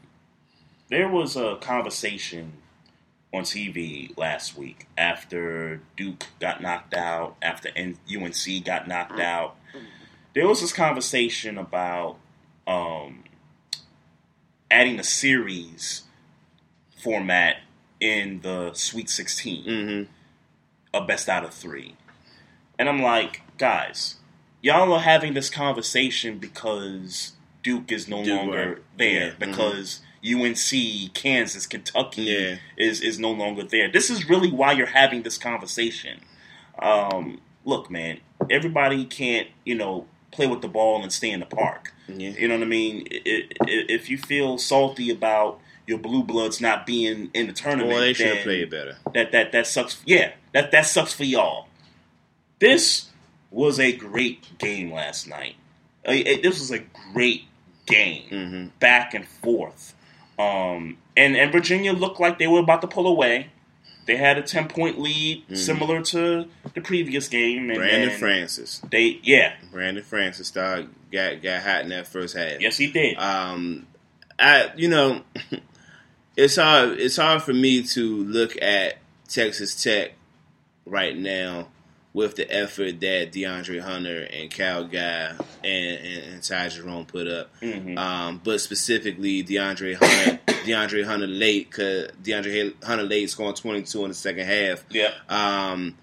[0.90, 2.54] there was a conversation
[3.34, 9.56] on TV last week after Duke got knocked out, after UNC got knocked out.
[10.34, 12.18] There was this conversation about
[12.66, 13.24] um,
[14.72, 16.04] adding a series
[16.98, 17.58] format
[18.00, 20.12] in the Sweet 16, Mm-hmm.
[20.94, 21.96] a best out of three.
[22.78, 24.16] And I'm like, guys,
[24.62, 27.34] y'all are having this conversation because
[27.64, 29.40] Duke is no Duke, longer there, Yeah, mhm.
[29.40, 32.56] because UNC, Kansas, Kentucky Yeah.
[32.78, 33.90] is is no longer there.
[33.92, 36.20] This is really why you're having this conversation.
[36.82, 38.20] Um, look, man,
[38.50, 41.94] everybody can't, you know, play with the ball and stay in the park.
[42.08, 42.30] Yeah.
[42.30, 43.08] You know what I mean?
[43.12, 47.54] I- I- I- If you feel salty about your blue bloods not being in the
[47.54, 48.98] tournament, Well, they should have played better.
[49.14, 50.02] That that that sucks.
[50.06, 51.68] Yeah, that that sucks for y'all.
[52.60, 53.09] This
[53.52, 55.56] was a great game last night.
[56.04, 56.80] It- this was a
[57.14, 57.44] great
[57.86, 58.68] game, Mm-hmm.
[58.80, 59.94] back and forth.
[60.38, 63.48] Um, and and Virginia looked like they were about to pull away.
[64.06, 65.58] They had a ten point lead, Mhm.
[65.58, 67.70] similar to the previous game.
[67.70, 68.82] And Brandon Francis.
[68.90, 72.62] They yeah, Brandon Francis started got got hot in that first half.
[72.62, 73.18] yes he did.
[73.18, 73.86] Um,
[74.40, 75.24] I you know,
[76.38, 78.96] it's hard it's hard for me to look at
[79.28, 80.12] Texas Tech
[80.86, 81.68] right now
[82.12, 85.32] with the effort that DeAndre Hunter and Kyle Guy
[85.64, 87.50] and, and, and Ty Jerome put up.
[87.62, 87.98] Mhm.
[87.98, 94.10] Um, but specifically DeAndre Hunter, DeAndre Hunter late, cause DeAndre Hunter late scoring 22 in
[94.10, 94.84] the second half.
[94.90, 95.12] Yeah.
[95.30, 95.98] Um,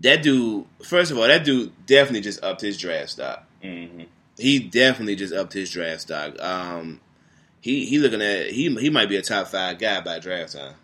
[0.00, 3.44] that dude, first of all, that dude definitely just upped his draft stock.
[3.62, 4.02] hmm
[4.38, 6.40] He definitely just upped his draft stock.
[6.42, 7.00] Um,
[7.60, 10.74] he he looking at he he might be a top five guy by draft time.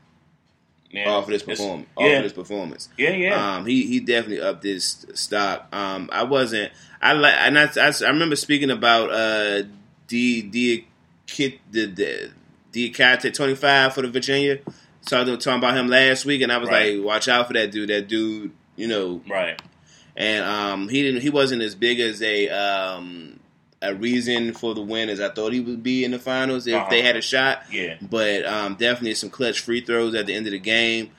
[0.94, 1.10] Yeah.
[1.10, 2.04] Off of this performance, yeah.
[2.06, 2.88] off of this performance.
[2.96, 3.56] Yeah, yeah.
[3.56, 5.66] Um, he he definitely upped his stock.
[5.72, 6.70] Um, I wasn't.
[7.02, 9.62] I like, and I, I, I remember speaking about uh,
[10.06, 10.86] D D
[11.26, 12.30] Kit the the
[12.70, 14.60] D Cat twenty five for the Virginia.
[15.00, 16.96] So I was talking about him last week, and I was Right.
[16.96, 17.90] like, watch out for that dude.
[17.90, 19.60] That dude, you know, right.
[20.16, 21.22] and um, he didn't.
[21.22, 23.33] He wasn't as big as a um,
[23.84, 26.74] a reason for the win as I thought he would be in the finals if
[26.74, 26.86] Uh-huh.
[26.90, 27.62] they had a shot.
[27.70, 27.96] Yeah.
[28.02, 31.10] But um, definitely some clutch free throws at the end of the game.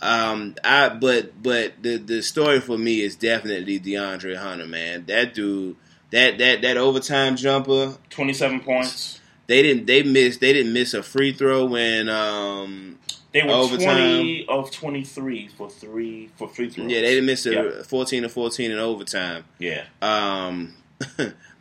[0.00, 5.04] Um, I but but the the story for me is definitely DeAndre Hunter, man.
[5.06, 5.76] That dude,
[6.10, 9.20] that that that overtime jumper, Twenty seven points.
[9.46, 12.98] they didn't they missed they didn't miss a free throw when um
[13.32, 13.86] They were overtime.
[13.96, 16.90] twenty of twenty three for three for free throws.
[16.90, 17.82] Yeah, they didn't miss a Yeah.
[17.84, 19.44] fourteen to fourteen in overtime.
[19.60, 19.84] Yeah.
[20.02, 20.74] Um,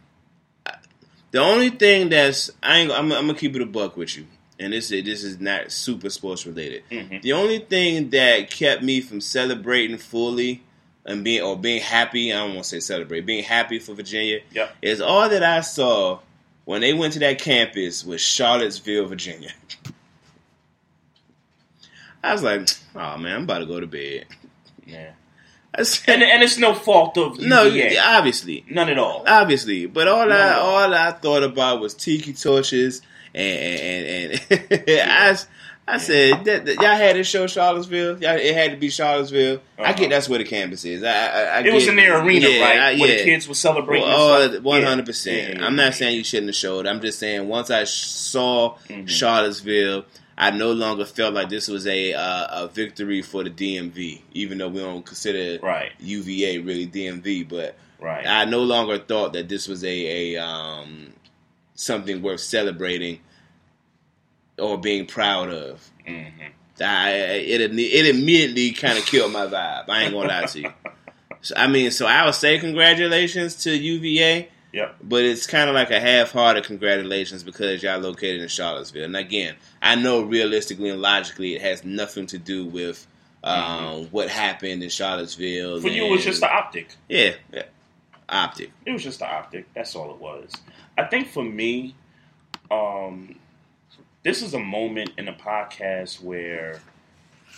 [1.32, 4.28] the only thing that's I ain't, I'm, I'm gonna keep it a buck with you,
[4.60, 6.84] and this is this is not super sports related.
[6.92, 7.22] Mhm.
[7.22, 10.62] The only thing that kept me from celebrating fully
[11.06, 14.42] and being or being happy, I don't want to say celebrate, being happy for Virginia
[14.52, 14.76] Yep.
[14.82, 16.20] is all that I saw
[16.66, 19.52] when they went to that campus was Charlottesville, Virginia.
[22.24, 24.26] I was like, oh man, I'm about to go to bed.
[24.86, 25.12] Yeah.
[25.74, 27.98] I said, And and it's no fault of no, UVA.
[27.98, 29.24] obviously, none at all.
[29.28, 29.86] obviously.
[29.86, 30.60] But all No, I no.
[30.60, 33.02] all I thought about was tiki torches,
[33.34, 35.38] and and and, and I
[35.88, 38.22] I said that, that y'all had to show Charlottesville.
[38.22, 39.62] Y'all, it had to be Charlottesville.
[39.80, 39.94] I Uh-huh.
[39.94, 41.04] get that's where the campus is.
[41.04, 42.80] I, I, I It was in their arena, yeah, right?
[42.80, 44.08] I- Where the kids were celebrating.
[44.08, 44.88] Well, one Yeah.
[44.88, 45.54] hundred percent.
[45.56, 46.86] Yeah, yeah, I'm not saying you shouldn't have showed.
[46.86, 49.10] I'm just saying once I sh- saw Mhm.
[49.10, 50.06] Charlottesville,
[50.42, 54.58] I no longer felt like this was a uh, a victory for the DMV, even
[54.58, 55.92] though we don't consider Right.
[56.00, 57.48] UVA really DMV.
[57.48, 58.26] But Right.
[58.26, 61.14] I no longer thought that this was a, a um,
[61.76, 63.20] something worth celebrating
[64.58, 65.90] or being proud of.
[66.06, 66.26] hmm
[66.84, 69.88] I, it it immediately kind of killed my vibe.
[69.88, 70.74] I ain't gonna lie to you.
[71.44, 74.96] So, I mean, so I would say congratulations to UVA, Yep.
[75.04, 79.04] but it's kind of like a half-hearted congratulations because y'all located in Charlottesville.
[79.04, 83.06] And again, I know realistically and logically it has nothing to do with
[83.44, 85.78] um, what happened in Charlottesville.
[85.78, 85.82] Mm-hmm.
[85.82, 86.96] For you, it was just the optic.
[87.10, 87.64] yeah, yeah,
[88.30, 88.72] optic.
[88.86, 89.72] It was just the optic.
[89.74, 90.54] That's all it was.
[90.98, 91.96] I think for me,
[92.70, 93.36] um,
[94.24, 96.80] this is a moment in the podcast where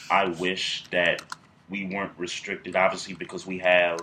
[0.09, 1.21] I wish that
[1.69, 3.99] we weren't restricted, obviously, because we have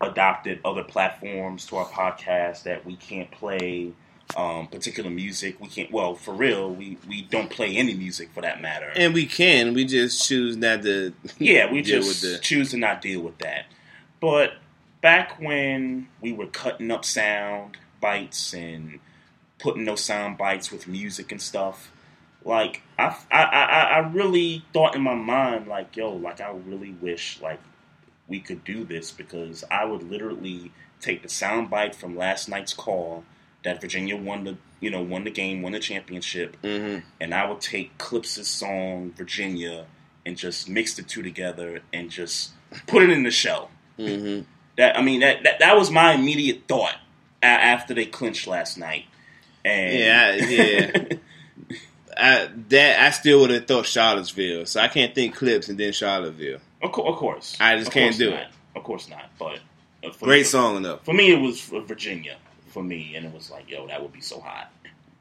[0.00, 3.92] adopted other platforms to our podcast that we can't play
[4.36, 5.60] um, particular music.
[5.60, 5.90] We can't.
[5.90, 8.92] Well, for real, we we don't play any music for that matter.
[8.94, 9.74] And we can.
[9.74, 11.12] We just choose not to.
[11.38, 12.38] yeah, we just the.
[12.38, 13.66] choose to not deal with that.
[14.20, 14.52] But
[15.00, 19.00] back when we were cutting up sound bites and
[19.58, 21.90] putting those sound bites with music and stuff,
[22.44, 26.92] like I, I, I, I really thought in my mind, like, yo, like I really
[26.92, 27.60] wish like
[28.30, 32.72] we could do this because I would literally take the sound bite from last night's
[32.72, 33.24] call
[33.64, 37.02] that Virginia won the you know won the game, won the championship, Mhm.
[37.20, 39.84] and I would take Clipse' song Virginia
[40.24, 42.52] and just mix the two together and just
[42.86, 43.68] put it in the show.
[43.98, 44.44] Mm-hmm.
[44.78, 46.96] That I mean that that, that was my immediate thought
[47.42, 49.04] after they clinched last night.
[49.64, 51.04] And Yeah, yeah.
[52.16, 55.92] I, that I still would have thought Charlottesville, so I can't think Clips and then
[55.92, 56.60] Charlottesville.
[56.82, 58.40] Of, co- of course, I just Of can't do not.
[58.40, 58.48] it.
[58.76, 59.30] Of course not.
[59.38, 59.58] But
[60.04, 61.04] uh, for Great song enough.
[61.04, 62.36] For me, it was Virginia.
[62.68, 64.70] For me, and it was like, yo, that would be so hot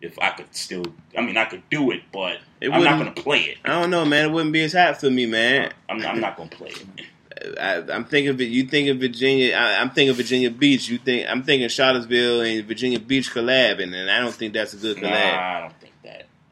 [0.01, 0.83] if I could still.
[1.17, 3.57] I mean, I could do it, but It I'm not going to play it.
[3.65, 4.29] I don't know, man.
[4.29, 5.71] It wouldn't be as hot for me, man.
[5.89, 7.05] I'm, I'm not going to play it.
[7.59, 8.49] I, I'm thinking of it.
[8.49, 9.55] You think of Virginia.
[9.55, 10.89] I, I'm thinking Virginia Beach.
[10.89, 14.77] You think I'm thinking Charlottesville and Virginia Beach collabing, and I don't think that's a
[14.77, 15.01] good collab.
[15.09, 15.69] Nah,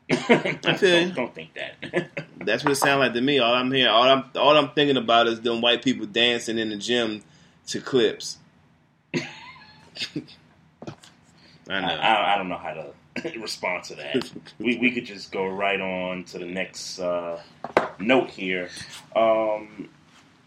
[0.11, 0.73] I don't think that.
[0.73, 1.13] I feel don't, you.
[1.13, 2.09] don't think that.
[2.39, 3.39] That's what it sounds like to me.
[3.39, 6.69] All I'm hearing, all I'm, all I'm thinking about is them white people dancing in
[6.69, 7.23] the gym
[7.67, 8.37] to Clipse.
[11.69, 11.87] I know.
[11.87, 12.93] I, I don't know how to
[13.39, 14.31] respond to that.
[14.59, 17.41] we we could just go right on to the next uh,
[17.99, 18.69] note here.
[19.15, 19.89] Um,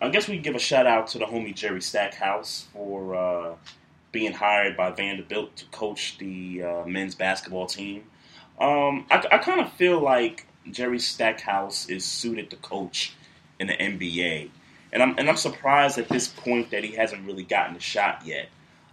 [0.01, 3.55] I guess we can give a shout out to the homie Jerry Stackhouse for uh,
[4.12, 8.05] being hired by Vanderbilt to coach the uh, men's basketball team.
[8.61, 13.15] Um, I, I kind of feel like Jerry Stackhouse is suited to coach
[13.59, 14.51] in the NBA,
[14.93, 18.23] and I'm and I'm surprised at this point that he hasn't really gotten a shot
[18.24, 18.49] yet.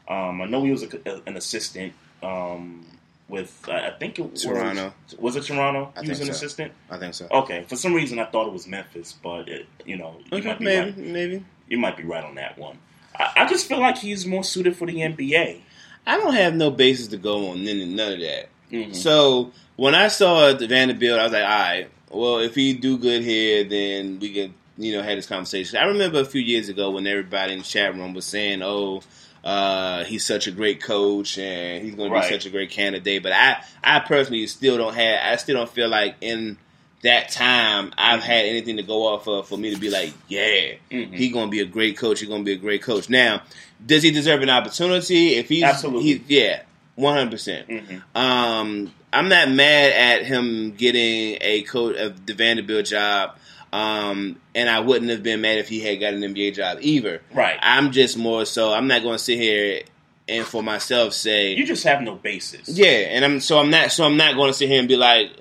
[0.07, 2.85] Um, I know he was a, an assistant um,
[3.27, 4.94] with uh, I think it was Toronto.
[5.19, 5.91] Was it Toronto?
[5.98, 6.31] I he was an so.
[6.31, 6.72] assistant.
[6.89, 7.27] I think so.
[7.30, 10.48] Okay, for some reason I thought it was Memphis, but it, you know, you Okay,
[10.48, 10.98] might be maybe, right.
[10.98, 11.45] maybe.
[11.68, 12.77] You might be right on that one.
[13.19, 15.60] I, I just feel like he's more suited for the NBA.
[16.06, 18.48] I don't have no basis to go on none of that.
[18.72, 18.95] Mhm.
[18.95, 22.98] So when I saw the Vanderbilt, I was like, all right, well, if he do
[22.98, 25.77] good here, then we can, you know, have this conversation.
[25.77, 29.02] I remember a few years ago when everybody in the chat room was saying, oh,
[29.44, 33.23] uh, he's such a great coach and he's going to be such a great candidate.
[33.23, 36.57] But I, I personally still don't have, I still don't feel like in
[37.03, 40.73] that time I've had anything to go off of for me to be like, yeah,
[40.91, 41.14] Mhm.
[41.14, 42.19] he's going to be a great coach.
[42.19, 43.10] He's going to be a great coach.
[43.10, 43.44] Now,
[43.85, 45.35] does he deserve an opportunity?
[45.35, 46.03] If he's, Absolutely.
[46.26, 46.61] he- yeah,
[46.98, 47.68] one hundred percent.
[47.69, 48.02] Mhm.
[48.14, 53.38] Um, I'm not mad at him getting a coach of the Vanderbilt job.
[53.74, 57.22] Um, and I wouldn't have been mad if he had got an NBA job either.
[57.34, 57.57] Right.
[57.61, 58.74] I'm just more so.
[58.74, 59.82] I'm not going to sit here
[60.30, 62.68] and for myself say You just have no basis.
[62.69, 64.95] yeah, and I'm so I'm not so I'm not going to sit here and be
[64.98, 65.32] like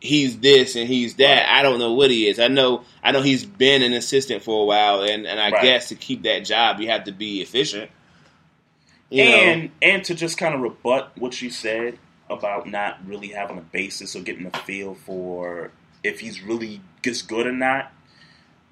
[0.00, 1.48] he's this and he's that.
[1.50, 2.38] I don't know what he is.
[2.40, 5.62] I know I know he's been an assistant for a while, and and I Right.
[5.62, 7.90] guess to keep that job, you have to be efficient.
[9.10, 13.28] You and know, and to just kind of rebut what you said about not really
[13.28, 15.70] having a basis or getting a feel for
[16.02, 17.92] if he's really gets good or not.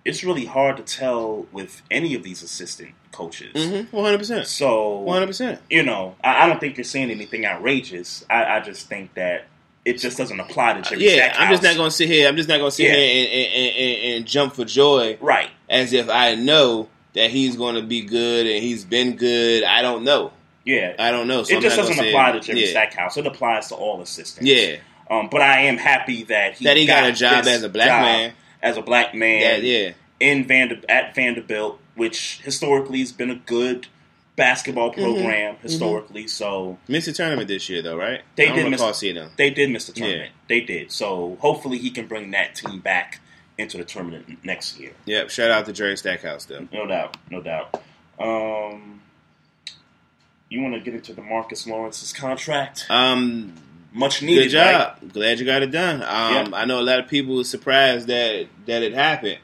[0.05, 3.55] It's really hard to tell with any of these assistant coaches.
[3.55, 3.97] Mm-hmm.
[3.97, 4.47] one hundred percent.
[4.49, 5.61] So One hundred percent.
[5.71, 8.23] you know, I, I don't think you're saying anything outrageous.
[8.29, 9.47] I, I just think that
[9.87, 12.29] it just doesn't apply to Jerry Yeah, I'm just not going to sit here.
[12.29, 12.95] I'm just not going to sit Yeah.
[12.97, 15.49] here and, and, and, and jump for joy, right?
[15.71, 19.65] As if I know that he's going to be good and he's been good.
[19.65, 20.33] I don't know.
[20.65, 21.43] Yeah, I don't know.
[21.43, 22.71] So it I'm just doesn't apply to Jerry yeah.
[22.71, 23.17] Stackhouse.
[23.17, 24.49] It applies to all assistants.
[24.49, 24.77] Yeah.
[25.11, 27.89] Um, but I am happy that he That he got a job as a black
[27.89, 28.33] man.
[28.63, 29.41] as a black man.
[29.43, 29.91] That- yeah.
[30.21, 33.89] in Vander at Vanderbilt, which historically has been a good
[34.37, 35.03] basketball Mm-hmm.
[35.03, 36.27] program historically.
[36.29, 38.23] So Missed the tournament this year, though, right?
[38.37, 39.01] they I did miss.
[39.37, 40.07] They did miss the Yeah.
[40.07, 40.33] tournament.
[40.49, 40.91] They did.
[40.91, 43.21] So hopefully he can bring that team back
[43.59, 44.93] into the tournament next year.
[45.07, 45.31] Yep.
[45.31, 46.67] Shout out to Jerry Stackhouse, though.
[46.73, 47.81] No doubt, no doubt.
[48.19, 49.01] Um,
[50.49, 52.87] you want to get into the Marcus Lawrence's contract?
[52.91, 53.55] Um,
[53.93, 54.45] Much needed.
[54.45, 54.97] Good job.
[55.01, 55.13] right?
[55.13, 56.03] Glad you got it done.
[56.03, 56.57] Um, Yeah.
[56.59, 59.39] I know a lot of people were surprised that that it happened.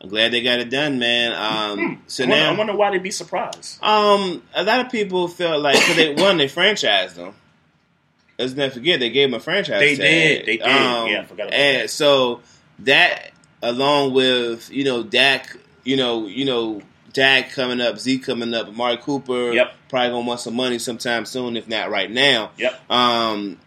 [0.00, 1.32] I'm glad they got it done, man.
[1.32, 2.30] Um, so Hmm.
[2.30, 3.82] I wonder, now, I wonder why they'd be surprised.
[3.82, 7.34] um, a lot of people felt like because they won, they franchised them.
[8.38, 9.80] Let's not forget they gave him a franchise.
[9.80, 9.98] They tag.
[9.98, 10.62] did, they did.
[10.62, 11.90] Um, Yeah, I forgot about and that.
[11.90, 12.40] so
[12.80, 13.32] that,
[13.62, 16.82] along with you know Dak, you know, you know
[17.12, 19.72] Dak coming up, Z coming up, Amari Cooper, Yep.
[19.88, 22.50] probably gonna want some money sometime soon, if not right now.
[22.58, 22.90] Yep.
[22.90, 23.58] Um,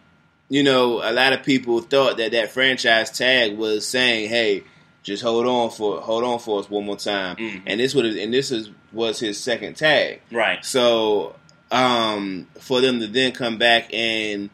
[0.49, 4.63] you know, a lot of people thought that that franchise tag was saying, "Hey,
[5.03, 7.61] just hold on for hold on for us one more time." Mhm.
[7.65, 10.19] And this would and this is was his second tag.
[10.31, 10.63] Right.
[10.65, 11.35] So,
[11.71, 14.49] um, for them to then come back and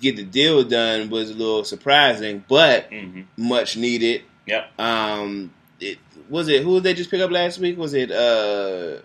[0.00, 3.24] get the deal done was a little surprising, but Mhm.
[3.36, 4.22] much needed.
[4.50, 4.80] Yep.
[4.80, 5.98] Um, it
[6.28, 7.78] was it who did they just pick up last week?
[7.78, 8.98] Was it uh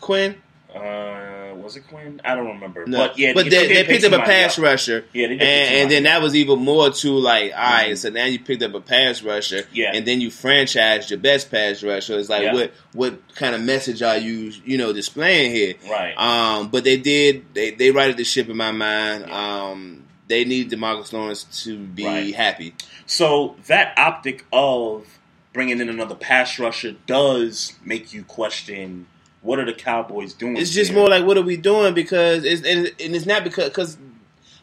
[0.00, 0.34] Quinn?
[0.74, 2.18] Uh, was it Quinn?
[2.24, 2.86] I don't remember.
[2.86, 5.04] No, But yeah, but they, they picked up a pass rusher.
[5.12, 7.98] Yeah, they and, and then that was even more to like, all right, Mhm.
[7.98, 9.90] so now you picked up a pass rusher, Yeah.
[9.94, 12.18] and then you franchised your best pass rusher.
[12.18, 12.54] It's like, Yeah.
[12.54, 15.74] what what kind of message are you you know displaying here?
[15.90, 16.14] Right.
[16.16, 19.30] Um, but they did they they righted the ship in my mind.
[19.30, 20.01] Um,
[20.32, 22.34] they need Demarcus Lawrence to be Right.
[22.34, 22.72] happy.
[23.04, 25.06] So that optic of
[25.52, 29.04] bringing in another pass rusher does make you question
[29.42, 30.56] what are the Cowboys doing?
[30.56, 30.98] It's just here?
[31.00, 31.92] more like, what are we doing?
[31.94, 33.98] Because it's and, and it's not because because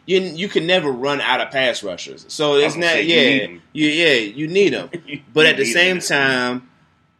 [0.06, 2.24] you you can never run out of pass rushers.
[2.28, 4.90] So it's not say, yeah you yeah you need them.
[5.32, 6.68] but at the same time,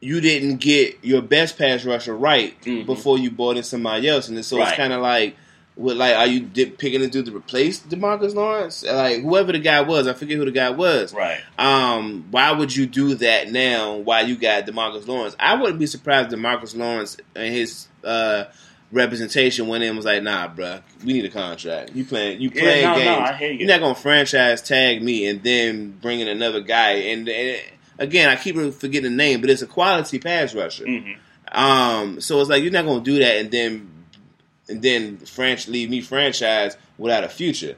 [0.01, 2.87] you didn't get your best pass rusher right Mhm.
[2.87, 4.67] before you bought in somebody else, and so Right.
[4.69, 5.37] it's kind of like.
[5.77, 8.83] What like are you di- picking a dude to replace Demarcus Lawrence?
[8.85, 11.15] Like whoever the guy was, I forget who the guy was.
[11.15, 11.41] Right.
[11.59, 13.97] Um, why would you do that now?
[13.97, 16.33] While you got Demarcus Lawrence, I wouldn't be surprised.
[16.33, 18.45] if Demarcus Lawrence and his uh,
[18.93, 21.93] representation went in and was like, "Nah, bruh, we need a contract.
[21.95, 23.31] You playing, you Yeah, playing no, no, games.
[23.31, 23.59] I hear you.
[23.61, 27.61] You're not gonna franchise tag me and then bring in another guy." And, and
[27.99, 30.85] again, I keep forgetting the name, but it's a quality pass rusher.
[30.85, 31.17] Mhm.
[31.53, 33.90] Um, so it's like you're not gonna do that and then
[34.71, 37.77] and then French leave me franchise without a future.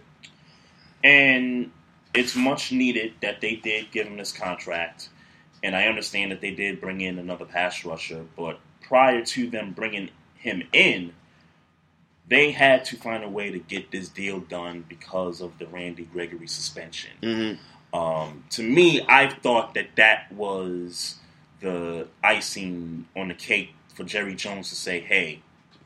[1.02, 1.72] And
[2.14, 5.08] it's much needed that they did give him this contract.
[5.62, 9.72] And I understand that they did bring in another pass rusher, but prior to them
[9.72, 11.12] bringing him in,
[12.28, 16.04] they had to find a way to get this deal done because of the Randy
[16.04, 17.10] Gregory suspension.
[17.22, 17.98] Mm-hmm.
[17.98, 21.16] Um, to me, I thought that that was
[21.60, 25.42] the icing on the cake for Jerry Jones to say, "Hey,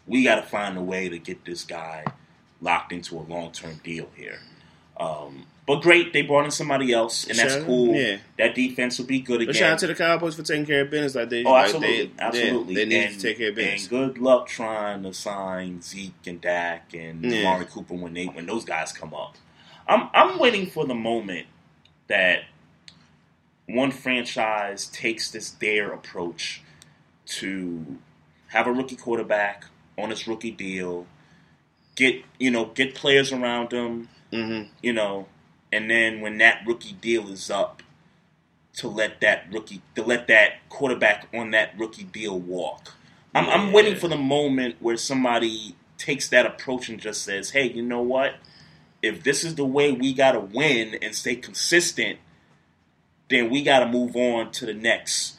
[0.07, 2.05] we got to find a way to get this guy
[2.61, 4.39] locked into a long term deal here."
[4.99, 7.95] Um, but great, they brought in somebody else, and that's cool.
[7.95, 8.19] yeah.
[8.39, 9.47] That defense will be good again.
[9.49, 11.17] But shout out to the Cowboys for taking care of business.
[11.17, 12.75] Like they, Oh, like absolutely, they, absolutely.
[12.77, 13.81] They, they need and, to take care of business.
[13.83, 17.41] And good luck trying to sign Zeke and Dak and Yeah.
[17.41, 19.35] Amari Cooper when they when those guys come up.
[19.89, 21.47] I'm I'm waiting for the moment
[22.07, 22.45] that
[23.67, 26.63] one franchise takes this their approach
[27.27, 27.99] to
[28.49, 29.65] have a rookie quarterback
[29.99, 31.07] on his rookie deal,
[31.95, 34.71] get you know get players around him, Mm-hmm.
[34.83, 35.29] you know,
[35.73, 37.83] and then when that rookie deal is up,
[38.77, 42.93] to let that rookie to let that quarterback on that rookie deal walk.
[43.35, 47.71] I'm, I'm waiting for the moment where somebody takes that approach and just says, "Hey,
[47.71, 48.35] you know what?
[49.03, 52.19] If this is the way we got to win and stay consistent,
[53.31, 55.37] then we got to move on to the next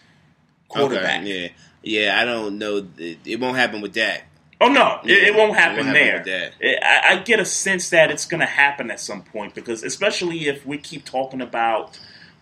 [0.68, 1.54] quarterback." Okay,
[1.84, 2.22] yeah, yeah.
[2.22, 2.88] I don't know.
[2.98, 4.27] It, it won't happen with Dak.
[4.60, 6.52] Oh no, it, it won't it happen won't happen there.
[6.60, 9.84] It- I, I get a sense that it's going to happen at some point because,
[9.84, 12.00] especially if we keep talking about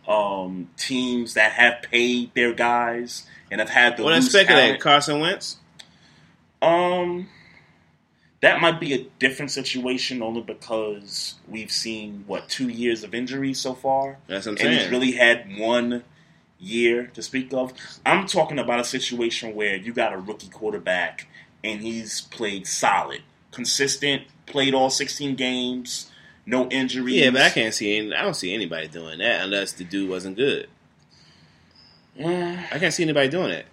[0.08, 4.80] um, teams that have paid their guys and have had the Well, let's speculate.
[4.80, 5.58] Carson Wentz.
[6.62, 7.28] Um,
[8.42, 13.54] that might be a different situation only because we've seen what two years of injury
[13.54, 16.04] so far, That's what I'm and he's really had one
[16.60, 17.74] year to speak of.
[18.06, 21.28] I'm talking about a situation where you got a rookie quarterback
[21.66, 23.22] and he's played solid,
[23.52, 26.12] consistent, played all 16 games,
[26.46, 27.16] no injuries.
[27.22, 27.98] Yeah, but I can't see.
[27.98, 30.68] Any, I don't see anybody doing that unless the dude wasn't good.
[32.16, 33.66] Yeah, I can't see anybody doing it.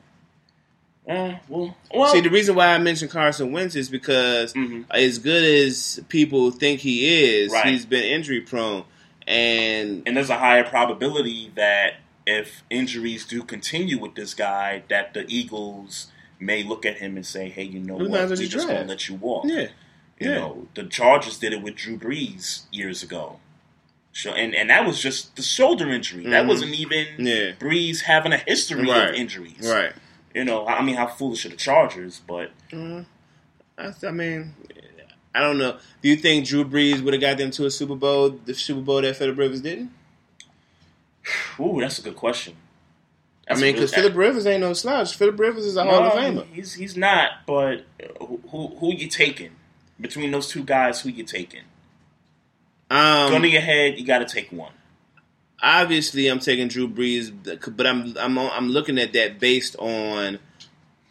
[1.09, 4.85] uh, well, well, See, the reason why I mentioned Carson Wentz is because Mhm.
[4.91, 7.67] as good as people think he is, Right.
[7.67, 8.85] he's been injury prone,
[9.27, 11.95] and and there's a higher probability that
[12.25, 16.07] if injuries do continue with this guy, that the Eagles
[16.43, 18.29] may look at him and say, "Hey, you know might what?
[18.31, 19.69] We're just to let you walk." yeah,
[20.21, 20.35] You yeah.
[20.39, 23.39] know, the Chargers did it with Drew Brees years ago.
[24.13, 26.25] So, and and that was just the shoulder injury.
[26.25, 26.49] That Mhm.
[26.49, 27.53] wasn't even Yeah.
[27.59, 29.09] Brees having a history Right.
[29.11, 29.61] of injuries.
[29.67, 29.93] right.
[30.35, 32.21] You know, I mean, how foolish are the Chargers?
[32.27, 33.05] But Uh,
[33.79, 34.55] I, I mean,
[35.35, 35.79] I don't know.
[36.03, 38.31] Do you think Drew Brees would have got them to a Super Bowl?
[38.31, 39.91] The Super Bowl that Philip Rivers didn't.
[41.61, 42.55] ooh, that's a good question.
[43.49, 45.17] I mean, because Philip Rivers ain't no slouch.
[45.17, 46.47] Philip Rivers is a Hall of Famer.
[46.53, 47.31] He's he's not.
[47.47, 47.85] But
[48.19, 49.51] who who, who you taking
[50.01, 51.01] between those two guys?
[51.01, 51.63] Who you taking?
[52.91, 54.73] Um, Gun to your head, you got to take one.
[55.63, 57.33] obviously I'm taking Drew Brees,
[57.77, 60.39] but I'm I'm I'm looking at that based on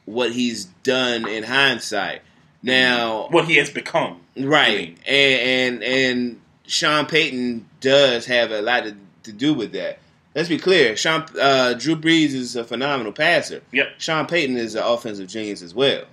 [0.05, 2.21] what he's done in hindsight.
[2.63, 4.97] Now, What he has become, I right, mean.
[5.07, 9.97] and and and Sean Payton does have a lot to, to do with that.
[10.33, 10.95] Let's be clear.
[10.95, 13.61] Sean uh, Drew Brees is a phenomenal passer.
[13.71, 16.03] Yep, Sean Payton is an offensive genius as well.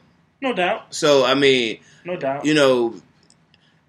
[0.41, 2.45] no doubt, So I mean, no doubt.
[2.45, 2.95] you know,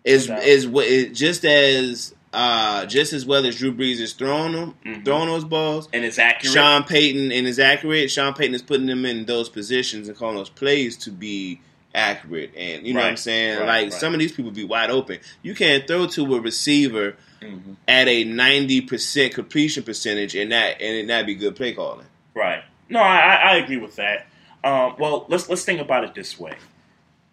[0.03, 4.53] is No is what just as uh just as well as Drew Brees is throwing
[4.53, 5.03] them, Mhm.
[5.05, 5.89] throwing those balls.
[5.93, 6.53] and it's accurate.
[6.53, 8.11] Sean Payton and is accurate.
[8.11, 11.59] Sean Payton is putting them in those positions and calling those plays to be
[11.95, 12.51] accurate.
[12.55, 13.57] And you know what I'm saying?
[13.59, 13.93] right, like right.
[13.93, 15.17] some of these people be wide open.
[15.41, 17.77] You can't throw to a receiver Mhm.
[17.87, 22.05] at a ninety percent completion percentage and that and not be good play calling.
[22.33, 22.63] Right.
[22.89, 24.27] No, I, I agree with that.
[24.63, 26.55] Um, well, let's let's think about it this way: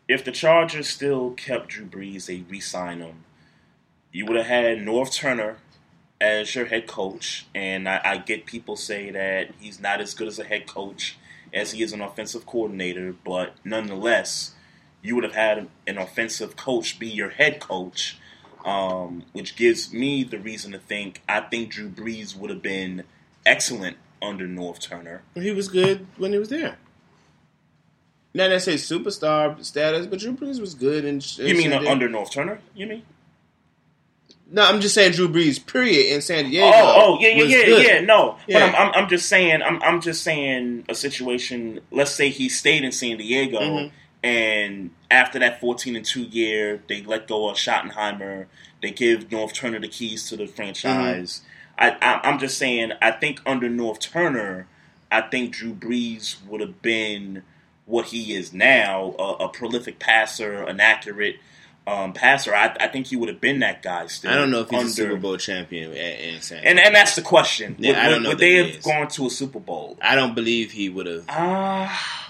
[0.09, 3.25] if the Chargers still kept Drew Brees, they re-signed him.
[4.13, 5.59] You would have had Norv Turner
[6.21, 10.29] as your head coach, and I, I get people say that he's not as good
[10.29, 11.17] as a head coach
[11.53, 14.53] as he is an offensive coordinator, but nonetheless,
[15.03, 18.19] you would have had an offensive coach be your head coach,
[18.67, 23.05] um, which gives me the reason to think I think Drew Brees would have been
[23.47, 25.23] excellent under Norv Turner.
[25.35, 26.77] He was good when he was there.
[28.35, 31.05] Not necessarily superstar status, but Drew Brees was good.
[31.07, 32.61] And You mean uh, under Norv Turner?
[32.75, 33.03] You mean?
[34.51, 35.65] No, I'm just saying Drew Brees.
[35.65, 36.67] Period in San Diego.
[36.73, 37.87] Oh, oh, yeah, yeah, yeah, good.
[37.87, 38.01] yeah.
[38.01, 38.61] No, Yeah.
[38.71, 41.81] but I'm, I'm, I'm just saying, I'm, I'm just saying a situation.
[41.91, 43.91] Let's say he stayed in San Diego, Mhm.
[44.23, 48.47] and after that 14 and two year, they let go of Schottenheimer.
[48.83, 51.43] They give Norv Turner the keys to the franchise.
[51.79, 52.03] Mm-hmm.
[52.03, 54.67] I, I, I'm just saying, I think under Norv Turner,
[55.11, 57.43] I think Drew Brees would have been
[57.85, 61.37] what he is now, a, a prolific passer, an accurate
[61.87, 62.53] um, passer.
[62.55, 64.31] I, I think he would have been that guy still.
[64.33, 66.93] I don't know if he's under, a Super Bowl champion at, in San and and
[66.95, 67.77] that's the question.
[67.79, 68.85] Yeah, would, I don't would- know would they he have is.
[68.85, 69.97] gone to a Super Bowl?
[70.03, 71.25] I don't believe he would have.
[71.29, 72.26] Ah,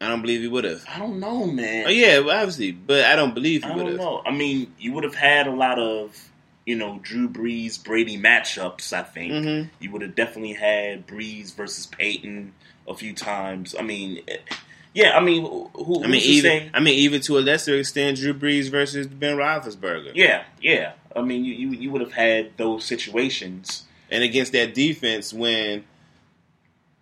[0.00, 0.84] I don't believe he would have.
[0.88, 1.86] I don't know, man.
[1.86, 4.00] Oh yeah, well, obviously, but I don't believe he I would don't have.
[4.00, 4.22] know.
[4.26, 6.28] I mean, you would have had a lot of,
[6.66, 8.92] you know, Drew Brees Brady matchups.
[8.92, 9.70] I think Mhm.
[9.80, 12.52] you would have definitely had Brees versus Peyton
[12.88, 13.74] a few times.
[13.78, 14.36] I mean, eh,
[14.92, 15.16] yeah.
[15.16, 16.70] I mean, who, who- I mean, even?
[16.74, 20.12] I mean, even to a lesser extent, Drew Brees versus Ben Roethlisberger.
[20.14, 20.92] Yeah, yeah.
[21.16, 23.84] I mean, you you, you would have had those situations.
[24.10, 25.84] and against that defense when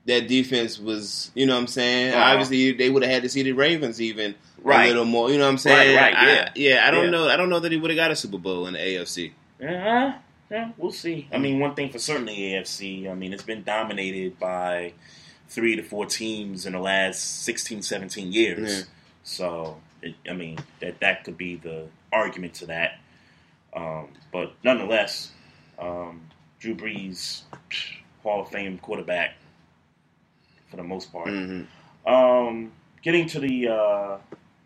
[0.07, 2.15] that defense was, you know what I'm saying?
[2.15, 2.31] Uh-huh.
[2.33, 4.85] Obviously, they would have had to see the Ravens even Right.
[4.85, 5.31] a little more.
[5.31, 5.97] You know what I'm saying?
[5.97, 6.51] Right, right, I- yeah.
[6.55, 6.87] yeah.
[6.89, 7.11] I don't Yeah.
[7.11, 7.29] know.
[7.29, 9.33] I don't know that he would have got a Super Bowl in the AFC.
[9.61, 10.15] Yeah,
[10.51, 11.29] yeah, we'll see.
[11.33, 13.09] I mean, one thing for certain, the AFC.
[13.09, 14.93] I mean, it's been dominated by
[15.49, 18.73] three to four teams in the last 16, 17 years.
[18.79, 18.85] Yeah.
[19.23, 22.99] So, it, I mean, that that could be the argument to that.
[23.75, 25.31] Um, but nonetheless,
[25.79, 26.23] um,
[26.59, 27.43] Drew Brees,
[28.23, 29.35] Hall of Fame quarterback
[30.73, 31.29] for the most part.
[31.29, 31.67] Mhm.
[32.07, 32.73] Um,
[33.03, 34.17] getting to the uh,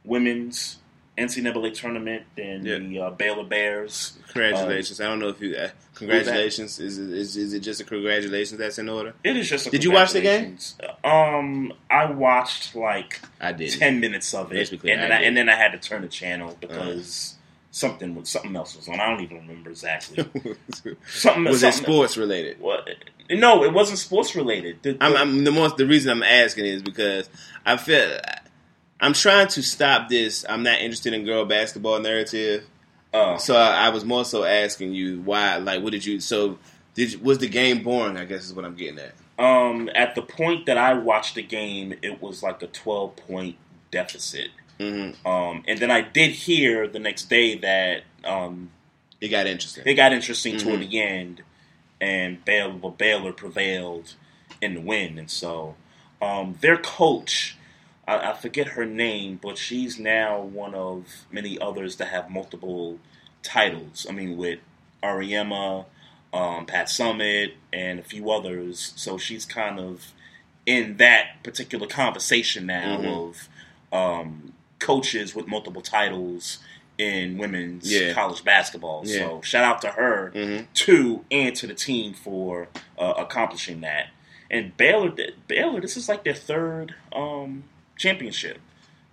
[0.04, 0.78] women's
[1.18, 2.78] NCAA tournament and Yeah.
[2.78, 4.16] the uh, Baylor Bears.
[4.32, 5.00] Congratulations!
[5.00, 5.56] I don't know if you.
[5.56, 6.78] Uh, congratulations!
[6.78, 9.14] Is, it- is is it just a congratulations that's in order?
[9.24, 9.66] It is just.
[9.66, 10.56] A Did you watch the game?
[11.04, 13.72] Um, I watched like I did.
[13.72, 16.02] ten minutes of it, Basically, and then I I, and then I had to turn
[16.02, 17.34] the channel because
[17.72, 19.00] something was something else was on.
[19.00, 20.24] I don't even remember exactly.
[21.08, 22.60] something Was it sports related?
[22.60, 22.88] What?
[23.30, 24.82] No, it wasn't sports related.
[24.82, 27.28] The- I'm, I'm the most the reason I'm asking is because
[27.64, 28.18] I feel
[29.00, 30.44] I'm trying to stop this.
[30.48, 32.64] I'm not interested in girl basketball narrative.
[33.12, 35.56] uh, So I, I was more so asking you why.
[35.56, 36.20] Like, what did you?
[36.20, 36.58] So
[36.94, 38.16] did was the game boring?
[38.16, 39.12] I guess is what I'm getting at.
[39.38, 43.56] um, at the point that I watched the game, it was like a twelve point
[43.90, 44.48] deficit.
[44.80, 45.26] Mm-hmm.
[45.26, 48.70] Um, and then I did hear the next day that um,
[49.20, 49.84] It got interesting.
[49.86, 50.90] it got interesting toward Mhm.
[50.90, 51.42] the end,
[52.00, 54.14] and Baylor, Baylor prevailed
[54.60, 55.18] in the win.
[55.18, 55.76] And so
[56.20, 57.56] um, their coach,
[58.06, 62.98] I, I forget her name, but she's now one of many others that have multiple
[63.42, 64.06] titles.
[64.08, 64.58] I mean, with
[65.02, 65.86] Auriemma,
[66.32, 68.92] um, Pat Summitt, and a few others.
[68.96, 70.12] So she's kind of
[70.66, 73.28] in that particular conversation now Mhm.
[73.28, 73.48] of
[73.92, 76.58] um, coaches with multiple titles
[76.98, 78.12] in women's Yeah.
[78.14, 79.02] college basketball.
[79.04, 79.18] Yeah.
[79.18, 80.66] So shout out to her Mhm.
[80.74, 82.68] too, and to the team for
[82.98, 84.08] uh, accomplishing that.
[84.50, 85.12] And Baylor,
[85.48, 87.64] Baylor, this is like their third um,
[87.96, 88.58] championship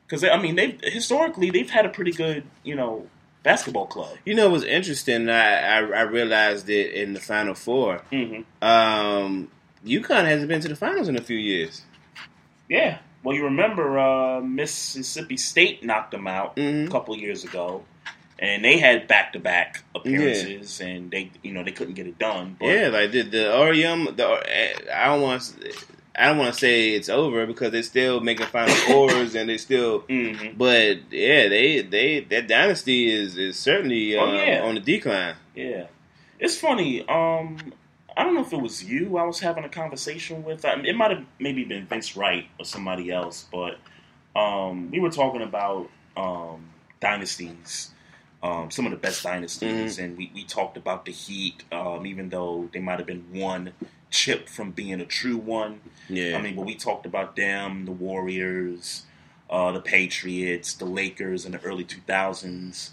[0.08, 3.08] because I mean they historically they've had a pretty good you know
[3.42, 4.16] basketball club.
[4.26, 5.28] You know, it was interesting?
[5.30, 8.66] I, I I realized it in the Final 4 Mm-hmm.
[8.66, 9.50] Um,
[9.86, 11.82] UConn hasn't been to the finals in a few years.
[12.70, 13.00] Yeah.
[13.24, 16.88] Well, you remember uh, Mississippi State knocked them out Mhm.
[16.88, 17.84] a couple years ago,
[18.38, 22.58] and they had back-to-back appearances, and they, you know, they couldn't get it done.
[22.60, 25.74] But yeah, like the the Auriemma, the I don't want to,
[26.16, 29.58] I don't want to say it's over because they're still making Final Fours and they
[29.58, 30.58] still, Mhm.
[30.58, 34.62] but yeah, they they that dynasty is is certainly Oh, um, yeah.
[34.64, 35.36] on the decline.
[35.56, 35.86] Yeah,
[36.40, 37.08] it's funny.
[37.08, 37.58] Um,
[38.16, 40.66] I don't know if it was you I was having a conversation with.
[40.66, 43.78] I it might have maybe been Vince Wright or somebody else, but
[44.36, 46.70] um, we were talking about um,
[47.00, 47.92] dynasties
[48.44, 52.28] um, some of the best dynasties, and we, we talked about the Heat, um, even
[52.28, 53.72] though they might have been one
[54.10, 55.80] chip from being a true one.
[56.10, 56.38] Yeah.
[56.38, 59.06] I mean, but we talked about them, the Warriors,
[59.50, 62.90] uh, the Patriots, the Lakers in the early 2000s.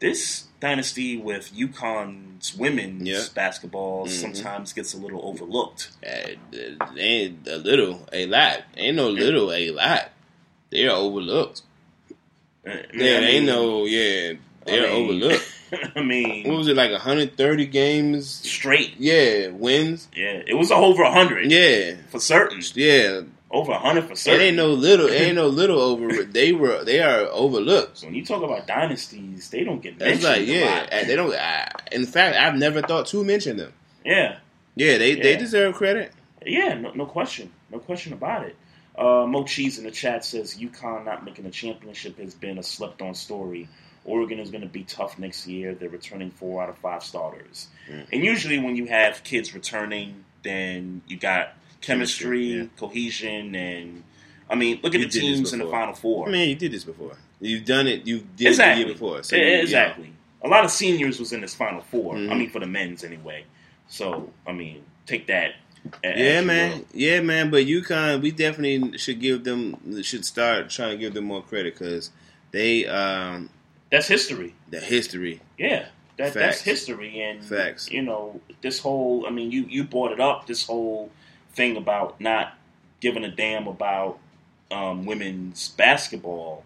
[0.00, 3.24] This dynasty with UConn's women's Yeah.
[3.34, 4.10] basketball Mhm.
[4.10, 5.88] sometimes gets a little overlooked.
[6.06, 6.30] Uh,
[6.96, 8.62] ain't a little, a lot.
[8.76, 10.10] Ain't no little, a lot.
[10.70, 11.62] They're overlooked.
[12.66, 14.34] Yeah, I mean- ain't no, yeah,
[14.66, 15.52] they're I mean- overlooked.
[15.96, 16.90] I mean, What was it like?
[16.92, 18.94] 130 games straight.
[18.98, 20.08] Yeah, wins.
[20.16, 21.50] Yeah, it was over hundred.
[21.50, 22.62] Yeah, for certain.
[22.74, 25.06] Yeah, over hundred for it ain't no little.
[25.06, 26.24] It ain't no little over.
[26.24, 26.84] They were.
[26.84, 28.02] They are overlooked.
[28.02, 30.24] When you talk about dynasties, they don't get That's mentioned.
[30.24, 30.80] like a yeah.
[30.80, 31.06] lot.
[31.06, 31.34] They don't.
[31.34, 33.72] I, in fact, I've never thought to mention them.
[34.04, 34.38] Yeah.
[34.76, 36.12] Yeah, they they deserve credit.
[36.46, 38.56] Yeah, no, no question, no question about it.
[38.96, 42.62] Uh, Mo Cheese in the chat says UConn not making a championship has been a
[42.62, 43.68] slept-on story.
[44.04, 45.74] Oregon is going to be tough next year.
[45.74, 48.06] They're returning four out of five starters, Mm.
[48.12, 54.02] and usually when you have kids returning, then you got chemistry, Chemistry, cohesion, and
[54.50, 55.66] I mean, look at You the teams in the.
[55.66, 56.28] Final Four.
[56.28, 57.16] I mean, you did this before.
[57.40, 58.06] You've done it.
[58.06, 59.22] You did it the year before.
[59.22, 59.60] So you- you know.
[59.62, 60.12] exactly.
[60.42, 62.38] A lot of seniors was in this Final 4 I Mhm.
[62.38, 63.44] mean, for the men's anyway.
[63.88, 65.54] So I mean, take that.
[66.04, 66.78] Yeah, man.
[66.78, 66.86] will.
[66.92, 67.50] Yeah, man.
[67.50, 71.74] But UConn, we definitely should give them should start trying to give them more credit
[71.74, 72.10] because
[72.50, 73.50] they um
[73.90, 74.54] That's history.
[74.70, 75.40] the history.
[75.58, 75.86] Yeah,
[76.16, 77.90] that, that's history, and Facts.
[77.90, 79.24] you know this whole.
[79.26, 80.46] I mean, you you brought it up.
[80.46, 81.10] This whole
[81.58, 82.54] thing about not
[83.00, 84.18] giving a damn about
[84.70, 86.64] um, women's basketball.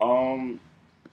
[0.00, 0.60] Um,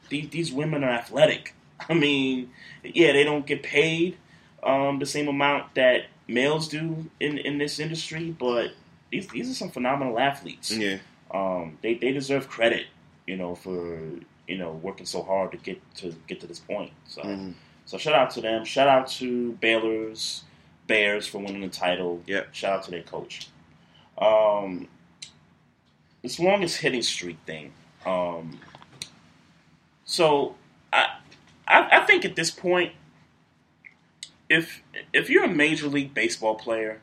[0.10, 1.54] these these women are athletic.
[1.90, 2.52] I mean,
[2.84, 4.18] yeah, they don't get paid
[4.64, 8.72] um, the same amount that males do in in this industry, but
[9.12, 10.72] these these are some phenomenal athletes.
[10.76, 10.98] Yeah.
[11.34, 12.88] Um, they they deserve credit,
[13.28, 14.00] you know, for
[14.48, 16.92] you know working so hard to get to get to this point.
[17.08, 17.54] So Mhm.
[17.86, 18.66] so shout out to them.
[18.66, 20.44] Shout out to Baylor's
[20.88, 22.22] Bears for winning the title.
[22.26, 22.54] Yep.
[22.54, 23.48] Shout out to their coach.
[24.18, 24.88] Um,
[26.22, 27.74] this longest hitting streak thing.
[28.06, 28.60] Um,
[30.06, 30.56] so
[30.92, 31.18] I,
[31.68, 32.94] I I think at this point,
[34.50, 34.82] if
[35.14, 37.00] if you're a major league baseball player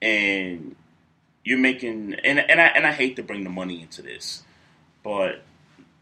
[0.00, 0.76] and
[1.44, 4.42] you're making and and I and I hate to bring the money into this,
[5.02, 5.42] but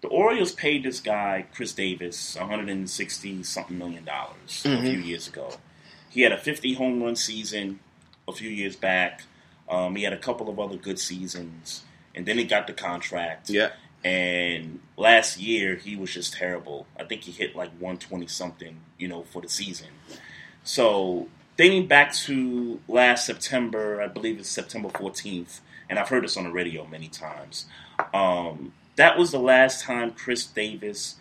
[0.03, 4.81] the Orioles paid this guy Chris Davis 160 something million dollars a Mhm.
[4.83, 5.57] few years ago.
[6.17, 7.79] He had a 50 home run season
[8.27, 9.25] a few years back.
[9.69, 11.85] Um, he had a couple of other good seasons,
[12.15, 13.51] and then he got the contract.
[13.51, 13.73] Yeah.
[14.03, 16.87] And last year he was just terrible.
[16.99, 19.89] I think he hit like 120 something, you know, for the season.
[20.65, 21.29] So
[21.59, 25.61] dating back to last September, I believe it's September 14th,
[25.91, 27.67] and I've heard this on the radio many times.
[28.15, 31.17] Um, that was the last time Chris Davis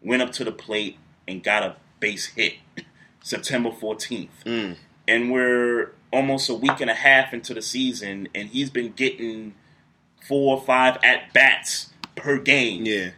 [0.00, 0.96] went up to the plate
[1.26, 2.54] and got a base hit.
[3.22, 4.28] September 14th.
[4.44, 4.76] Mm.
[5.06, 9.54] And we're almost a week and a half into the season, and he's been getting
[10.26, 12.84] four or five at bats per game.
[12.84, 13.10] Yeah.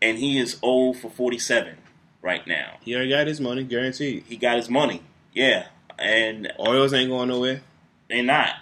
[0.00, 1.76] And he is old for 47
[2.22, 2.78] right now.
[2.80, 4.24] He already got his money guaranteed.
[4.26, 5.02] He got his money.
[5.32, 5.66] Yeah.
[5.98, 7.62] And Orioles ain't going nowhere.
[8.08, 8.54] they're not.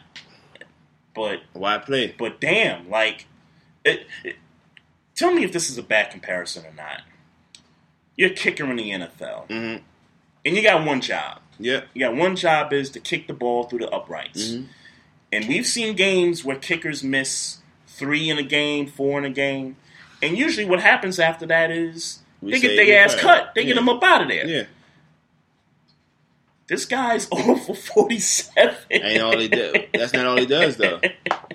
[1.15, 2.15] But Why play?
[2.19, 3.27] but damn, like
[3.85, 4.37] it, it-
[5.15, 7.03] tell me if this is a bad comparison or not.
[8.17, 9.49] You're a kicker in the NFL.
[9.49, 9.83] Mm-hmm.
[10.45, 11.41] And you got one job.
[11.59, 11.83] Yeah.
[11.95, 14.49] You got one job is to kick the ball through the uprights.
[14.53, 14.67] Mhm.
[15.33, 19.77] And we've seen games where kickers miss three in a game, four in a game.
[20.23, 23.21] And usually what happens after that is We they get their ass fired.
[23.23, 23.55] cut.
[23.55, 23.67] They Yeah.
[23.69, 24.47] get them up out of there.
[24.47, 24.63] Yeah.
[26.69, 28.75] This guy's 0 for 47.
[28.91, 29.75] Ain't all he does.
[29.93, 31.01] That's not all he does though.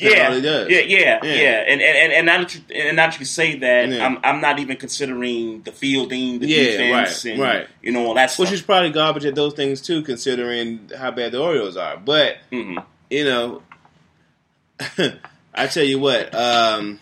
[0.00, 0.68] Yeah, does.
[0.70, 1.34] yeah, yeah, Yeah.
[1.34, 3.92] yeah, and and and now that you, and now that you say that.
[4.00, 7.66] I'm I'm not even considering the fielding, the defense, right, and right.
[7.82, 8.46] you know all that stuff.
[8.46, 11.96] Which is probably garbage at those things too, considering how bad the Orioles are.
[11.96, 12.78] But Mm-hmm.
[13.10, 13.62] you know,
[15.54, 17.00] I tell you what, um,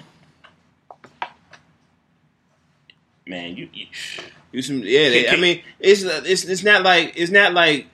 [3.26, 3.86] Man, you, you
[4.52, 5.10] you some yeah.
[5.10, 7.86] They, I mean, it's it's it's not like it's not like.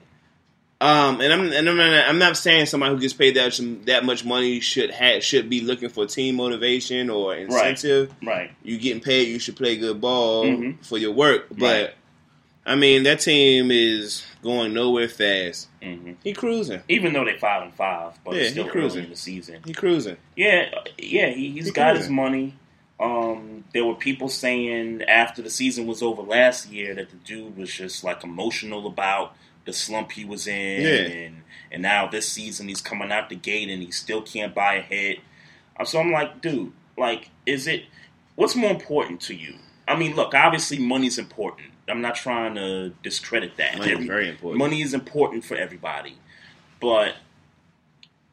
[0.81, 4.03] Um, and I'm and I'm not, I'm not saying somebody who gets paid that that
[4.03, 8.13] much money should have should be looking for team motivation or incentive.
[8.21, 8.27] right.
[8.37, 8.51] right.
[8.63, 10.85] You getting paid, you should play good ball Mhm.
[10.85, 11.47] for your work.
[11.49, 11.89] But Right.
[12.67, 15.69] I mean, that team is going nowhere fast.
[15.81, 16.81] hmm He cruising.
[16.89, 19.05] even though they five and five, but Yeah, it's still cruising.
[19.05, 19.61] in the season.
[19.65, 20.17] He cruising.
[20.35, 22.53] Yeah, yeah, he, he's He got his money.
[22.99, 27.55] Um, there were people saying after the season was over last year that the dude
[27.57, 29.35] was just like emotional about
[29.65, 31.17] the slump he was in, Yeah.
[31.25, 34.75] and and now this season he's coming out the gate and he still can't buy
[34.75, 35.19] a hit.
[35.83, 37.83] So I'm like, dude, like, is it?
[38.35, 39.55] what's more important to you?
[39.87, 41.69] I mean, look, obviously money's important.
[41.87, 43.77] I'm not trying to discredit that.
[43.77, 44.57] Money is very important.
[44.57, 46.17] Money is important for everybody,
[46.81, 47.15] but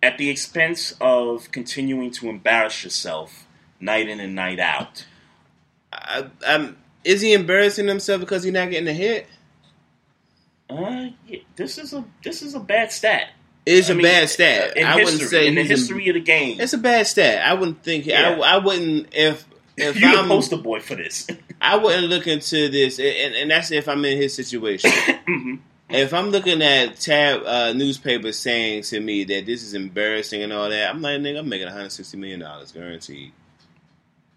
[0.02, 3.46] at the expense of continuing to embarrass yourself
[3.78, 5.06] night in and night out.
[5.92, 6.72] I,
[7.04, 9.26] is he embarrassing himself because he's not getting a hit?
[10.78, 13.28] Uh, yeah, this is a this is a bad stat.
[13.64, 14.70] It's I a mean, bad stat.
[14.70, 16.60] uh, in I history, wouldn't say in the history of the game.
[16.60, 17.46] It's a bad stat.
[17.46, 18.06] I wouldn't think.
[18.06, 18.38] Yeah.
[18.42, 19.46] I, I wouldn't if
[19.76, 21.26] if You're the I'm poster boy for this.
[21.60, 24.90] I wouldn't look into this, and, and that's if I'm in his situation.
[25.22, 25.54] Mm-hmm.
[25.88, 30.50] If I'm looking at tab uh, newspapers saying to me that this is embarrassing and
[30.52, 33.32] all that, I'm like, nigga, I'm making 160 million dollars guaranteed.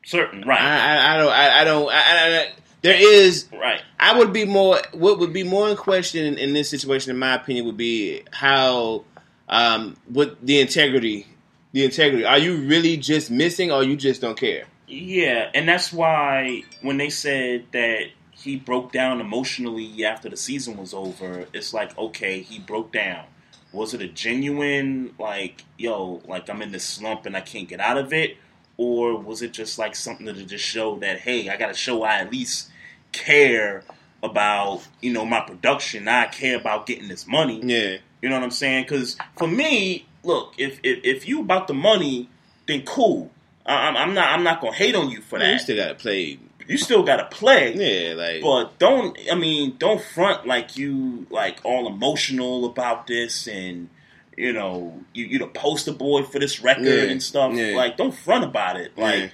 [0.03, 0.59] Certain, right?
[0.61, 1.31] I, I, I don't.
[1.31, 1.89] I, I don't.
[1.91, 2.51] I,
[2.85, 3.81] there is right.
[3.99, 4.79] I would be more.
[4.93, 8.21] What would be more in question in, in this situation, in my opinion, would be
[8.31, 9.05] how,
[9.49, 11.27] um, what the integrity,
[11.71, 12.25] the integrity.
[12.25, 14.65] Are you really just missing, or you just don't care?
[14.87, 20.77] Yeah, and that's why when they said that he broke down emotionally after the season
[20.77, 23.25] was over, it's like, okay, he broke down.
[23.73, 27.79] Was it a genuine, like, yo, like I'm in this slump and I can't get
[27.79, 28.37] out of it?
[28.77, 32.03] Or was it just like something to just show that, hey, I got to show
[32.03, 32.69] I at least
[33.15, 33.83] care
[34.21, 36.07] about, you know, my production.
[36.07, 37.61] I care about getting this money.
[37.63, 37.97] Yeah.
[38.21, 38.83] You know what I'm saying?
[38.83, 42.29] Because for me, look, if, if if you about the money,
[42.67, 43.31] then cool.
[43.65, 45.53] I- I'm, I'm not I'm not gonna hate on you for Man, that.
[45.53, 46.39] you still got to play.
[46.67, 47.75] You still gotta play.
[47.75, 48.41] Yeah, like.
[48.41, 53.89] But don't I mean don't front like you like all emotional about this and
[54.35, 57.53] you know you you the poster boy for this record Yeah, and stuff.
[57.53, 57.75] yeah.
[57.75, 58.97] Like don't front about it.
[58.97, 59.29] Like Yeah.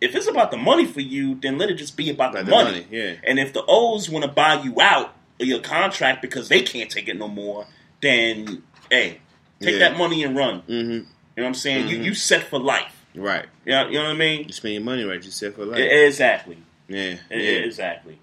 [0.00, 2.50] If it's about the money for you, then let it just be about the, the
[2.50, 2.70] money.
[2.70, 3.14] money, yeah.
[3.24, 6.90] And if the O's want to buy you out of your contract because they can't
[6.90, 7.66] take it no more,
[8.02, 9.20] then hey,
[9.60, 9.78] take Yeah.
[9.90, 10.60] that money and run.
[10.62, 10.90] Mm-hmm.
[10.90, 11.04] You know
[11.36, 11.88] what I'm saying?
[11.88, 12.04] You Mhm.
[12.04, 12.92] you set for life.
[13.14, 13.46] Right.
[13.64, 14.46] Yeah, you know what I mean?
[14.46, 15.22] You spend your money right.
[15.22, 15.78] You set for life.
[15.80, 16.58] Exactly.
[16.88, 17.16] yeah.
[17.30, 17.36] Yeah.
[17.36, 18.18] Exactly.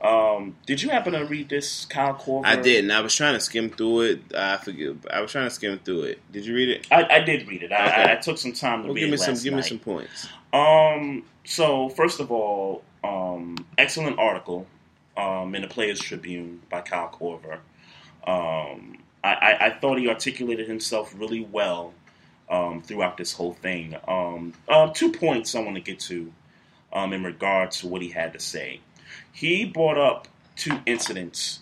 [0.00, 2.46] Um, did you happen to read this Kyle Korver?
[2.46, 2.92] I didn't.
[2.92, 4.20] I was trying to skim through it.
[4.32, 4.94] I forget.
[5.10, 6.20] I was trying to skim through it.
[6.30, 6.86] Did you read it?
[6.92, 7.72] I, I did read it.
[7.72, 8.02] I, Okay.
[8.02, 9.34] I, I took some time to Well, read give me it some.
[9.42, 10.28] Give me some points.
[10.52, 11.24] Um.
[11.44, 14.66] So first of all, um, excellent article,
[15.16, 17.58] um, in the Players Tribune by Kyle Korver.
[18.26, 21.94] Um, I, I, I thought he articulated himself really well
[22.48, 23.96] um, throughout this whole thing.
[24.06, 26.32] Um, uh, two points I want to get to
[26.92, 28.80] um, in regard to what he had to say.
[29.32, 31.60] He brought up two incidents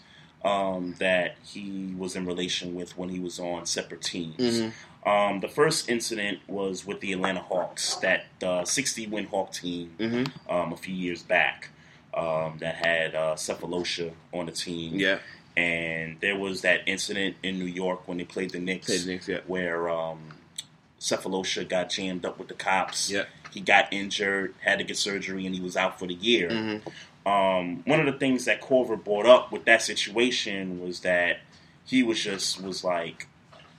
[0.99, 4.37] that he was in relation with when he was on separate teams.
[4.39, 4.73] Mhm.
[5.07, 9.95] Um, the first incident was with the Atlanta Hawks, that uh, 60 win Hawk team
[9.99, 10.31] Mhm.
[10.51, 11.69] um, a few years back
[12.13, 14.97] um, that had uh, Sefolosha on the team.
[14.97, 15.19] Yeah.
[15.57, 19.07] And there was that incident in New York when they played the Knicks, Played the
[19.07, 19.39] Knicks, yeah.
[19.47, 20.19] where um,
[21.01, 23.11] Sefolosha got jammed up with the cops.
[23.11, 23.25] Yeah.
[23.53, 26.49] He got injured, had to get surgery, and he was out for the year.
[26.51, 26.83] Mhm.
[27.27, 31.39] Um, one of the things that Korver brought up with that situation was that
[31.85, 33.27] he was just was like,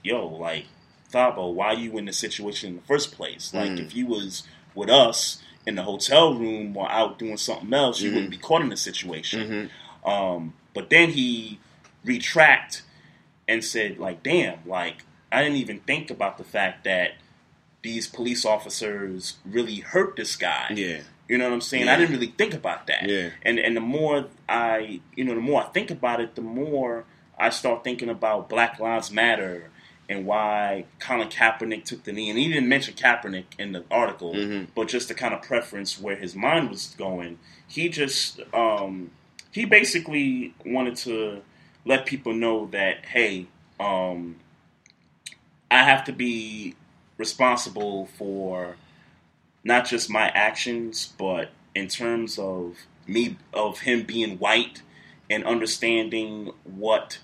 [0.02, 0.64] "Yo, like
[1.12, 3.52] Thabo, why you in the situation in the first place?
[3.54, 3.86] Like, Mm.
[3.86, 4.42] if you was
[4.74, 8.14] with us in the hotel room or out doing something else, you Mhm.
[8.14, 9.70] wouldn't be caught in the situation."
[10.04, 10.08] Mhm.
[10.10, 11.58] Um, but then he
[12.04, 12.82] retract
[13.46, 17.14] and said, like, damn, like, I didn't even think about the fact that
[17.82, 20.66] these police officers really hurt this guy.
[20.74, 21.00] Yeah.
[21.28, 21.86] You know what I'm saying?
[21.86, 21.94] Yeah.
[21.94, 23.08] I didn't really think about that.
[23.08, 23.30] Yeah.
[23.42, 27.04] And and the more I, you know, the more I think about it, the more
[27.38, 29.70] I start thinking about Black Lives Matter
[30.08, 32.30] and why Colin Kaepernick took the knee.
[32.30, 34.68] And he didn't mention Kaepernick in the article, Mhm.
[34.74, 39.10] but just to kind of preference where his mind was going, he just um,
[39.50, 41.42] he basically wanted to
[41.84, 43.46] let people know that hey,
[43.80, 44.36] um,
[45.70, 46.74] I have to be
[47.18, 48.76] responsible for
[49.64, 54.82] not just my actions, but in terms of me of him being white
[55.28, 57.18] and understanding what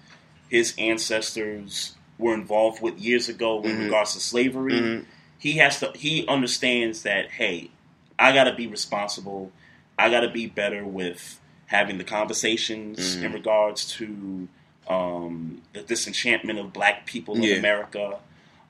[0.50, 1.94] his ancestors
[2.24, 3.84] were involved with years ago in Mhm.
[3.84, 4.72] regards to slavery.
[4.72, 5.04] Mhm.
[5.38, 7.68] He has to he understands that hey,
[8.18, 9.52] I got to be responsible.
[9.98, 13.24] I got to be better with having the conversations Mhm.
[13.24, 14.48] in regards to
[14.86, 17.56] um, the disenchantment of black people in Yeah.
[17.56, 18.18] America.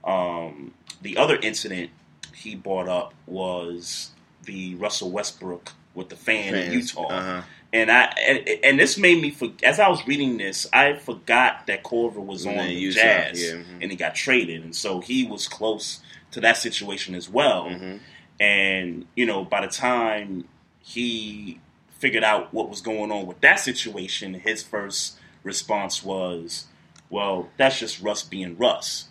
[0.04, 0.72] Um,
[1.02, 1.90] the other incident
[2.32, 4.10] he brought up was
[4.44, 7.08] the Russell Westbrook with the fan in Utah.
[7.08, 7.42] uh-huh.
[7.74, 11.66] And I and, and this made me for, as I was reading this, I forgot
[11.66, 13.82] that Korver was on the Jazz yeah, mhm.
[13.82, 15.98] and he got traded, and so he was close
[16.30, 17.64] to that situation as well.
[17.64, 17.96] Mm-hmm.
[18.38, 20.46] And you know, by the time
[20.78, 21.60] he
[21.98, 26.66] figured out what was going on with that situation, his first response was,
[27.10, 29.08] "Well, that's just Russ being Russ,"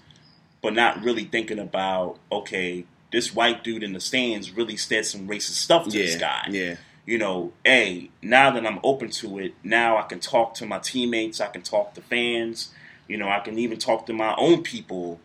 [0.62, 5.28] but not really thinking about, okay, this white dude in the stands really said some
[5.28, 6.46] racist stuff to this guy.
[6.50, 6.76] yeah.
[7.06, 10.80] You know, hey, now that I'm open to it, now I can talk to my
[10.80, 12.72] teammates, I can talk to fans,
[13.10, 15.20] you know, I can even talk to my own people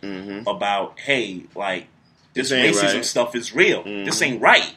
[0.47, 1.87] about, hey, like
[2.35, 2.63] this, Mm-hmm.
[2.63, 3.05] This racism right.
[3.05, 3.83] stuff is real.
[3.85, 4.27] This Mhm.
[4.27, 4.75] ain't right.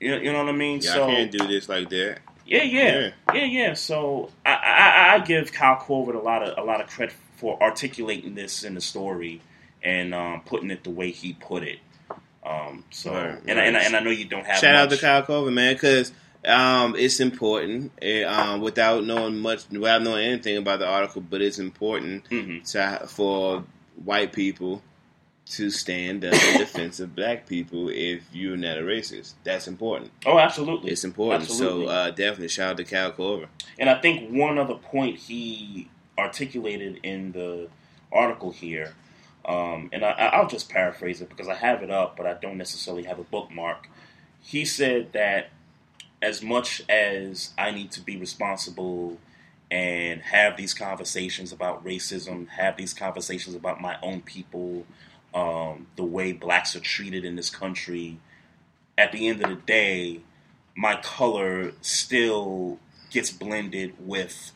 [0.00, 0.80] You know, you know what I mean?
[0.82, 2.18] Yeah, so I can't do this like that.
[2.46, 2.98] yeah, yeah,
[3.32, 3.44] yeah, yeah.
[3.44, 3.74] yeah.
[3.74, 7.62] So I, I, I give Kyle Korver a lot of a lot of credit for
[7.62, 9.40] articulating this in the story
[9.82, 11.78] and um, putting it the way he put it.
[12.44, 14.90] Um, so Right, and, I, and, I, and I know you don't have Shout out
[14.90, 16.12] to Kyle Korver, man, because
[16.44, 17.92] um, it's important.
[18.02, 22.64] eh, um, without knowing much, without knowing anything about the article, but it's important Mm-hmm.
[22.64, 23.64] to, for
[24.04, 24.82] white people
[25.46, 29.34] to stand up in defense of black people if you're not a racist.
[29.44, 30.10] That's important.
[30.26, 31.42] Oh, absolutely, It's important.
[31.44, 31.86] Absolutely.
[31.86, 33.46] So uh, definitely shout out to Kyle Korver.
[33.78, 35.88] And I think one other point he
[36.18, 37.68] articulated in the
[38.12, 38.94] article here,
[39.44, 42.56] um, and I, I'll just paraphrase it because I have it up, but I don't
[42.56, 43.88] necessarily have a bookmark.
[44.40, 45.50] He said that
[46.22, 49.18] as much as I need to be responsible
[49.70, 54.86] and have these conversations about racism, have these conversations about my own people,
[55.34, 58.18] um, the way blacks are treated in this country,
[58.96, 60.20] at the end of the day,
[60.76, 62.78] my color still
[63.10, 64.52] gets blended with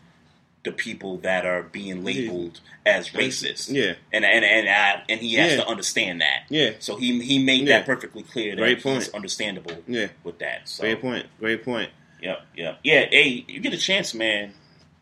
[0.69, 3.70] the people that are being labeled as racist.
[3.73, 3.95] Yeah.
[4.12, 5.57] and and and I, and he has Yeah.
[5.62, 6.45] to understand that.
[6.51, 6.73] Yeah.
[6.78, 7.78] So he he made Yeah.
[7.78, 8.51] that perfectly clear.
[8.55, 9.11] That Great he's point.
[9.15, 9.77] understandable.
[9.86, 10.09] Yeah.
[10.24, 10.69] with that.
[10.69, 11.27] So Great point.
[11.39, 11.90] Great point.
[12.20, 13.07] Yep, yep, yeah.
[13.11, 14.53] Hey, you get a chance, man.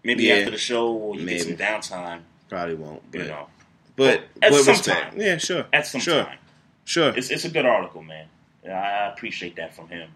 [0.04, 0.34] Maybe Yeah.
[0.34, 1.38] after the show, or you Maybe.
[1.38, 2.20] get some downtime.
[2.48, 3.48] Probably won't, but you know.
[3.96, 5.12] but at but some respect.
[5.12, 5.20] time.
[5.20, 5.64] Yeah, sure.
[5.72, 6.24] At some Sure.
[6.24, 6.38] time.
[6.84, 7.12] Sure.
[7.16, 8.26] It's it's a good article, man.
[8.64, 10.10] I appreciate that from him.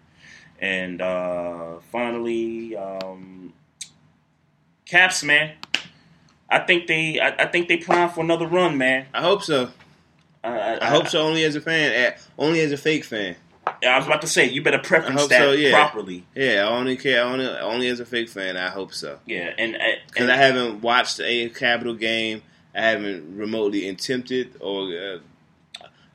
[0.59, 3.51] And uh, finally, um,
[4.91, 5.53] Caps, man.
[6.49, 9.05] I think they I, I think they prime for another run, man.
[9.13, 9.71] I hope so.
[10.43, 11.21] I, I hope so.
[11.21, 13.37] Only as a fan, eh, only as a fake fan.
[13.65, 15.51] I was about to say you better I preference that so.
[15.53, 15.71] Yeah.
[15.71, 16.25] properly.
[16.35, 18.57] Yeah, I only care only only as a fake fan.
[18.57, 19.19] I hope so.
[19.25, 19.77] Yeah, and
[20.07, 22.41] Because and I haven't watched a Capital game.
[22.75, 24.89] I haven't remotely attempted or.
[24.89, 25.19] Uh,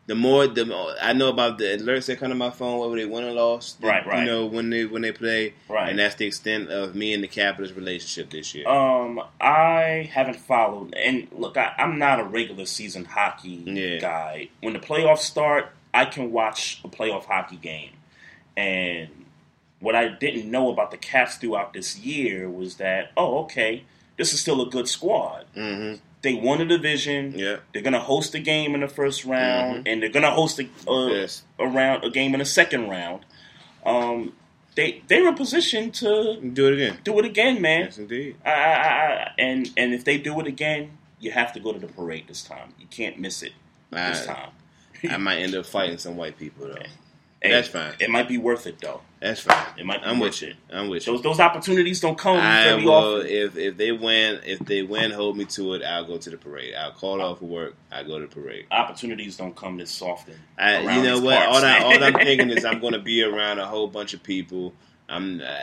[0.07, 2.97] the more the more, I know about the alerts that come to my phone, whether
[2.97, 4.21] they win or lost, Right, right.
[4.21, 5.89] You know when they when they play, Right.
[5.89, 8.69] And that's the extent of me and the Capitals' relationship this year.
[8.69, 14.49] Um, I haven't followed, and look, I, I'm not a regular season hockey guy.
[14.61, 17.91] When the playoffs start, I can watch a playoff hockey game,
[18.57, 19.09] and
[19.81, 23.85] what I didn't know about the Caps throughout this year was that, oh, okay,
[24.17, 25.47] this is still a good squad.
[25.55, 26.01] Mm-hmm.
[26.27, 27.35] They won a division.
[27.37, 27.59] Yeah.
[27.73, 29.93] They're gonna host a game in the first round, Mhm.
[29.93, 31.45] and they're gonna host a a, Yes.
[31.57, 33.25] a round a game in the second round.
[33.85, 34.33] Um,
[34.75, 36.99] they they're in position to Do it again.
[37.05, 37.83] do it again, man.
[37.83, 38.35] Yes, indeed.
[38.45, 41.79] I, I, I, and and if they do it again, you have to go to
[41.79, 42.75] the parade this time.
[42.81, 43.53] You can't miss it
[43.93, 44.51] this I- time.
[45.09, 46.75] I might end up fighting some white people though.
[47.43, 47.95] Hey, That's fine.
[48.01, 49.03] It might be worth it though.
[49.21, 49.67] That's fine.
[49.79, 50.01] It might.
[50.05, 50.49] I'm with you.
[50.49, 50.57] it.
[50.71, 51.13] I'm with you.
[51.13, 53.27] Those those opportunities don't come I will often.
[53.27, 56.37] if if they win if they win hold me to it I'll go to the
[56.39, 60.01] parade I'll call off of work I go to the parade Opportunities don't come this
[60.03, 60.35] often.
[60.59, 63.59] I, you know what all, I, all I'm thinking is I'm going to be around
[63.59, 64.73] a whole bunch of people
[65.09, 65.55] I'm uh,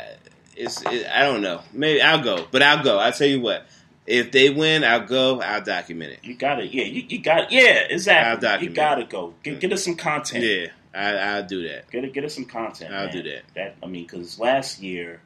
[0.56, 3.66] it's it, I don't know maybe I'll go but I'll go I'll tell you what
[4.06, 6.72] if they win I'll go I'll document it you got it.
[6.74, 7.52] Yeah, you, you got.
[7.52, 8.48] Yeah, I'll exactly.
[8.48, 9.34] document You got to go.
[9.44, 10.44] Get, get us some content.
[10.44, 12.94] yeah I, I'll do that Get it, get us some content.
[12.94, 13.14] I'll man.
[13.14, 13.42] do that.
[13.56, 15.22] That I mean, because last year,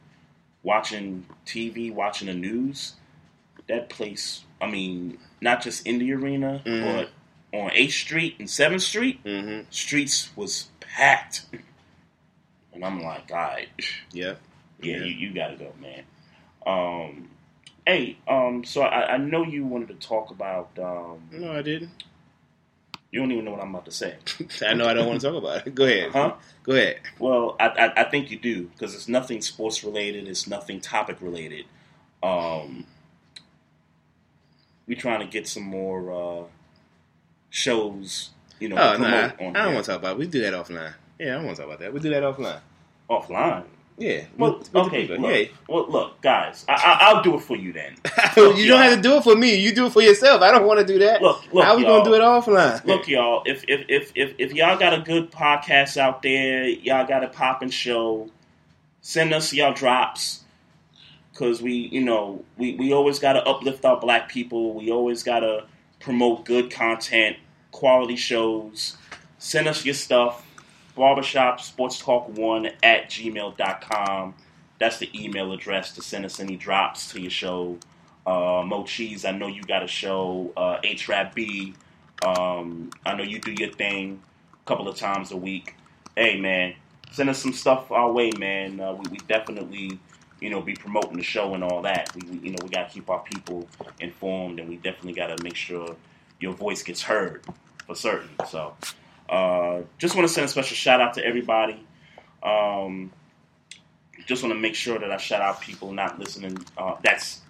[0.63, 2.95] watching TV, watching the news,
[3.67, 4.43] that place.
[4.61, 6.83] I mean, not just in the arena, Mhm.
[7.51, 9.69] but on Eighth Street and Seventh Street, mm-hmm.
[9.69, 11.45] streets was packed.
[12.73, 13.67] And I'm like, all right,
[14.11, 14.39] yep
[14.81, 15.03] yeah, Yeah.
[15.05, 16.03] you, you got to go, man.
[16.65, 17.29] Um,
[17.85, 20.69] hey, um, so I, I know you wanted to talk about.
[20.77, 21.91] Um, no I didn't
[23.17, 24.15] you don't even know what I'm about to say.
[24.61, 26.35] I know I don't want to talk about it go ahead Huh?
[26.61, 30.27] go ahead Well, I, I, I think you do because it's nothing sports related.
[30.27, 31.65] It's nothing topic related.
[32.21, 32.85] Um,
[34.85, 36.43] we trying to get some more uh,
[37.49, 38.29] shows.
[38.59, 40.93] You know, oh I, I don't want to talk about it we do that offline
[41.19, 42.59] yeah I don't want to talk about that we do that offline
[43.09, 43.65] offline.
[43.97, 45.07] Yeah Well, with- with okay.
[45.07, 47.95] Look, yeah well, look, guys, I, I, I'll do it for you then.
[48.37, 49.55] you don't have to do it for me.
[49.55, 50.41] You do it for yourself.
[50.41, 51.21] I don't want to do that.
[51.21, 52.03] Look, look, How we y'all.
[52.03, 52.85] gonna do it offline?
[52.85, 57.07] Look, y'all, if if, if if if y'all got a good podcast out there, y'all
[57.07, 58.29] got a popping show,
[59.01, 60.43] send us y'all drops.
[61.35, 64.73] Cause we, you know, we, we always gotta uplift our black people.
[64.73, 65.65] We always gotta
[65.99, 67.37] promote good content,
[67.71, 68.97] quality shows.
[69.37, 70.43] Send us your stuff.
[70.97, 74.33] Barbershop Sports Talk One at gmail.com.
[74.79, 77.77] That's the email address to send us any drops to your show.
[78.25, 80.51] Uh, Mo Cheese, I know you got a show.
[80.57, 81.75] Uh, H Rap B,
[82.25, 84.21] um, I know you do your thing.
[84.53, 85.75] A couple of times a week.
[86.15, 86.73] Hey, man,
[87.11, 88.79] send us some stuff our way, man.
[88.79, 89.99] Uh, we, we definitely,
[90.41, 92.09] you know, be promoting the show and all that.
[92.15, 93.67] We, we you know, we got to keep our people
[93.99, 95.95] informed, and we definitely got to make sure
[96.39, 97.45] your voice gets heard
[97.85, 98.29] for certain.
[98.49, 98.75] So,
[99.29, 101.85] uh, just want to send a special shout out to everybody.
[102.43, 103.11] Um,
[104.25, 106.57] just want to make sure that I shout out people not listening.
[106.77, 107.41] Uh, that's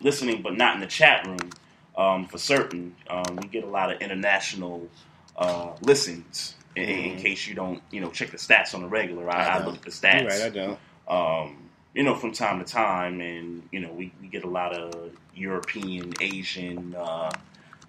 [0.00, 1.50] listening, but not in the chat room.
[1.96, 4.88] Um, for certain, um, we get a lot of international
[5.36, 6.54] uh, listens.
[6.74, 7.22] In, in Mhm.
[7.22, 9.66] case you don't, you know, check the stats on the regular, I, I, don't.
[9.68, 10.20] look at the stats.
[10.20, 10.78] You're right, I don't.
[11.08, 14.74] Um, you know, from time to time, and you know, we, we get a lot
[14.74, 17.30] of European, Asian uh,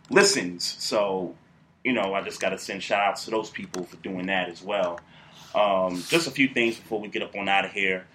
[0.10, 0.64] listens.
[0.80, 1.36] So,
[1.88, 4.50] you know, I just got to send shout outs to those people for doing that
[4.50, 5.00] as well.
[5.56, 8.06] Um, just a few things before we get up on out of here.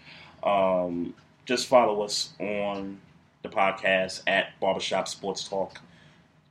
[0.43, 1.15] Um,
[1.47, 3.01] just follow us on
[3.40, 5.81] the podcast at Barbershop Sports Talk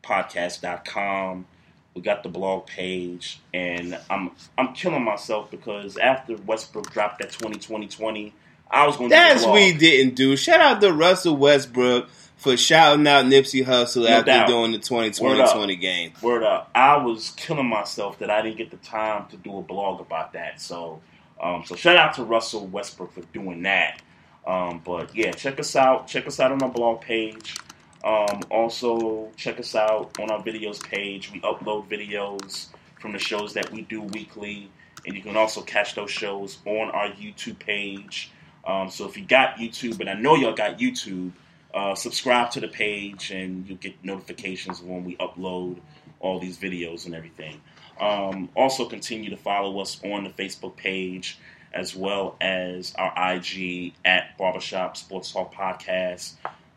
[0.03, 1.45] podcast.com.
[1.93, 7.31] We got the blog page, and I'm I'm killing myself because after Westbrook dropped that
[7.33, 8.33] 2020
[8.71, 9.61] I was going to That's do a blog.
[9.61, 10.35] he didn't do.
[10.37, 12.09] Shout out to Russell Westbrook
[12.41, 14.47] for shouting out Nipsey Hussle No after doubt.
[14.47, 15.79] doing the Word 2020 up.
[15.79, 16.13] game.
[16.23, 16.71] Word up.
[16.73, 20.33] I was killing myself that I didn't get the time to do a blog about
[20.33, 20.59] that.
[20.59, 21.01] So,
[21.39, 24.01] um, so shout out to Russell Westbrook for doing that.
[24.47, 26.07] Um, but yeah, check us out.
[26.07, 27.55] Check us out on our blog page.
[28.03, 31.31] Um, also, check us out on our videos page.
[31.31, 32.69] We upload videos
[32.99, 34.71] from the shows that we do weekly,
[35.05, 38.31] and you can also catch those shows on our YouTube page.
[38.65, 41.33] Um, so if you got YouTube, and I know y'all got YouTube,
[41.73, 45.79] uh, subscribe to the page, and you'll get notifications when we upload
[46.19, 47.59] all these videos and everything.
[47.99, 51.37] Um, also, continue to follow us on the Facebook page
[51.73, 56.33] as well as our IG at Barbershop Sports Talk Podcast.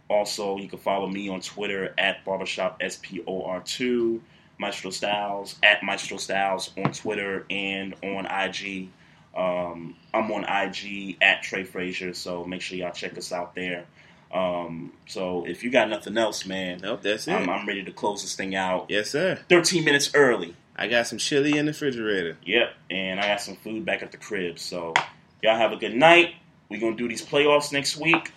[0.08, 4.20] Also, you can follow me on Twitter at Barbershop SPOR2,
[4.58, 8.88] Maestro Styles at Maestro Styles on Twitter and on IG.
[9.36, 13.86] Um, I'm on IG at Trey Frazier, so make sure y'all check us out there.
[14.34, 17.32] Um, so if you got nothing else, man, nope, that's it.
[17.32, 18.86] I'm, I'm ready to close this thing out.
[18.88, 19.38] Yes, sir.
[19.48, 20.56] 13 minutes early.
[20.76, 22.36] I got some chili in the refrigerator.
[22.44, 24.58] Yep, and I got some food back at the crib.
[24.58, 24.92] So
[25.40, 26.34] y'all have a good night.
[26.68, 28.32] We're gonna do these playoffs next week.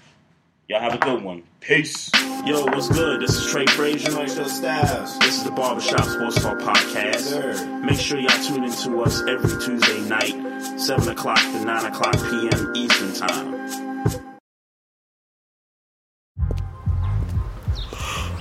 [0.67, 1.43] Y'all have a good one.
[1.61, 2.11] Peace.
[2.45, 3.21] Yo, what's good?
[3.21, 4.11] This is Trey Frazier.
[4.47, 5.17] Styles.
[5.19, 7.81] This is the Barbershop Sports Talk Podcast.
[7.83, 12.15] Make sure y'all tune in to us every Tuesday night, 7 o'clock to 9 o'clock
[12.15, 12.73] p.m.
[12.75, 13.86] Eastern Time.